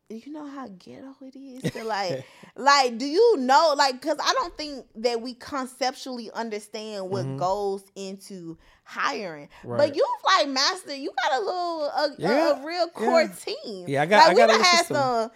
you 0.09 0.31
know 0.31 0.47
how 0.47 0.69
ghetto 0.69 1.13
it 1.21 1.35
is 1.35 1.69
to 1.73 1.83
like 1.83 2.25
like 2.55 2.97
do 2.97 3.05
you 3.05 3.35
know 3.39 3.73
like 3.77 3.99
because 3.99 4.15
i 4.23 4.31
don't 4.35 4.55
think 4.55 4.85
that 4.95 5.19
we 5.21 5.33
conceptually 5.33 6.31
understand 6.31 7.09
what 7.09 7.25
goes 7.35 7.83
into 7.93 8.57
hiring 8.85 9.47
Mm-hmm. 9.47 9.67
Right. 9.67 9.77
but 9.79 9.95
you've 9.97 10.07
like 10.23 10.47
mastered 10.47 10.93
you 10.95 11.11
got 11.23 11.41
a 11.41 11.43
little 11.43 11.83
a, 11.83 12.15
Yeah, 12.19 12.51
a, 12.57 12.61
a 12.61 12.65
real 12.65 12.87
core 12.87 13.23
yeah. 13.23 13.27
team 13.27 13.85
Yeah, 13.89 14.01
I 14.03 14.05
got- 14.05 14.17
like 14.19 14.27
I 14.27 14.33
we 14.33 14.53
got 14.53 14.65
had 14.65 14.77
system. 14.77 14.95
some 14.95 15.31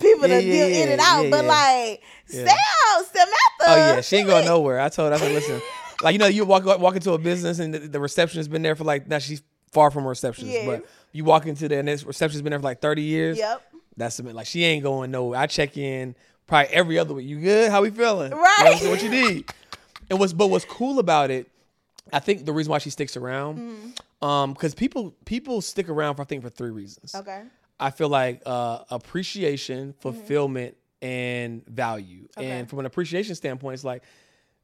people 0.00 0.28
Yeah, 0.28 0.38
to 0.40 0.44
yeah, 0.44 0.52
deal 0.68 0.82
in 0.82 0.88
and 0.92 1.00
out 1.00 1.24
yeah, 1.24 1.30
but 1.30 1.44
yeah. 1.44 1.50
like 1.50 2.02
Yeah. 2.28 2.44
Sam, 2.46 3.04
Samantha 3.06 3.32
Oh 3.66 3.76
yeah, 3.76 4.00
she 4.00 4.16
ain't 4.16 4.26
going 4.28 4.44
nowhere. 4.44 4.80
I 4.80 4.88
told 4.88 5.10
her, 5.10 5.14
I 5.16 5.18
said, 5.18 5.32
listen, 5.32 5.60
like 6.02 6.12
you 6.12 6.18
know, 6.18 6.26
you 6.26 6.44
walk 6.44 6.64
walk 6.64 6.96
into 6.96 7.12
a 7.12 7.18
business 7.18 7.58
and 7.58 7.72
the, 7.74 7.78
the 7.80 8.00
receptionist's 8.00 8.50
been 8.50 8.62
there 8.62 8.76
for 8.76 8.84
like 8.84 9.06
now 9.08 9.18
she's 9.18 9.42
far 9.72 9.90
from 9.90 10.04
a 10.04 10.08
receptionist, 10.08 10.54
Yeah. 10.56 10.66
but 10.66 10.86
you 11.12 11.24
walk 11.24 11.46
into 11.46 11.68
there 11.68 11.78
and 11.80 11.88
this 11.88 12.04
receptionist's 12.04 12.42
been 12.42 12.50
there 12.50 12.60
for 12.60 12.64
like 12.64 12.80
thirty 12.80 13.02
years. 13.02 13.38
yep 13.38 13.62
That's 13.96 14.14
something 14.16 14.34
like 14.34 14.46
she 14.46 14.64
ain't 14.64 14.82
going 14.82 15.10
nowhere. 15.10 15.38
I 15.40 15.46
check 15.46 15.76
in 15.76 16.14
probably 16.46 16.72
every 16.74 16.98
other 16.98 17.14
week. 17.14 17.26
You 17.28 17.40
good? 17.40 17.70
How 17.70 17.82
we 17.82 17.90
feeling? 17.90 18.32
Right. 18.32 18.78
what, 18.82 18.82
what 18.90 19.02
you 19.02 19.10
need? 19.10 19.50
And 20.10 20.18
what's 20.18 20.34
but 20.34 20.48
what's 20.48 20.66
cool 20.66 20.98
about 20.98 21.30
it, 21.30 21.48
I 22.12 22.18
think 22.20 22.44
the 22.44 22.52
reason 22.52 22.70
why 22.70 22.76
she 22.78 22.90
sticks 22.90 23.16
around, 23.16 23.94
Um, 24.20 24.52
because 24.52 24.74
people 24.74 25.14
people 25.24 25.62
stick 25.62 25.88
around 25.88 26.16
for 26.16 26.22
I 26.22 26.24
think 26.26 26.42
for 26.42 26.50
three 26.50 26.70
reasons. 26.70 27.14
Okay. 27.14 27.42
I 27.80 27.90
feel 27.90 28.08
like 28.08 28.42
uh, 28.46 28.84
appreciation, 28.90 29.94
fulfillment, 30.00 30.76
and 31.02 31.64
value. 31.66 32.28
Okay. 32.36 32.48
And 32.50 32.68
from 32.68 32.78
an 32.78 32.86
appreciation 32.86 33.34
standpoint, 33.34 33.74
it's 33.74 33.84
like 33.84 34.02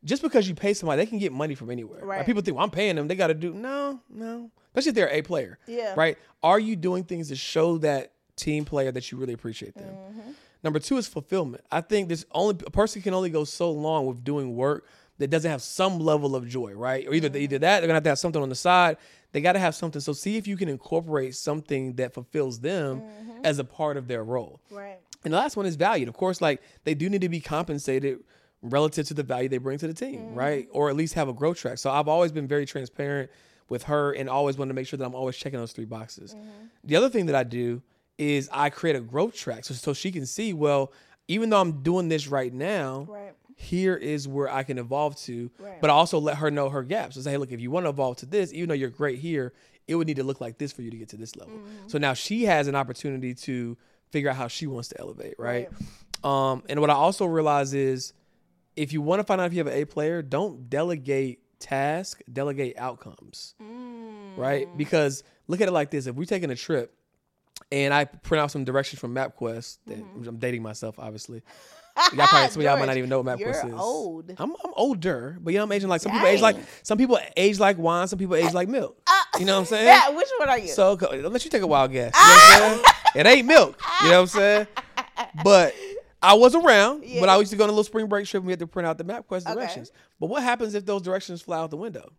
just 0.05 0.23
because 0.23 0.49
you 0.49 0.55
pay 0.55 0.73
somebody, 0.75 1.03
they 1.03 1.07
can 1.07 1.19
get 1.19 1.33
money 1.33 1.55
from 1.55 1.71
anywhere. 1.71 2.01
Like, 2.01 2.09
Right. 2.09 2.27
people 2.27 2.43
think, 2.43 2.57
well, 2.57 2.65
I'm 2.65 2.71
paying 2.71 2.97
them. 2.97 3.09
They 3.09 3.15
got 3.15 3.27
to 3.29 3.35
do 3.35 3.53
no, 3.53 4.01
no. 4.09 4.51
Especially 4.69 4.91
if 4.91 4.95
they're 4.95 5.11
a 5.11 5.23
player. 5.23 5.59
Yeah. 5.67 5.95
Right. 5.97 6.17
Are 6.43 6.59
you 6.59 6.77
doing 6.77 7.05
things 7.05 7.29
to 7.29 7.37
show 7.37 7.79
that 7.79 8.13
team 8.37 8.65
player 8.65 8.91
that 8.93 9.11
you 9.11 9.19
really 9.19 9.35
appreciate 9.35 9.75
them? 9.75 9.93
Mm-hmm. 9.95 10.31
Number 10.63 10.79
two 10.79 10.97
is 10.97 11.07
fulfillment. 11.07 11.65
I 11.71 11.81
think 11.81 12.09
this 12.09 12.25
only 12.33 12.57
a 12.67 12.71
person 12.71 13.03
can 13.03 13.13
only 13.15 13.31
go 13.31 13.45
so 13.45 13.71
long 13.71 14.07
with 14.07 14.23
doing 14.25 14.55
work 14.55 14.87
that 15.21 15.31
doesn't 15.31 15.51
have 15.51 15.63
some 15.63 15.99
level 16.01 16.35
of 16.35 16.47
joy, 16.49 16.73
right? 16.73 17.07
Or 17.07 17.15
either 17.15 17.29
Mm-hmm. 17.29 17.37
either 17.39 17.59
that 17.61 17.81
they're 17.81 17.87
gonna 17.87 17.95
have 17.95 18.03
to 18.05 18.09
have 18.11 18.19
something 18.19 18.43
on 18.43 18.49
the 18.49 18.55
side. 18.55 18.97
They 19.33 19.41
got 19.41 19.53
to 19.53 19.61
have 19.61 19.77
something. 19.77 20.01
So 20.01 20.13
see 20.13 20.37
if 20.37 20.49
you 20.49 20.57
can 20.57 20.69
incorporate 20.69 21.37
something 21.37 21.95
that 21.95 22.13
fulfills 22.15 22.59
them 22.59 23.01
Mm-hmm. 23.03 23.45
as 23.45 23.61
a 23.61 23.65
part 23.65 23.97
of 23.97 24.09
their 24.09 24.25
role. 24.25 24.61
Right. 24.71 24.99
And 25.25 25.33
the 25.33 25.39
last 25.39 25.57
one 25.57 25.67
is 25.67 25.77
valued. 25.77 26.09
Of 26.09 26.15
course, 26.17 26.41
like 26.41 26.61
they 26.85 26.95
do 26.95 27.09
need 27.09 27.21
to 27.21 27.29
be 27.29 27.41
compensated 27.41 28.19
relative 28.63 29.07
to 29.09 29.15
the 29.15 29.23
value 29.23 29.49
they 29.49 29.59
bring 29.59 29.79
to 29.79 29.87
the 29.87 29.95
team, 29.95 30.19
Mm-hmm. 30.21 30.35
right? 30.35 30.69
Or 30.73 30.91
at 30.91 30.97
least 30.97 31.15
have 31.15 31.29
a 31.29 31.33
growth 31.33 31.59
track. 31.59 31.79
So 31.79 31.91
I've 31.91 32.09
always 32.09 32.33
been 32.33 32.49
very 32.49 32.67
transparent 32.67 33.31
with 33.69 33.85
her 33.85 34.13
and 34.13 34.29
always 34.29 34.59
wanted 34.59 34.71
to 34.71 34.75
make 34.75 34.87
sure 34.89 34.97
that 34.99 35.05
I'm 35.05 35.15
always 35.15 35.37
checking 35.37 35.61
those 35.61 35.73
three 35.73 35.85
boxes. 35.85 36.35
Mm-hmm. 36.35 36.49
The 36.85 36.97
other 36.97 37.09
thing 37.09 37.27
that 37.27 37.37
I 37.37 37.45
do 37.45 37.83
is 38.19 38.49
I 38.53 38.69
create 38.69 38.97
a 38.97 39.01
growth 39.01 39.35
track 39.35 39.65
so, 39.65 39.75
so 39.75 39.93
she 39.95 40.11
can 40.11 40.27
see, 40.27 40.53
well, 40.53 40.93
even 41.29 41.49
though 41.51 41.61
I'm 41.61 41.83
doing 41.83 42.09
this 42.09 42.27
right 42.27 42.53
now, 42.53 43.07
Right. 43.09 43.33
Here 43.61 43.95
is 43.95 44.27
where 44.27 44.51
I 44.51 44.63
can 44.63 44.79
evolve 44.79 45.17
to. 45.23 45.51
Right. 45.59 45.81
But 45.81 45.91
I 45.91 45.93
also 45.93 46.19
let 46.19 46.39
her 46.39 46.51
know 46.51 46.71
her 46.71 46.83
gaps. 46.83 47.15
So 47.15 47.21
say, 47.21 47.33
hey, 47.33 47.37
look, 47.37 47.53
if 47.53 47.61
you 47.61 47.71
want 47.71 47.87
to 47.87 47.91
evolve 47.91 48.17
to 48.19 48.27
this, 48.27 48.53
even 48.53 48.69
though 48.69 48.75
you're 48.75 48.89
great 48.91 49.19
here, 49.19 49.53
it 49.87 49.95
would 49.95 50.07
need 50.07 50.17
to 50.17 50.25
look 50.25 50.41
like 50.41 50.59
this 50.59 50.73
for 50.73 50.83
you 50.83 50.91
to 50.91 50.97
get 50.97 51.11
to 51.11 51.17
this 51.17 51.37
level. 51.37 51.57
Mm-hmm. 51.57 51.89
So 51.89 51.99
now 51.99 52.15
she 52.15 52.45
has 52.45 52.69
an 52.69 52.75
opportunity 52.75 53.35
to 53.35 53.77
figure 54.11 54.31
out 54.31 54.37
how 54.37 54.49
she 54.49 54.67
wants 54.67 54.89
to 54.89 55.01
elevate, 55.01 55.35
right? 55.39 55.69
Um, 56.25 56.63
and 56.69 56.81
what 56.81 56.91
I 56.91 56.95
also 56.95 57.27
realize 57.27 57.75
is 57.75 58.13
if 58.77 58.93
you 58.93 59.03
want 59.03 59.21
to 59.21 59.25
find 59.25 59.41
out 59.41 59.47
if 59.47 59.53
you 59.53 59.59
have 59.59 59.67
an 59.67 59.75
A 59.75 59.85
player, 59.85 60.23
don't 60.23 60.71
delegate 60.71 61.41
task, 61.59 62.23
delegate 62.33 62.79
outcomes. 62.79 63.55
Right? 64.37 64.69
Because 64.77 65.23
look 65.49 65.61
at 65.61 65.69
it 65.69 65.73
like 65.73 65.91
this. 65.91 66.07
If 66.07 66.15
we're 66.17 66.25
taking 66.25 66.51
a 66.51 66.57
trip 66.57 66.95
and 67.71 67.93
I 67.93 68.07
print 68.07 68.41
out 68.41 68.51
some 68.51 68.65
directions 68.65 69.01
from 69.01 69.15
MapQuest, 69.15 69.79
that 69.87 69.99
I'm 69.99 70.39
dating 70.39 70.63
myself, 70.63 70.99
obviously. 70.99 71.43
Y'all 72.15 72.27
probably, 72.27 72.49
some 72.51 72.61
of 72.61 72.65
y'all 72.65 72.79
might 72.79 72.87
not 72.87 72.97
even 72.97 73.11
know 73.11 73.21
what 73.21 73.39
MapQuest 73.39 73.65
you're 73.65 73.75
is. 73.75 73.81
old. 73.81 74.31
I'm, 74.39 74.55
I'm 74.65 74.73
older, 74.77 75.37
but 75.41 75.53
you 75.53 75.59
know 75.59 75.65
I'm 75.65 75.73
aging 75.73 75.89
like 75.89 76.01
some 76.01 76.13
people 76.13 76.27
age 76.27 76.41
like 76.41 76.57
some 76.83 76.99
people 76.99 77.19
age 77.37 77.59
like 77.59 77.79
wine, 77.79 78.09
some 78.09 78.19
people 78.19 78.37
age 78.37 78.53
like 78.53 78.69
milk. 78.69 79.01
Uh, 79.07 79.39
you 79.39 79.45
know 79.45 79.55
what 79.55 79.61
I'm 79.61 79.67
saying? 79.75 79.87
Yeah. 79.87 80.11
Which 80.11 80.29
one 80.39 80.49
are 80.49 80.59
you? 80.59 80.69
So 80.69 80.97
I'll 81.01 81.31
let 81.31 81.45
you 81.45 81.51
take 81.51 81.63
a 81.63 81.67
wild 81.67 81.93
guess. 81.93 82.15
You 82.15 82.21
know 82.21 82.37
ah! 82.37 82.93
saying? 83.15 83.27
It 83.27 83.29
ain't 83.29 83.47
milk. 83.47 83.81
You 84.03 84.11
know 84.11 84.15
what 84.17 84.21
I'm 84.23 84.27
saying? 84.29 84.67
But 85.45 85.75
I 86.23 86.35
was 86.35 86.55
around, 86.55 87.05
but 87.21 87.29
I 87.29 87.37
used 87.39 87.51
to 87.51 87.57
go 87.57 87.65
on 87.65 87.69
a 87.71 87.73
little 87.73 87.85
spring 87.85 88.07
break 88.07 88.27
trip 88.27 88.41
and 88.41 88.47
we 88.47 88.53
had 88.53 88.59
to 88.61 88.67
print 88.67 88.87
out 88.87 88.99
the 88.99 89.05
MapQuest 89.05 89.47
Okay. 89.47 89.55
directions. 89.55 89.93
But 90.19 90.29
what 90.29 90.43
happens 90.43 90.75
if 90.75 90.87
those 90.87 91.03
directions 91.03 91.43
fly 91.43 91.59
out 91.59 91.71
the 91.71 91.77
window? 91.77 92.11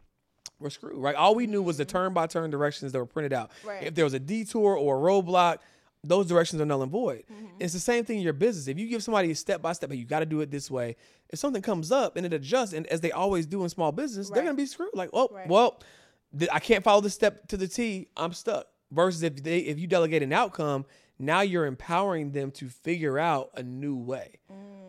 We're 0.60 0.70
screwed, 0.70 0.98
right? 0.98 1.16
All 1.16 1.34
we 1.34 1.48
knew 1.48 1.64
was 1.64 1.78
the 1.78 1.86
turn 1.86 2.14
by 2.14 2.28
turn 2.28 2.52
directions 2.52 2.92
that 2.92 3.00
were 3.00 3.08
printed 3.08 3.34
out. 3.34 3.52
Right. 3.64 3.84
If 3.84 3.96
there 3.96 4.06
was 4.06 4.14
a 4.14 4.20
detour 4.20 4.76
or 4.76 4.98
a 4.98 5.12
roadblock, 5.12 5.58
those 6.04 6.26
directions 6.28 6.62
are 6.62 6.66
null 6.66 6.82
and 6.82 6.92
void. 6.92 7.24
Mm-hmm. 7.32 7.46
It's 7.60 7.74
the 7.74 7.80
same 7.80 8.04
thing 8.06 8.18
in 8.18 8.24
your 8.24 8.34
business. 8.34 8.68
If 8.68 8.80
you 8.80 8.88
give 8.88 9.04
somebody 9.04 9.30
a 9.32 9.36
step 9.36 9.62
by 9.62 9.74
step, 9.74 9.92
hey, 9.92 9.98
you 9.98 10.06
got 10.06 10.20
to 10.22 10.26
do 10.26 10.42
it 10.42 10.50
this 10.50 10.72
way. 10.72 10.96
If 11.30 11.38
something 11.40 11.62
comes 11.62 11.92
up 11.92 12.16
and 12.18 12.26
it 12.26 12.34
adjusts, 12.34 12.74
and 12.74 12.88
as 12.88 13.02
they 13.02 13.12
always 13.12 13.46
do 13.46 13.62
in 13.64 13.70
small 13.70 13.92
business, 13.92 14.30
they're 14.30 14.44
gonna 14.44 14.56
be 14.56 14.66
screwed. 14.66 14.90
Like, 14.96 15.10
oh, 15.14 15.30
Right. 15.32 15.48
well, 15.48 15.80
I 16.52 16.60
can't 16.60 16.84
follow 16.84 17.02
this 17.02 17.14
step 17.14 17.48
to 17.50 17.58
the 17.58 17.68
T. 17.68 18.08
I'm 18.18 18.34
stuck. 18.34 18.68
Versus 18.92 19.24
if 19.24 19.42
they 19.44 19.60
if 19.60 19.80
you 19.80 19.88
delegate 19.88 20.22
an 20.24 20.34
outcome, 20.34 20.86
now 21.20 21.42
you're 21.42 21.66
empowering 21.66 22.32
them 22.32 22.52
to 22.52 22.68
figure 22.68 23.18
out 23.20 23.52
a 23.56 23.64
new 23.64 23.96
way. 23.96 24.40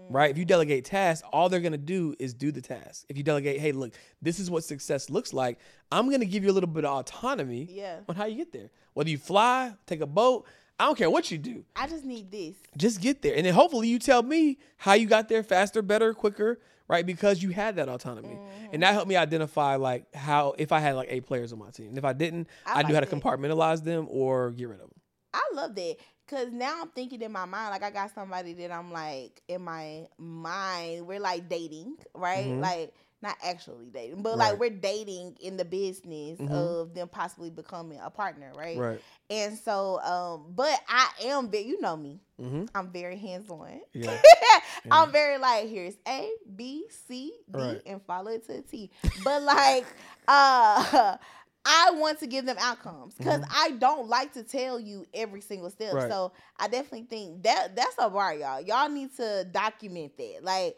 Right? 0.08 0.30
If 0.30 0.36
you 0.38 0.44
delegate 0.44 0.84
tasks, 0.84 1.26
all 1.32 1.48
they're 1.48 1.60
gonna 1.60 1.78
do 1.78 2.14
is 2.18 2.34
do 2.34 2.50
the 2.52 2.60
task. 2.60 3.06
If 3.08 3.16
you 3.16 3.22
delegate, 3.22 3.60
hey, 3.60 3.72
look, 3.72 3.92
this 4.20 4.40
is 4.40 4.50
what 4.50 4.64
success 4.64 5.08
looks 5.08 5.32
like. 5.32 5.58
I'm 5.90 6.10
gonna 6.10 6.24
give 6.24 6.42
you 6.42 6.50
a 6.50 6.52
little 6.52 6.68
bit 6.68 6.84
of 6.84 6.98
autonomy 6.98 7.68
Yeah. 7.70 8.00
on 8.08 8.16
how 8.16 8.24
you 8.24 8.36
get 8.36 8.52
there. 8.52 8.70
Whether 8.94 9.10
you 9.10 9.18
fly, 9.18 9.74
take 9.86 10.00
a 10.00 10.06
boat, 10.06 10.44
I 10.82 10.86
don't 10.86 10.98
care 10.98 11.10
what 11.10 11.30
you 11.30 11.38
do. 11.38 11.64
I 11.76 11.86
just 11.86 12.04
need 12.04 12.32
this. 12.32 12.56
Just 12.76 13.00
get 13.00 13.22
there. 13.22 13.36
And 13.36 13.46
then 13.46 13.54
hopefully 13.54 13.86
you 13.86 14.00
tell 14.00 14.20
me 14.20 14.58
how 14.76 14.94
you 14.94 15.06
got 15.06 15.28
there 15.28 15.44
faster, 15.44 15.80
better, 15.80 16.12
quicker, 16.12 16.58
right? 16.88 17.06
Because 17.06 17.40
you 17.40 17.50
had 17.50 17.76
that 17.76 17.88
autonomy. 17.88 18.36
And 18.72 18.82
that 18.82 18.92
helped 18.92 19.06
me 19.06 19.14
identify 19.14 19.76
like 19.76 20.12
how 20.12 20.56
if 20.58 20.72
I 20.72 20.80
had 20.80 20.96
like 20.96 21.06
eight 21.08 21.24
players 21.24 21.52
on 21.52 21.60
my 21.60 21.70
team. 21.70 21.90
And 21.90 21.98
if 21.98 22.04
I 22.04 22.12
didn't, 22.12 22.48
I 22.66 22.80
I, 22.80 22.82
knew 22.82 22.94
how 22.94 23.00
to 23.00 23.06
that. 23.06 23.14
compartmentalize 23.14 23.84
them 23.84 24.08
or 24.10 24.50
get 24.50 24.70
rid 24.70 24.80
of 24.80 24.88
them. 24.88 25.00
I 25.32 25.48
love 25.54 25.76
that 25.76 25.96
because 26.26 26.50
now 26.50 26.82
I'm 26.82 26.88
thinking 26.88 27.22
in 27.22 27.30
my 27.30 27.44
mind, 27.44 27.70
like 27.70 27.84
I 27.84 27.90
got 27.90 28.12
somebody 28.12 28.52
that 28.54 28.72
I'm 28.72 28.90
like 28.90 29.40
in 29.46 29.62
my 29.62 30.08
mind, 30.18 31.06
we're 31.06 31.20
like 31.20 31.48
dating, 31.48 31.94
right? 32.12 32.46
Mm-hmm. 32.46 32.60
Like 32.60 32.92
not 33.22 33.36
actually 33.42 33.86
dating, 33.86 34.22
but 34.22 34.36
like 34.36 34.58
we're 34.58 34.70
dating 34.70 35.36
in 35.40 35.56
the 35.56 35.64
business 35.64 36.40
of 36.50 36.92
them 36.94 37.08
possibly 37.08 37.50
becoming 37.50 38.00
a 38.02 38.10
partner, 38.10 38.52
right? 38.56 38.76
Right. 38.78 39.00
And 39.30 39.56
so, 39.56 40.00
um, 40.02 40.52
but 40.54 40.78
I 40.88 41.08
am 41.24 41.48
very, 41.48 41.64
you 41.64 41.80
know 41.80 41.96
me, 41.96 42.20
Mhm. 42.40 42.68
I'm 42.74 42.90
very 42.92 43.16
hands 43.16 43.48
on. 43.48 43.80
Yeah. 43.92 44.20
I'm 44.90 45.12
very 45.12 45.38
like, 45.38 45.68
here's 45.68 45.94
A, 46.08 46.28
B, 46.56 46.84
C, 47.06 47.32
D, 47.50 47.58
Right. 47.58 47.82
and 47.86 48.02
follow 48.02 48.32
it 48.32 48.44
to 48.46 48.58
a 48.58 48.62
T. 48.62 48.90
But 49.24 49.42
like, 49.42 49.86
uh, 50.28 51.16
I 51.64 51.92
want 51.92 52.18
to 52.20 52.26
give 52.26 52.44
them 52.44 52.56
outcomes 52.60 53.14
because 53.14 53.42
I 53.50 53.72
don't 53.72 54.08
like 54.08 54.32
to 54.34 54.42
tell 54.42 54.80
you 54.80 55.06
every 55.14 55.40
single 55.40 55.70
step. 55.70 55.88
Mm-hmm. 55.88 55.96
Right. 55.96 56.10
So 56.10 56.32
I 56.58 56.66
definitely 56.68 57.06
think 57.08 57.42
that 57.44 57.76
that's 57.76 57.94
a 57.98 58.10
bar, 58.10 58.34
y'all. 58.34 58.60
Y'all 58.60 58.88
need 58.88 59.14
to 59.16 59.46
document 59.52 60.16
that. 60.16 60.38
Like, 60.42 60.76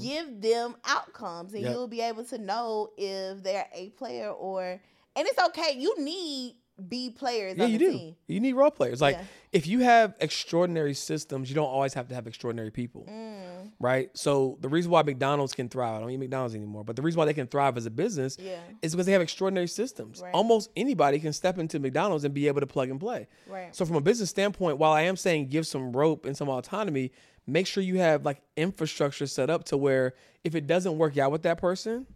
give 0.00 0.40
them 0.42 0.76
outcomes, 0.84 1.52
and 1.54 1.62
Mm-hmm. 1.62 1.66
Yep. 1.66 1.74
you'll 1.74 1.88
be 1.88 2.00
able 2.02 2.24
to 2.24 2.38
know 2.38 2.90
if 2.98 3.42
they're 3.42 3.66
a 3.74 3.90
player 3.90 4.28
or. 4.30 4.80
And 5.18 5.26
it's 5.26 5.38
okay. 5.48 5.74
You 5.78 5.98
need 6.02 6.56
B 6.90 7.08
players 7.08 7.56
Yeah, 7.56 7.64
you 7.64 7.78
do. 7.78 7.90
team. 7.90 8.16
You 8.26 8.38
need 8.38 8.52
role 8.52 8.70
players. 8.70 9.00
Like 9.00 9.16
Yeah. 9.16 9.24
If 9.56 9.66
you 9.66 9.80
have 9.80 10.14
extraordinary 10.20 10.92
systems, 10.92 11.48
you 11.48 11.54
don't 11.54 11.66
always 11.68 11.94
have 11.94 12.08
to 12.08 12.14
have 12.14 12.26
extraordinary 12.26 12.70
people. 12.70 13.06
Mm. 13.08 13.70
Right? 13.80 14.10
So 14.12 14.58
the 14.60 14.68
reason 14.68 14.90
why 14.90 15.02
McDonald's 15.02 15.54
can 15.54 15.70
thrive, 15.70 15.96
I 15.96 16.00
don't 16.00 16.10
eat 16.10 16.18
McDonald's 16.18 16.54
anymore, 16.54 16.84
but 16.84 16.94
the 16.94 17.00
reason 17.00 17.18
why 17.18 17.24
they 17.24 17.32
can 17.32 17.46
thrive 17.46 17.78
as 17.78 17.86
a 17.86 17.90
business 17.90 18.36
Yeah. 18.38 18.58
is 18.82 18.92
because 18.92 19.06
they 19.06 19.12
have 19.12 19.22
extraordinary 19.22 19.66
systems. 19.66 20.20
Right. 20.20 20.34
Almost 20.34 20.68
anybody 20.76 21.18
can 21.18 21.32
step 21.32 21.58
into 21.58 21.78
McDonald's 21.78 22.24
and 22.24 22.34
be 22.34 22.48
able 22.48 22.60
to 22.60 22.66
plug 22.66 22.90
and 22.90 23.00
play. 23.00 23.28
Right. 23.48 23.74
So 23.74 23.86
from 23.86 23.96
a 23.96 24.00
business 24.02 24.28
standpoint, 24.28 24.76
while 24.76 24.92
I 24.92 25.02
am 25.02 25.16
saying 25.16 25.48
give 25.48 25.66
some 25.66 25.92
rope 25.96 26.26
and 26.26 26.36
some 26.36 26.50
autonomy, 26.50 27.12
make 27.46 27.66
sure 27.66 27.82
you 27.82 27.96
have 27.98 28.26
like 28.26 28.42
infrastructure 28.58 29.26
set 29.26 29.48
up 29.48 29.64
to 29.64 29.78
where 29.78 30.12
if 30.44 30.54
it 30.54 30.66
doesn't 30.66 30.98
work 30.98 31.16
out 31.16 31.32
with 31.32 31.44
that 31.44 31.56
person, 31.56 32.06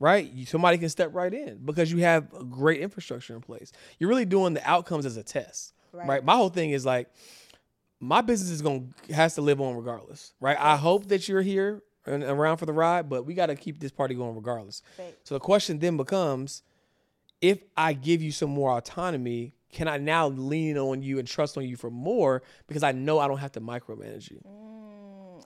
right, 0.00 0.28
you, 0.28 0.44
somebody 0.44 0.76
can 0.76 0.88
step 0.88 1.14
right 1.14 1.32
in 1.32 1.64
because 1.64 1.92
you 1.92 1.98
have 1.98 2.32
a 2.34 2.42
great 2.44 2.80
infrastructure 2.80 3.34
in 3.36 3.40
place. 3.42 3.70
You're 4.00 4.10
really 4.10 4.24
doing 4.24 4.54
the 4.54 4.68
outcomes 4.68 5.06
as 5.06 5.16
a 5.16 5.22
test, 5.22 5.72
right? 5.92 6.08
Right. 6.08 6.24
My 6.24 6.36
whole 6.36 6.48
thing 6.48 6.70
is 6.70 6.84
like 6.84 7.08
my 8.00 8.20
business 8.20 8.50
is 8.50 8.62
going 8.62 8.94
to 9.08 9.14
has 9.14 9.34
to 9.34 9.42
live 9.42 9.60
on 9.60 9.76
regardless, 9.76 10.32
right? 10.40 10.56
I 10.58 10.76
hope 10.76 11.08
that 11.08 11.28
you're 11.28 11.42
here 11.42 11.82
and 12.06 12.22
around 12.22 12.56
for 12.56 12.66
the 12.66 12.72
ride, 12.72 13.08
but 13.08 13.26
we 13.26 13.34
got 13.34 13.46
to 13.46 13.56
keep 13.56 13.78
this 13.78 13.92
party 13.92 14.14
going 14.14 14.34
regardless. 14.34 14.82
Facts. 14.96 15.16
So 15.24 15.34
the 15.34 15.40
question 15.40 15.78
then 15.78 15.96
becomes 15.96 16.62
if 17.40 17.62
I 17.76 17.92
give 17.92 18.22
you 18.22 18.32
some 18.32 18.50
more 18.50 18.76
autonomy, 18.76 19.54
can 19.72 19.88
I 19.88 19.98
now 19.98 20.28
lean 20.28 20.76
on 20.76 21.02
you 21.02 21.18
and 21.18 21.28
trust 21.28 21.56
on 21.56 21.64
you 21.64 21.76
for 21.76 21.90
more 21.90 22.42
because 22.66 22.82
I 22.82 22.92
know 22.92 23.18
I 23.18 23.28
don't 23.28 23.38
have 23.38 23.52
to 23.52 23.60
micromanage 23.60 24.30
you? 24.30 24.40
Mm, 24.46 24.79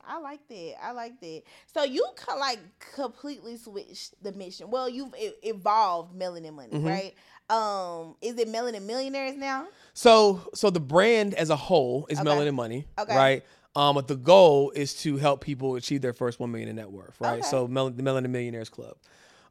I 0.07 0.19
like 0.21 0.47
that. 0.49 0.75
I 0.83 0.93
like 0.93 1.21
that. 1.21 1.43
So 1.75 1.83
you 1.85 2.05
could 2.17 2.39
like 2.39 2.59
completely 2.95 3.57
switch 3.57 4.11
the 4.23 4.33
mission. 4.33 4.71
Well, 4.71 4.89
you've 4.89 5.15
e- 5.19 5.33
evolved 5.43 6.15
Melanin 6.19 6.55
Money, 6.55 6.73
Mm-hmm. 6.73 6.87
right? 6.87 7.15
Um, 7.51 8.17
is 8.23 8.39
it 8.39 8.49
Melanin 8.49 8.83
Millionaires 8.87 9.37
now? 9.37 9.67
So 9.93 10.41
so 10.55 10.71
the 10.71 10.81
brand 10.81 11.35
as 11.35 11.51
a 11.51 11.57
whole 11.57 12.07
is 12.09 12.19
Okay. 12.19 12.29
Melanin 12.29 12.55
Money, 12.55 12.87
Okay. 12.99 13.15
right? 13.17 13.45
Um, 13.77 13.97
but 13.97 14.07
the 14.09 14.17
goal 14.17 14.71
is 14.71 14.95
to 15.03 15.17
help 15.17 15.41
people 15.43 15.75
achieve 15.75 16.01
their 16.01 16.13
first 16.13 16.39
one 16.41 16.51
million 16.53 16.69
in 16.69 16.77
net 16.77 16.91
worth, 16.91 17.21
right? 17.21 17.41
Okay. 17.41 17.49
So 17.49 17.67
Mel- 17.69 17.91
the 17.91 18.03
Melanin 18.03 18.31
Millionaires 18.31 18.69
Club. 18.71 18.97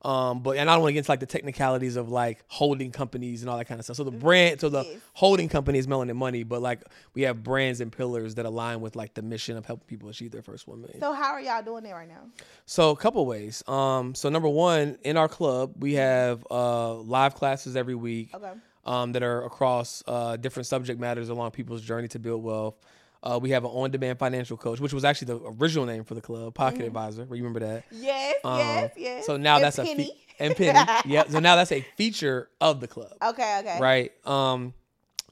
Um, 0.04 0.42
but 0.42 0.58
and 0.58 0.70
I 0.70 0.74
don't 0.74 0.82
want 0.82 0.89
to 0.89 0.94
get 0.94 1.00
into 1.00 1.12
like 1.12 1.20
the 1.22 1.26
technicalities 1.26 1.96
of 1.96 2.10
like 2.10 2.44
holding 2.48 2.92
companies 2.92 3.42
and 3.42 3.50
all 3.50 3.58
that 3.58 3.66
kind 3.66 3.80
of 3.80 3.86
stuff. 3.86 3.96
So 3.98 4.04
the 4.04 4.12
brand, 4.12 4.60
so 4.60 4.68
the 4.70 4.84
Yes. 4.84 4.98
holding 5.13 5.48
company 5.48 5.80
is 5.80 5.88
Melanin 5.88 6.16
Money, 6.16 6.44
but 6.44 6.62
like 6.62 6.84
we 7.13 7.22
have 7.22 7.42
brands 7.44 7.80
and 7.80 7.92
pillars 7.92 8.36
that 8.36 8.46
align 8.46 8.82
with 8.82 8.96
like 8.98 9.13
the 9.13 9.22
mission 9.22 9.56
of 9.56 9.66
helping 9.66 9.88
people 9.88 10.10
achieve 10.10 10.32
their 10.32 10.42
first 10.42 10.68
one 10.68 10.82
million. 10.82 11.00
So 11.00 11.13
how 11.13 11.32
are 11.32 11.39
y'all 11.42 11.63
doing 11.63 11.86
it 11.86 11.92
right 11.94 12.08
now? 12.08 12.26
So 12.66 12.89
a 12.92 12.98
couple 12.98 13.26
ways. 13.26 13.63
Um, 13.68 14.13
so 14.13 14.28
number 14.30 14.50
one, 14.50 14.98
in 15.04 15.15
our 15.15 15.30
club, 15.30 15.75
we 15.80 15.94
have 15.94 16.46
uh, 16.52 16.96
live 16.96 17.36
classes 17.36 17.75
every 17.77 17.96
week 17.96 18.32
Okay. 18.34 18.52
um, 18.86 19.13
that 19.13 19.23
are 19.23 19.46
across 19.46 20.04
uh, 20.08 20.36
different 20.36 20.67
subject 20.67 21.00
matters 21.00 21.30
along 21.30 21.52
people's 21.52 21.82
journey 21.82 22.10
to 22.10 22.19
build 22.19 22.44
wealth. 22.44 22.75
Uh, 23.24 23.40
we 23.42 23.52
have 23.52 23.63
an 23.63 23.71
on-demand 23.71 24.19
financial 24.19 24.58
coach, 24.58 24.82
which 24.82 24.92
was 24.94 25.06
actually 25.06 25.28
the 25.28 25.40
original 25.60 25.86
name 25.86 26.04
for 26.04 26.13
the 26.13 26.19
club, 26.21 26.54
Pocket 26.54 26.82
Advisor. 26.82 27.24
You 27.24 27.36
remember 27.44 27.62
that? 27.62 27.86
Yes, 27.90 28.36
Um, 28.44 28.60
yes, 28.60 28.92
yes. 28.98 29.26
So 29.26 29.38
now 29.38 29.56
And 29.56 29.63
that's 29.63 29.80
a 29.80 29.86
fe- 29.86 30.12
and 30.40 30.56
Penny. 30.56 30.80
yeah. 31.06 31.24
So 31.30 31.40
now 31.40 31.56
that's 31.56 31.71
a 31.71 31.82
feature 31.96 32.50
of 32.60 32.82
the 32.82 32.88
club 32.88 33.13
okay, 33.24 33.60
okay. 33.62 33.80
right? 33.80 34.28
Um, 34.28 34.74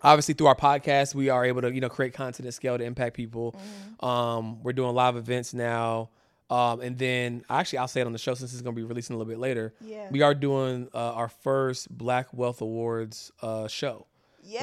obviously 0.02 0.34
through 0.36 0.48
our 0.48 0.56
podcast, 0.56 1.14
we 1.16 1.30
are 1.30 1.44
able 1.46 1.62
to 1.62 1.74
you 1.74 1.82
know 1.82 1.90
create 1.90 2.14
content 2.14 2.46
and 2.46 2.54
scale 2.54 2.78
to 2.78 2.84
impact 2.84 3.16
people. 3.16 3.54
Mm-hmm. 3.58 4.06
Um, 4.06 4.64
we're 4.64 4.74
doing 4.74 4.96
live 4.96 5.18
events 5.18 5.54
now, 5.54 6.10
um, 6.50 6.82
and 6.82 6.98
then 6.98 7.44
actually 7.50 7.80
I'll 7.80 7.88
say 7.88 8.02
it 8.02 8.08
on 8.08 8.14
the 8.14 8.20
show 8.20 8.34
since 8.36 8.54
it's 8.54 8.62
going 8.62 8.76
to 8.76 8.82
be 8.82 8.88
releasing 8.88 9.16
a 9.16 9.20
little 9.20 9.32
bit 9.32 9.40
later. 9.40 9.74
Yeah. 9.82 10.08
we 10.12 10.22
are 10.22 10.34
doing 10.34 10.88
uh, 10.94 11.14
our 11.14 11.28
first 11.30 11.90
Black 11.96 12.28
Wealth 12.34 12.62
Awards 12.62 13.32
uh, 13.42 13.68
show. 13.68 14.08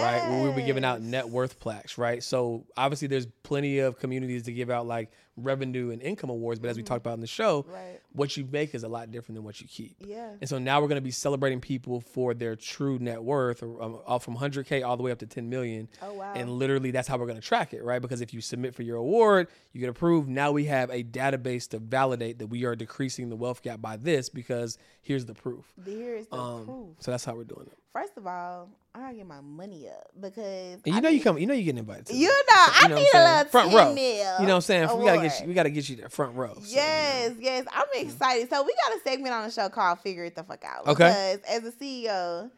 Right, 0.03 0.31
where 0.31 0.43
we'll 0.43 0.53
be 0.53 0.63
giving 0.63 0.85
out 0.85 1.01
net 1.01 1.29
worth 1.29 1.61
plaques, 1.61 1.99
right? 1.99 2.23
So 2.23 2.67
obviously, 2.77 3.09
there's 3.09 3.27
plenty 3.43 3.79
of 3.79 3.99
communities 3.99 4.45
to 4.45 4.53
give 4.53 4.71
out 4.71 4.87
like 4.87 5.11
revenue 5.45 5.91
and 5.91 6.03
income 6.03 6.31
awards, 6.31 6.61
but 6.61 6.69
as 6.71 6.77
we 6.77 6.83
talked 6.83 7.05
about 7.05 7.15
in 7.15 7.21
the 7.21 7.27
show, 7.27 7.63
Mm-hmm. 7.63 7.73
Right. 7.73 8.01
what 8.13 8.37
you 8.37 8.47
make 8.51 8.75
is 8.75 8.83
a 8.83 8.89
lot 8.89 9.11
different 9.11 9.37
than 9.37 9.45
what 9.45 9.61
you 9.61 9.69
keep. 9.69 9.97
Yeah. 10.01 10.31
And 10.41 10.49
so 10.49 10.59
now 10.59 10.81
we're 10.81 10.89
going 10.89 10.97
to 11.01 11.03
be 11.03 11.11
celebrating 11.11 11.61
people 11.61 12.01
for 12.01 12.35
their 12.35 12.57
true 12.57 12.99
net 12.99 13.23
worth, 13.23 13.63
um, 13.63 14.01
all 14.07 14.19
from 14.19 14.37
100k 14.37 14.85
all 14.87 14.97
the 14.97 15.03
way 15.03 15.11
up 15.13 15.19
to 15.21 15.27
10 15.27 15.49
million. 15.49 15.89
Oh, 16.03 16.13
wow. 16.15 16.33
And 16.35 16.51
literally, 16.51 16.91
that's 16.91 17.09
how 17.09 17.17
we're 17.17 17.27
going 17.27 17.41
to 17.41 17.47
track 17.47 17.73
it, 17.75 17.83
right? 17.85 18.01
Because 18.03 18.21
if 18.21 18.33
you 18.35 18.41
submit 18.41 18.75
for 18.75 18.83
your 18.83 18.97
award, 18.97 19.49
you 19.73 19.81
get 19.81 19.89
approved. 19.91 20.29
Now 20.29 20.51
we 20.53 20.65
have 20.67 20.91
a 20.91 21.03
database 21.05 21.69
to 21.71 21.79
validate 21.79 22.39
that 22.39 22.47
we 22.49 22.65
are 22.65 22.75
decreasing 22.77 23.29
the 23.29 23.37
wealth 23.37 23.63
gap 23.63 23.81
by 23.81 23.97
this 23.97 24.29
because 24.29 24.79
here's 25.03 25.25
the 25.27 25.35
proof. 25.35 25.73
Here's 25.85 26.27
the 26.27 26.37
Um, 26.37 26.65
proof. 26.65 26.89
so 27.01 27.11
that's 27.11 27.25
how 27.25 27.35
we're 27.35 27.45
doing 27.45 27.67
it. 27.67 27.79
First 27.93 28.17
of 28.17 28.27
all, 28.27 28.69
I 28.95 29.01
gotta 29.01 29.15
get 29.17 29.27
my 29.27 29.41
money 29.41 29.89
up 29.89 30.11
because 30.21 30.75
And 30.85 30.87
you 30.87 30.93
I 30.95 31.01
know 31.01 31.09
you 31.09 31.21
come, 31.21 31.39
you 31.39 31.47
know 31.47 31.55
you 31.55 31.65
getting 31.65 31.79
invited. 31.79 32.07
To 32.07 32.15
You 32.15 32.29
know, 32.29 32.33
So, 32.49 32.55
I 32.85 32.89
know 32.89 32.95
need 32.97 33.09
a 33.15 33.25
little 33.39 33.45
front 33.51 33.71
10 33.71 33.77
row. 33.77 33.95
You 33.95 34.25
know 34.25 34.39
what 34.41 34.51
I'm 34.51 34.61
saying? 34.61 34.99
We 34.99 35.05
gotta 35.05 35.23
get 35.23 35.28
award. 35.31 35.43
you. 35.43 35.49
We 35.49 35.55
gotta 35.55 35.71
get 35.71 35.89
you 35.89 35.97
the 35.97 36.09
front 36.09 36.35
row. 36.37 36.55
So, 36.55 36.61
Yes, 36.67 37.35
yes. 37.39 37.67
I'm 37.73 37.87
excited. 37.95 38.49
So 38.51 38.63
we 38.63 38.75
got 38.87 38.97
a 38.97 39.01
segment 39.03 39.35
on 39.35 39.45
the 39.45 39.51
show 39.51 39.69
called 39.69 40.01
Figure 40.01 40.25
It 40.25 40.35
the 40.35 40.45
Fuck 40.45 40.65
Out. 40.65 40.87
Okay. 40.87 41.39
Because 41.43 41.63
as 41.63 41.65
a 41.65 41.73
CEO, 41.73 42.51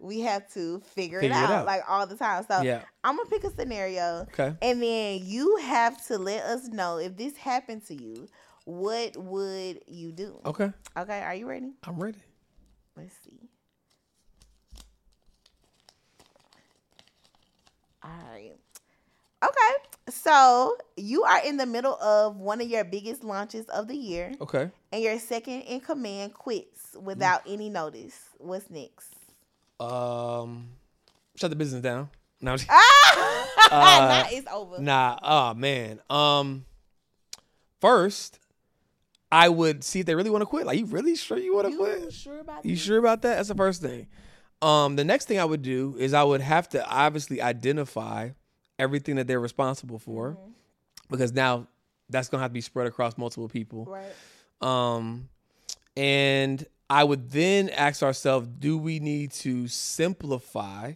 we 0.00 0.20
have 0.20 0.48
to 0.54 0.80
figure, 0.94 1.20
Figure 1.20 1.34
it, 1.36 1.38
it 1.40 1.44
out, 1.44 1.50
out. 1.50 1.66
like 1.66 1.82
all 1.88 2.06
the 2.06 2.16
time. 2.16 2.44
So 2.48 2.62
Yeah. 2.62 2.82
I'm 3.02 3.16
gonna 3.16 3.28
pick 3.28 3.44
a 3.44 3.50
scenario. 3.50 4.26
Okay. 4.32 4.54
And 4.62 4.80
then 4.82 5.20
you 5.24 5.56
have 5.58 6.04
to 6.06 6.18
let 6.18 6.44
us 6.44 6.66
know 6.68 6.98
if 6.98 7.16
this 7.16 7.36
happened 7.36 7.84
to 7.88 7.94
you, 7.94 8.28
what 8.64 9.16
would 9.16 9.80
you 9.86 10.12
do? 10.12 10.40
Okay. 10.44 10.70
Okay, 10.96 11.20
are 11.22 11.34
you 11.34 11.48
ready? 11.48 11.72
I'm 11.84 11.98
ready. 11.98 12.18
Let's 12.96 13.14
see. 13.24 13.48
All 18.02 18.10
right. 18.32 18.52
Okay. 19.42 19.87
So 20.10 20.76
you 20.96 21.24
are 21.24 21.40
in 21.44 21.56
the 21.58 21.66
middle 21.66 21.94
of 22.00 22.36
one 22.36 22.60
of 22.60 22.68
your 22.68 22.84
biggest 22.84 23.22
launches 23.24 23.66
of 23.66 23.88
the 23.88 23.96
year, 23.96 24.32
Okay. 24.40 24.70
and 24.92 25.02
your 25.02 25.18
second 25.18 25.62
in 25.62 25.80
command 25.80 26.34
quits 26.34 26.96
without 27.00 27.42
any 27.46 27.68
notice. 27.68 28.18
What's 28.38 28.70
next? 28.70 29.12
Um, 29.80 30.68
shut 31.36 31.50
the 31.50 31.56
business 31.56 31.82
down. 31.82 32.08
No, 32.40 32.54
Ah, 32.70 33.48
Uh, 33.72 34.08
now 34.08 34.26
it's 34.30 34.46
over. 34.52 34.78
Nah, 34.80 35.18
oh 35.22 35.54
man. 35.54 35.98
Um 36.08 36.64
first, 37.80 38.38
I 39.32 39.48
would 39.48 39.82
see 39.82 40.00
if 40.00 40.06
they 40.06 40.14
really 40.14 40.30
want 40.30 40.42
to 40.42 40.46
quit. 40.46 40.64
Like, 40.64 40.78
you 40.78 40.86
really 40.86 41.16
sure 41.16 41.36
you 41.36 41.54
want 41.54 41.66
to 41.66 41.72
you 41.72 41.78
quit? 41.78 42.12
sure 42.12 42.38
about 42.38 42.64
You 42.64 42.76
this? 42.76 42.80
sure 42.84 42.98
about 42.98 43.22
that? 43.22 43.36
That's 43.36 43.48
the 43.48 43.56
first 43.56 43.82
thing. 43.82 44.06
Um, 44.62 44.94
the 44.96 45.04
next 45.04 45.26
thing 45.26 45.38
I 45.40 45.44
would 45.44 45.62
do 45.62 45.96
is 45.98 46.14
I 46.14 46.22
would 46.22 46.40
have 46.40 46.68
to 46.70 46.88
obviously 46.88 47.42
identify 47.42 48.30
everything 48.78 49.16
that 49.16 49.26
they're 49.26 49.40
responsible 49.40 49.98
for, 49.98 50.30
Mm-hmm. 50.32 50.50
because 51.10 51.32
now 51.32 51.66
that's 52.10 52.28
gonna 52.28 52.42
have 52.42 52.50
to 52.50 52.54
be 52.54 52.60
spread 52.60 52.86
across 52.86 53.16
multiple 53.18 53.48
people. 53.48 53.84
Right. 53.86 54.12
Um, 54.60 55.28
and 55.96 56.64
I 56.90 57.04
would 57.04 57.30
then 57.30 57.68
ask 57.70 58.02
ourselves, 58.02 58.48
do 58.58 58.78
we 58.78 58.98
need 58.98 59.32
to 59.32 59.68
simplify 59.68 60.94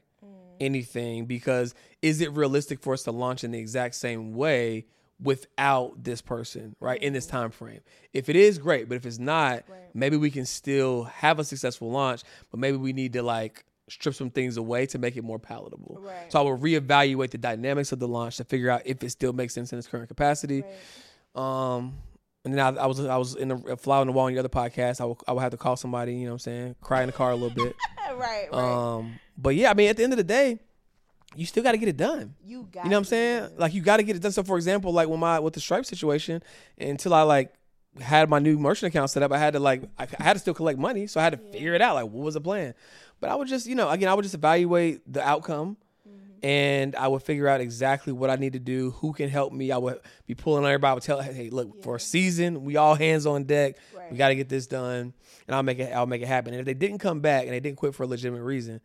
anything? 0.61 1.27
Because 1.27 1.75
is 2.01 2.21
it 2.21 2.33
realistic 2.33 2.81
for 2.81 2.95
us 2.95 3.03
to 3.05 3.11
launch 3.13 3.45
in 3.45 3.51
the 3.51 3.59
exact 3.59 3.95
same 3.95 4.33
way 4.35 4.87
without 5.23 6.03
this 6.03 6.21
person, 6.21 6.75
right? 6.81 7.01
In 7.03 7.13
this 7.13 7.27
time 7.27 7.51
frame. 7.51 7.81
If 8.13 8.29
it 8.29 8.37
is 8.37 8.59
great, 8.59 8.89
but 8.89 8.97
if 8.97 9.07
it's 9.07 9.19
not, 9.19 9.65
maybe 9.95 10.17
we 10.17 10.31
can 10.31 10.47
still 10.47 11.05
have 11.05 11.39
a 11.39 11.45
successful 11.45 11.91
launch, 11.91 12.23
but 12.51 12.59
maybe 12.59 12.77
we 12.77 12.93
need 12.93 13.13
to 13.13 13.23
like 13.23 13.65
strip 13.95 14.15
some 14.15 14.31
things 14.31 14.57
away 14.57 14.87
to 14.87 14.99
make 14.99 15.17
it 15.17 15.23
more 15.23 15.39
palatable. 15.39 15.99
Right. 16.01 16.31
So 16.31 16.39
I 16.39 16.43
will 16.43 16.59
reevaluate 16.59 17.31
the 17.31 17.39
dynamics 17.39 17.93
of 17.93 17.99
the 17.99 18.09
launch 18.09 18.39
to 18.39 18.45
figure 18.45 18.71
out 18.71 18.83
if 18.85 19.03
it 19.03 19.11
still 19.11 19.33
makes 19.33 19.55
sense 19.55 19.73
in 19.73 19.79
its 19.79 19.87
current 19.87 20.09
capacity. 20.09 20.65
Um, 21.35 21.95
and 22.45 22.55
then 22.55 22.61
I, 22.61 22.83
I 22.83 22.87
was 22.87 22.99
I 23.01 23.17
was 23.17 23.37
in 23.37 23.49
the 23.49 23.77
fly 23.77 23.99
on 23.99 24.07
the 24.07 24.13
wall 24.13 24.27
on 24.27 24.33
your 24.33 24.41
other 24.41 24.49
podcast. 24.49 25.01
I 25.01 25.05
would 25.05 25.19
I 25.29 25.33
would 25.33 25.41
have 25.41 25.53
to 25.53 25.57
call 25.57 25.77
somebody, 25.77 26.15
you 26.15 26.25
know 26.25 26.31
what 26.31 26.35
I'm 26.35 26.39
saying, 26.41 26.77
cry 26.81 27.03
in 27.03 27.07
the 27.07 27.13
car 27.13 27.31
a 27.31 27.37
little 27.37 27.55
bit. 27.55 27.77
right, 28.15 28.49
right. 28.53 28.53
Um, 28.53 29.19
but 29.39 29.55
yeah, 29.55 29.71
I 29.71 29.75
mean, 29.75 29.89
at 29.89 29.97
the 29.97 30.05
end 30.05 30.13
of 30.13 30.17
the 30.17 30.25
day, 30.25 30.59
you 31.37 31.47
still 31.47 31.63
got 31.63 31.73
to 31.73 31.79
get 31.79 31.89
it 31.89 31.97
done. 31.97 32.35
you 32.45 32.69
got 32.71 32.85
You 32.85 32.91
know 32.91 32.97
what 32.97 33.01
I'm 33.01 33.05
saying? 33.05 33.51
Like 33.57 33.75
you 33.75 33.81
got 33.81 33.99
to 33.99 34.03
get 34.03 34.17
it 34.17 34.23
done. 34.23 34.33
So 34.33 34.43
for 34.43 34.57
example, 34.57 34.93
like 34.93 35.09
with 35.09 35.21
my 35.21 35.39
with 35.39 35.55
the 35.55 35.61
Stripe 35.61 35.87
situation, 35.87 36.43
until 36.79 37.15
I 37.15 37.23
like 37.23 37.55
had 38.01 38.29
my 38.29 38.39
new 38.39 38.59
merchant 38.59 38.93
account 38.93 39.11
set 39.11 39.23
up, 39.23 39.33
I 39.33 39.39
had 39.39 39.53
to 39.53 39.61
like 39.61 39.85
I, 39.99 40.07
I 40.19 40.23
had 40.25 40.33
to 40.33 40.39
still 40.39 40.55
collect 40.55 40.79
money, 40.79 41.07
so 41.07 41.21
I 41.21 41.25
had 41.25 41.33
to 41.35 41.39
figure 41.53 41.75
it 41.75 41.81
out. 41.81 41.95
Like 41.95 42.05
what 42.05 42.25
was 42.25 42.35
the 42.35 42.41
plan? 42.41 42.75
But 43.23 43.31
I 43.31 43.37
would 43.37 43.49
just 43.49 43.67
you 43.67 43.77
know 43.77 43.89
again 43.89 44.09
I 44.09 44.15
would 44.15 44.25
just 44.25 44.35
evaluate 44.35 45.01
the 45.11 45.27
outcome. 45.27 45.79
Mm-hmm. 46.07 46.45
And 46.45 46.97
I 46.97 47.07
would 47.07 47.23
figure 47.23 47.47
out 47.47 47.61
exactly 47.61 48.13
what 48.13 48.29
I 48.31 48.35
need 48.35 48.55
to 48.55 48.59
do, 48.59 48.91
who 48.91 49.13
can 49.13 49.29
help 49.29 49.53
me. 49.53 49.71
I 49.71 49.79
would 49.79 50.01
be 50.27 50.35
pulling 50.35 50.65
on 50.65 50.71
everybody. 50.71 50.91
I 50.91 50.95
would 50.95 51.03
tell, 51.05 51.23
hey, 51.23 51.49
look, 51.49 51.85
for 51.85 51.95
a 51.95 52.01
season, 52.01 52.65
we 52.65 52.77
all 52.77 52.97
hands 52.97 53.25
on 53.25 53.45
deck. 53.45 53.77
We 54.11 54.17
got 54.17 54.29
to 54.29 54.35
get 54.35 54.49
this 54.49 54.67
done, 54.67 55.15
and 55.47 55.55
I'll 55.55 55.63
make 55.63 55.79
it. 55.79 55.93
I'll 55.93 56.07
make 56.07 56.21
it 56.21 56.27
happen. 56.27 56.53
And 56.53 56.59
if 56.59 56.67
they 56.67 56.75
didn't 56.75 56.99
come 56.99 57.21
back 57.21 57.45
and 57.45 57.53
they 57.53 57.61
didn't 57.61 57.79
quit 57.79 57.95
for 57.95 58.03
a 58.03 58.07
legitimate 58.09 58.43
reason, 58.43 58.81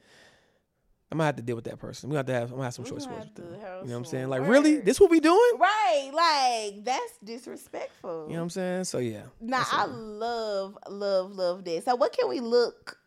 I'm 1.11 1.17
gonna 1.17 1.25
have 1.25 1.37
to 1.37 1.41
deal 1.41 1.55
with 1.55 1.65
that 1.65 1.79
person. 1.79 2.09
We 2.11 2.17
have 2.17 2.27
to 2.27 2.33
have. 2.33 2.51
I'm 2.51 2.57
gonna 2.57 2.65
have 2.65 2.75
some 2.75 2.83
We 2.83 2.91
choice 2.91 3.07
words 3.07 3.25
with 3.25 3.35
them. 3.35 3.53
You 3.53 3.59
know 3.59 3.79
what 3.85 3.93
I'm 3.93 4.05
saying? 4.05 4.29
Like, 4.29 4.47
really, 4.47 4.77
this 4.77 4.99
what 4.99 5.09
we 5.09 5.19
doing? 5.19 5.57
Right, 5.57 6.11
like 6.13 6.83
that's 6.83 7.17
disrespectful. 7.23 8.27
You 8.27 8.33
know 8.33 8.39
what 8.39 8.43
I'm 8.43 8.49
saying? 8.51 8.83
So 8.83 8.97
yeah. 8.99 9.23
Now 9.39 9.65
I 9.71 9.85
love, 9.85 10.77
love, 10.87 11.31
love 11.31 11.63
this. 11.63 11.85
So 11.85 11.95
what 11.95 12.15
can 12.15 12.29
we 12.29 12.41
look 12.41 12.99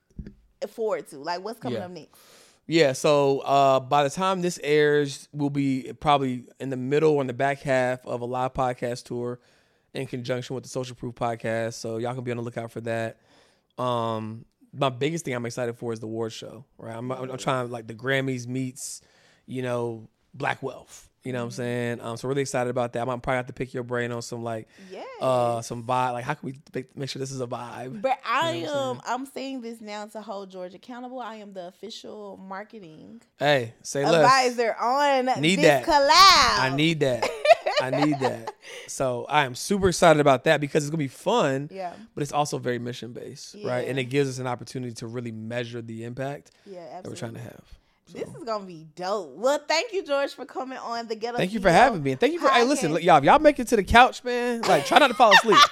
forward 0.69 1.09
to? 1.09 1.19
Like 1.19 1.43
what's 1.43 1.59
coming 1.61 1.79
Yeah. 1.79 1.87
up 1.87 1.91
next? 1.93 2.19
Yeah, 2.67 2.93
so 2.93 3.41
uh, 3.41 3.81
by 3.81 4.05
the 4.05 4.11
time 4.11 4.43
this 4.43 4.61
airs, 4.63 5.29
we'll 5.33 5.51
be 5.51 5.93
probably 5.99 6.45
in 6.61 6.71
the 6.71 6.77
middle 6.77 7.15
or 7.15 7.21
in 7.21 7.27
the 7.27 7.33
back 7.33 7.61
half 7.63 8.07
of 8.07 8.21
a 8.21 8.25
live 8.27 8.55
podcast 8.55 9.05
tour 9.05 9.41
in 9.93 10.07
conjunction 10.07 10.55
with 10.55 10.63
the 10.63 10.71
Social 10.71 10.95
Proof 10.95 11.17
podcast. 11.17 11.75
So 11.75 11.97
y'all 11.97 12.15
can 12.15 12.23
be 12.23 12.31
on 12.31 12.37
the 12.37 12.45
lookout 12.45 12.71
for 12.71 12.81
that. 12.83 13.19
Um, 13.77 14.45
my 14.73 14.89
biggest 14.89 15.25
thing 15.25 15.35
I'm 15.35 15.45
excited 15.47 15.77
for 15.79 15.93
is 15.93 15.99
the 15.99 16.07
award 16.07 16.33
show. 16.33 16.65
Right, 16.79 16.95
I'm, 16.97 17.11
I'm, 17.11 17.31
I'm 17.33 17.39
trying 17.39 17.71
like 17.73 17.89
the 17.89 17.95
Grammys 17.95 18.47
meets, 18.47 19.01
you 19.47 19.63
know, 19.63 20.09
Black 20.33 20.63
Wealth. 20.63 21.10
You 21.23 21.33
know 21.35 21.41
what 21.41 21.45
I'm 21.47 21.51
saying? 21.51 22.01
Um, 22.01 22.17
so 22.17 22.29
really 22.29 22.41
excited 22.41 22.71
about 22.71 22.95
that. 22.95 23.03
I'm 23.03 23.21
probably 23.21 23.37
have 23.37 23.47
to 23.49 23.53
pick 23.53 23.75
your 23.75 23.83
brain 23.83 24.11
on 24.11 24.23
some 24.23 24.43
like, 24.43 24.69
Yeah. 24.91 25.03
uh, 25.21 25.61
some 25.61 25.85
vibe. 25.85 26.15
Like, 26.15 26.25
how 26.25 26.33
can 26.33 26.47
we 26.47 26.59
make, 26.75 26.97
make 26.97 27.11
sure 27.11 27.21
this 27.21 27.31
is 27.31 27.43
a 27.43 27.47
vibe? 27.47 28.01
but 28.01 28.19
I 28.25 28.53
you 28.53 28.65
know 28.65 28.93
am 28.93 29.01
I'm 29.05 29.27
saying 29.27 29.61
this 29.61 29.83
now 29.83 30.07
to 30.07 30.23
hold 30.23 30.51
George 30.51 30.75
accountable. 30.75 31.21
I 31.21 31.35
am 31.37 31.53
the 31.53 31.67
official 31.67 32.39
marketing 32.39 33.21
Hey, 33.39 33.75
say 33.83 34.03
less. 34.05 34.15
advisor 34.15 34.75
on 34.81 35.27
Need 35.43 35.57
this 35.57 35.67
that. 35.67 35.85
collab. 35.85 36.11
I 36.65 36.73
need 36.75 37.01
that. 37.01 37.29
I 37.83 37.91
need 38.05 38.19
that. 38.21 38.55
So 38.87 39.27
I 39.29 39.45
am 39.45 39.55
super 39.55 39.89
excited 39.91 40.21
about 40.21 40.45
that 40.45 40.59
because 40.61 40.85
it's 40.85 40.91
gonna 40.91 40.99
be 40.99 41.09
fun. 41.09 41.69
Yeah. 41.71 41.93
But 42.15 42.23
it's 42.23 42.33
also 42.33 42.57
very 42.57 42.79
mission 42.79 43.13
based, 43.13 43.57
right? 43.63 43.87
And 43.87 43.99
it 43.99 44.05
gives 44.05 44.31
us 44.31 44.39
an 44.39 44.47
opportunity 44.47 44.95
to 44.95 45.07
really 45.07 45.33
measure 45.33 45.83
the 45.83 46.05
impact 46.05 46.51
Yeah, 46.65 47.03
that 47.03 47.09
we're 47.11 47.17
trying 47.17 47.35
to 47.35 47.41
have. 47.41 47.63
This 48.13 48.29
is 48.29 48.45
gonna 48.45 48.67
be 48.67 48.87
dope. 48.97 49.37
Well, 49.37 49.61
thank 49.67 49.93
you, 49.93 50.05
George, 50.05 50.33
for 50.35 50.45
coming 50.45 50.79
on 50.79 51.07
the 51.07 51.15
Ghetto. 51.17 51.37
Thank 51.37 51.53
you 51.53 51.61
for 51.61 51.71
having 51.71 52.03
me. 52.03 52.13
And 52.13 52.21
thank 52.21 52.33
you 52.33 52.41
for 52.41 52.49
hey 52.49 52.65
listen, 52.65 52.93
look, 52.93 53.03
y'all, 53.03 53.19
if 53.19 53.25
y'all 53.25 53.39
make 53.39 53.59
it 53.59 53.69
to 53.69 53.77
the 53.77 53.85
couch, 53.85 54.25
man. 54.25 54.63
Like 54.63 54.87
try 54.87 54.99
not 54.99 55.09
to 55.09 55.15
fall 55.15 55.33
asleep. 55.33 55.59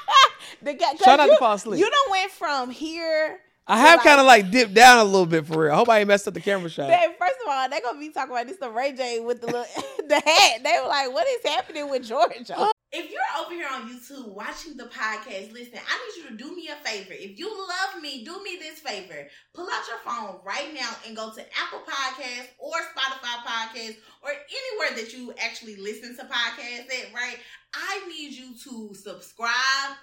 The 0.63 0.75
Try 0.75 1.17
not 1.17 1.27
to 1.27 1.33
you- 1.33 1.39
fall 1.39 1.55
asleep. 1.55 1.79
You 1.79 1.89
don't 1.91 2.11
went 2.11 2.31
from 2.33 2.71
here. 2.71 3.39
I 3.67 3.77
to, 3.77 3.81
have 3.83 4.01
kind 4.01 4.19
of 4.19 4.27
like 4.27 4.51
dipped 4.51 4.73
down 4.73 4.99
a 4.99 5.05
little 5.05 5.27
bit 5.27 5.47
for 5.47 5.65
real. 5.65 5.73
I 5.73 5.77
hope 5.77 5.89
I 5.91 5.99
ain't 5.99 6.09
messed 6.09 6.27
up 6.27 6.35
the 6.35 6.41
camera 6.41 6.71
shot. 6.71 6.89
They, 6.89 7.07
first 7.19 7.35
of 7.47 7.53
all, 7.53 7.69
they 7.69 7.81
gonna 7.81 8.01
be 8.01 8.09
talking 8.09 8.33
about 8.33 8.47
this 8.47 8.57
the 8.57 8.71
Ray 8.71 8.93
J 8.93 9.21
with 9.21 9.41
the 9.43 9.47
little 9.47 9.67
the 10.09 10.15
hat. 10.15 10.63
They 10.65 10.79
were 10.83 10.89
like, 10.89 11.13
"What 11.13 11.27
is 11.29 11.41
happening 11.45 11.89
with 11.91 12.05
Georgia?" 12.07 12.73
if 12.99 13.13
you're 13.13 13.21
over 13.41 13.55
here 13.55 13.69
on 13.73 13.89
YouTube 13.89 14.35
watching 14.35 14.77
the 14.77 14.85
podcast, 14.85 15.53
listen, 15.53 15.79
I 15.79 15.95
need 16.03 16.23
you 16.23 16.31
to 16.31 16.37
do 16.37 16.55
me 16.55 16.69
a 16.69 16.77
favor. 16.85 17.13
If 17.13 17.39
you 17.39 17.49
love 17.49 18.03
me, 18.03 18.25
do 18.25 18.43
me 18.43 18.59
this 18.59 18.81
favor. 18.81 19.29
Pull 19.55 19.69
out 19.71 19.87
your 19.87 19.99
phone 20.05 20.41
right 20.45 20.75
now 20.75 20.91
and 21.07 21.17
go 21.17 21.33
to 21.33 21.41
Apple 21.41 21.83
Podcasts 21.87 22.49
or 22.59 22.75
Spotify 22.75 23.39
Podcasts 23.47 23.97
or 24.23 24.31
anywhere 24.31 24.97
that 24.97 25.13
you 25.13 25.33
actually 25.39 25.77
listen 25.77 26.17
to 26.17 26.25
podcasts 26.25 26.87
at, 26.89 27.15
right? 27.15 27.37
I 27.75 28.01
need 28.09 28.33
you 28.33 28.55
to 28.65 28.95
subscribe 28.95 29.53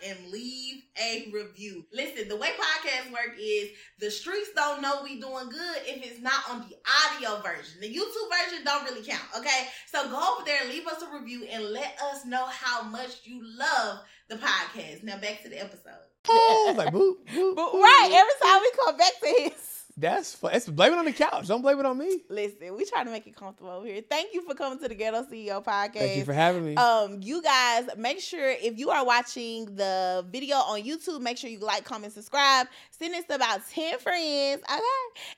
and 0.05 0.17
leave 0.31 0.83
a 1.01 1.31
review. 1.33 1.83
Listen, 1.91 2.27
the 2.29 2.35
way 2.35 2.49
podcasts 2.49 3.11
work 3.11 3.35
is 3.39 3.69
the 3.99 4.11
streets 4.11 4.49
don't 4.55 4.81
know 4.83 5.01
we 5.03 5.19
doing 5.19 5.49
good 5.49 5.77
if 5.85 6.05
it's 6.05 6.21
not 6.21 6.47
on 6.49 6.59
the 6.69 6.75
audio 7.17 7.41
version. 7.41 7.81
The 7.81 7.87
YouTube 7.89 8.29
version 8.29 8.63
don't 8.63 8.83
really 8.83 9.03
count, 9.05 9.23
okay? 9.37 9.67
So 9.87 10.07
go 10.09 10.35
over 10.35 10.45
there, 10.45 10.61
leave 10.69 10.85
us 10.87 11.01
a 11.01 11.17
review, 11.19 11.45
and 11.51 11.63
let 11.71 11.97
us 12.13 12.23
know 12.25 12.45
how 12.45 12.83
much 12.83 13.21
you 13.23 13.41
love 13.57 13.99
the 14.29 14.35
podcast. 14.35 15.03
Now 15.03 15.17
back 15.17 15.41
to 15.43 15.49
the 15.49 15.59
episode. 15.59 15.93
Oh, 16.27 16.73
like 16.77 16.93
boop, 16.93 17.15
boop, 17.33 17.55
But 17.55 17.71
boop, 17.71 17.81
right, 17.81 18.09
boop. 18.11 18.15
every 18.17 18.33
time 18.41 18.61
we 18.61 18.71
come 18.85 18.97
back 18.97 19.11
to 19.21 19.27
his. 19.51 19.74
That's 19.97 20.35
fun. 20.35 20.51
It's 20.53 20.67
blame 20.67 20.91
it 20.91 20.99
on 20.99 21.05
the 21.05 21.13
couch. 21.13 21.47
Don't 21.47 21.61
blame 21.61 21.79
it 21.79 21.85
on 21.85 21.97
me. 21.97 22.21
Listen, 22.29 22.75
we 22.75 22.83
try 22.85 23.05
to 23.05 23.09
make 23.09 23.27
it 23.27 23.35
comfortable 23.35 23.71
over 23.71 23.85
here. 23.87 24.01
Thank 24.09 24.33
you 24.33 24.41
for 24.41 24.53
coming 24.53 24.77
to 24.79 24.89
the 24.89 24.95
Ghetto 24.95 25.23
CEO 25.23 25.63
podcast. 25.63 25.93
Thank 25.93 26.17
you 26.17 26.25
for 26.25 26.33
having 26.33 26.65
me. 26.65 26.75
um, 26.75 27.19
you 27.21 27.41
guys 27.41 27.87
make 27.97 28.19
sure 28.19 28.49
if 28.49 28.77
you 28.77 28.89
are 28.89 29.05
watching 29.05 29.73
the 29.73 30.25
video 30.29 30.57
on 30.57 30.81
YouTube, 30.83 31.21
make 31.21 31.37
sure 31.37 31.49
you 31.49 31.59
like, 31.59 31.85
comment, 31.85 32.11
subscribe. 32.11 32.67
Send 32.91 33.13
this 33.13 33.23
to 33.27 33.35
about 33.35 33.61
10 33.69 33.99
friends, 33.99 34.61
okay? 34.69 34.81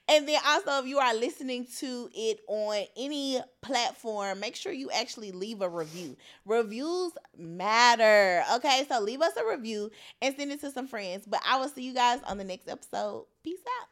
And 0.09 0.27
then 0.27 0.39
also 0.43 0.79
if 0.79 0.87
you 0.87 0.97
are 0.97 1.13
listening 1.13 1.67
to 1.77 2.09
it 2.15 2.39
on 2.47 2.83
any 2.97 3.39
platform, 3.61 4.39
make 4.39 4.55
sure 4.55 4.71
you 4.71 4.89
actually 4.89 5.31
leave 5.31 5.61
a 5.61 5.69
review. 5.69 6.17
Reviews 6.45 7.11
matter. 7.37 8.43
Okay, 8.55 8.85
so 8.89 9.01
leave 9.01 9.21
us 9.21 9.33
a 9.37 9.45
review 9.47 9.91
and 10.19 10.35
send 10.35 10.51
it 10.51 10.61
to 10.61 10.71
some 10.71 10.87
friends. 10.87 11.25
But 11.27 11.41
I 11.47 11.57
will 11.59 11.69
see 11.69 11.83
you 11.83 11.93
guys 11.93 12.21
on 12.27 12.39
the 12.39 12.43
next 12.43 12.67
episode. 12.67 13.25
Peace 13.43 13.59
out. 13.81 13.87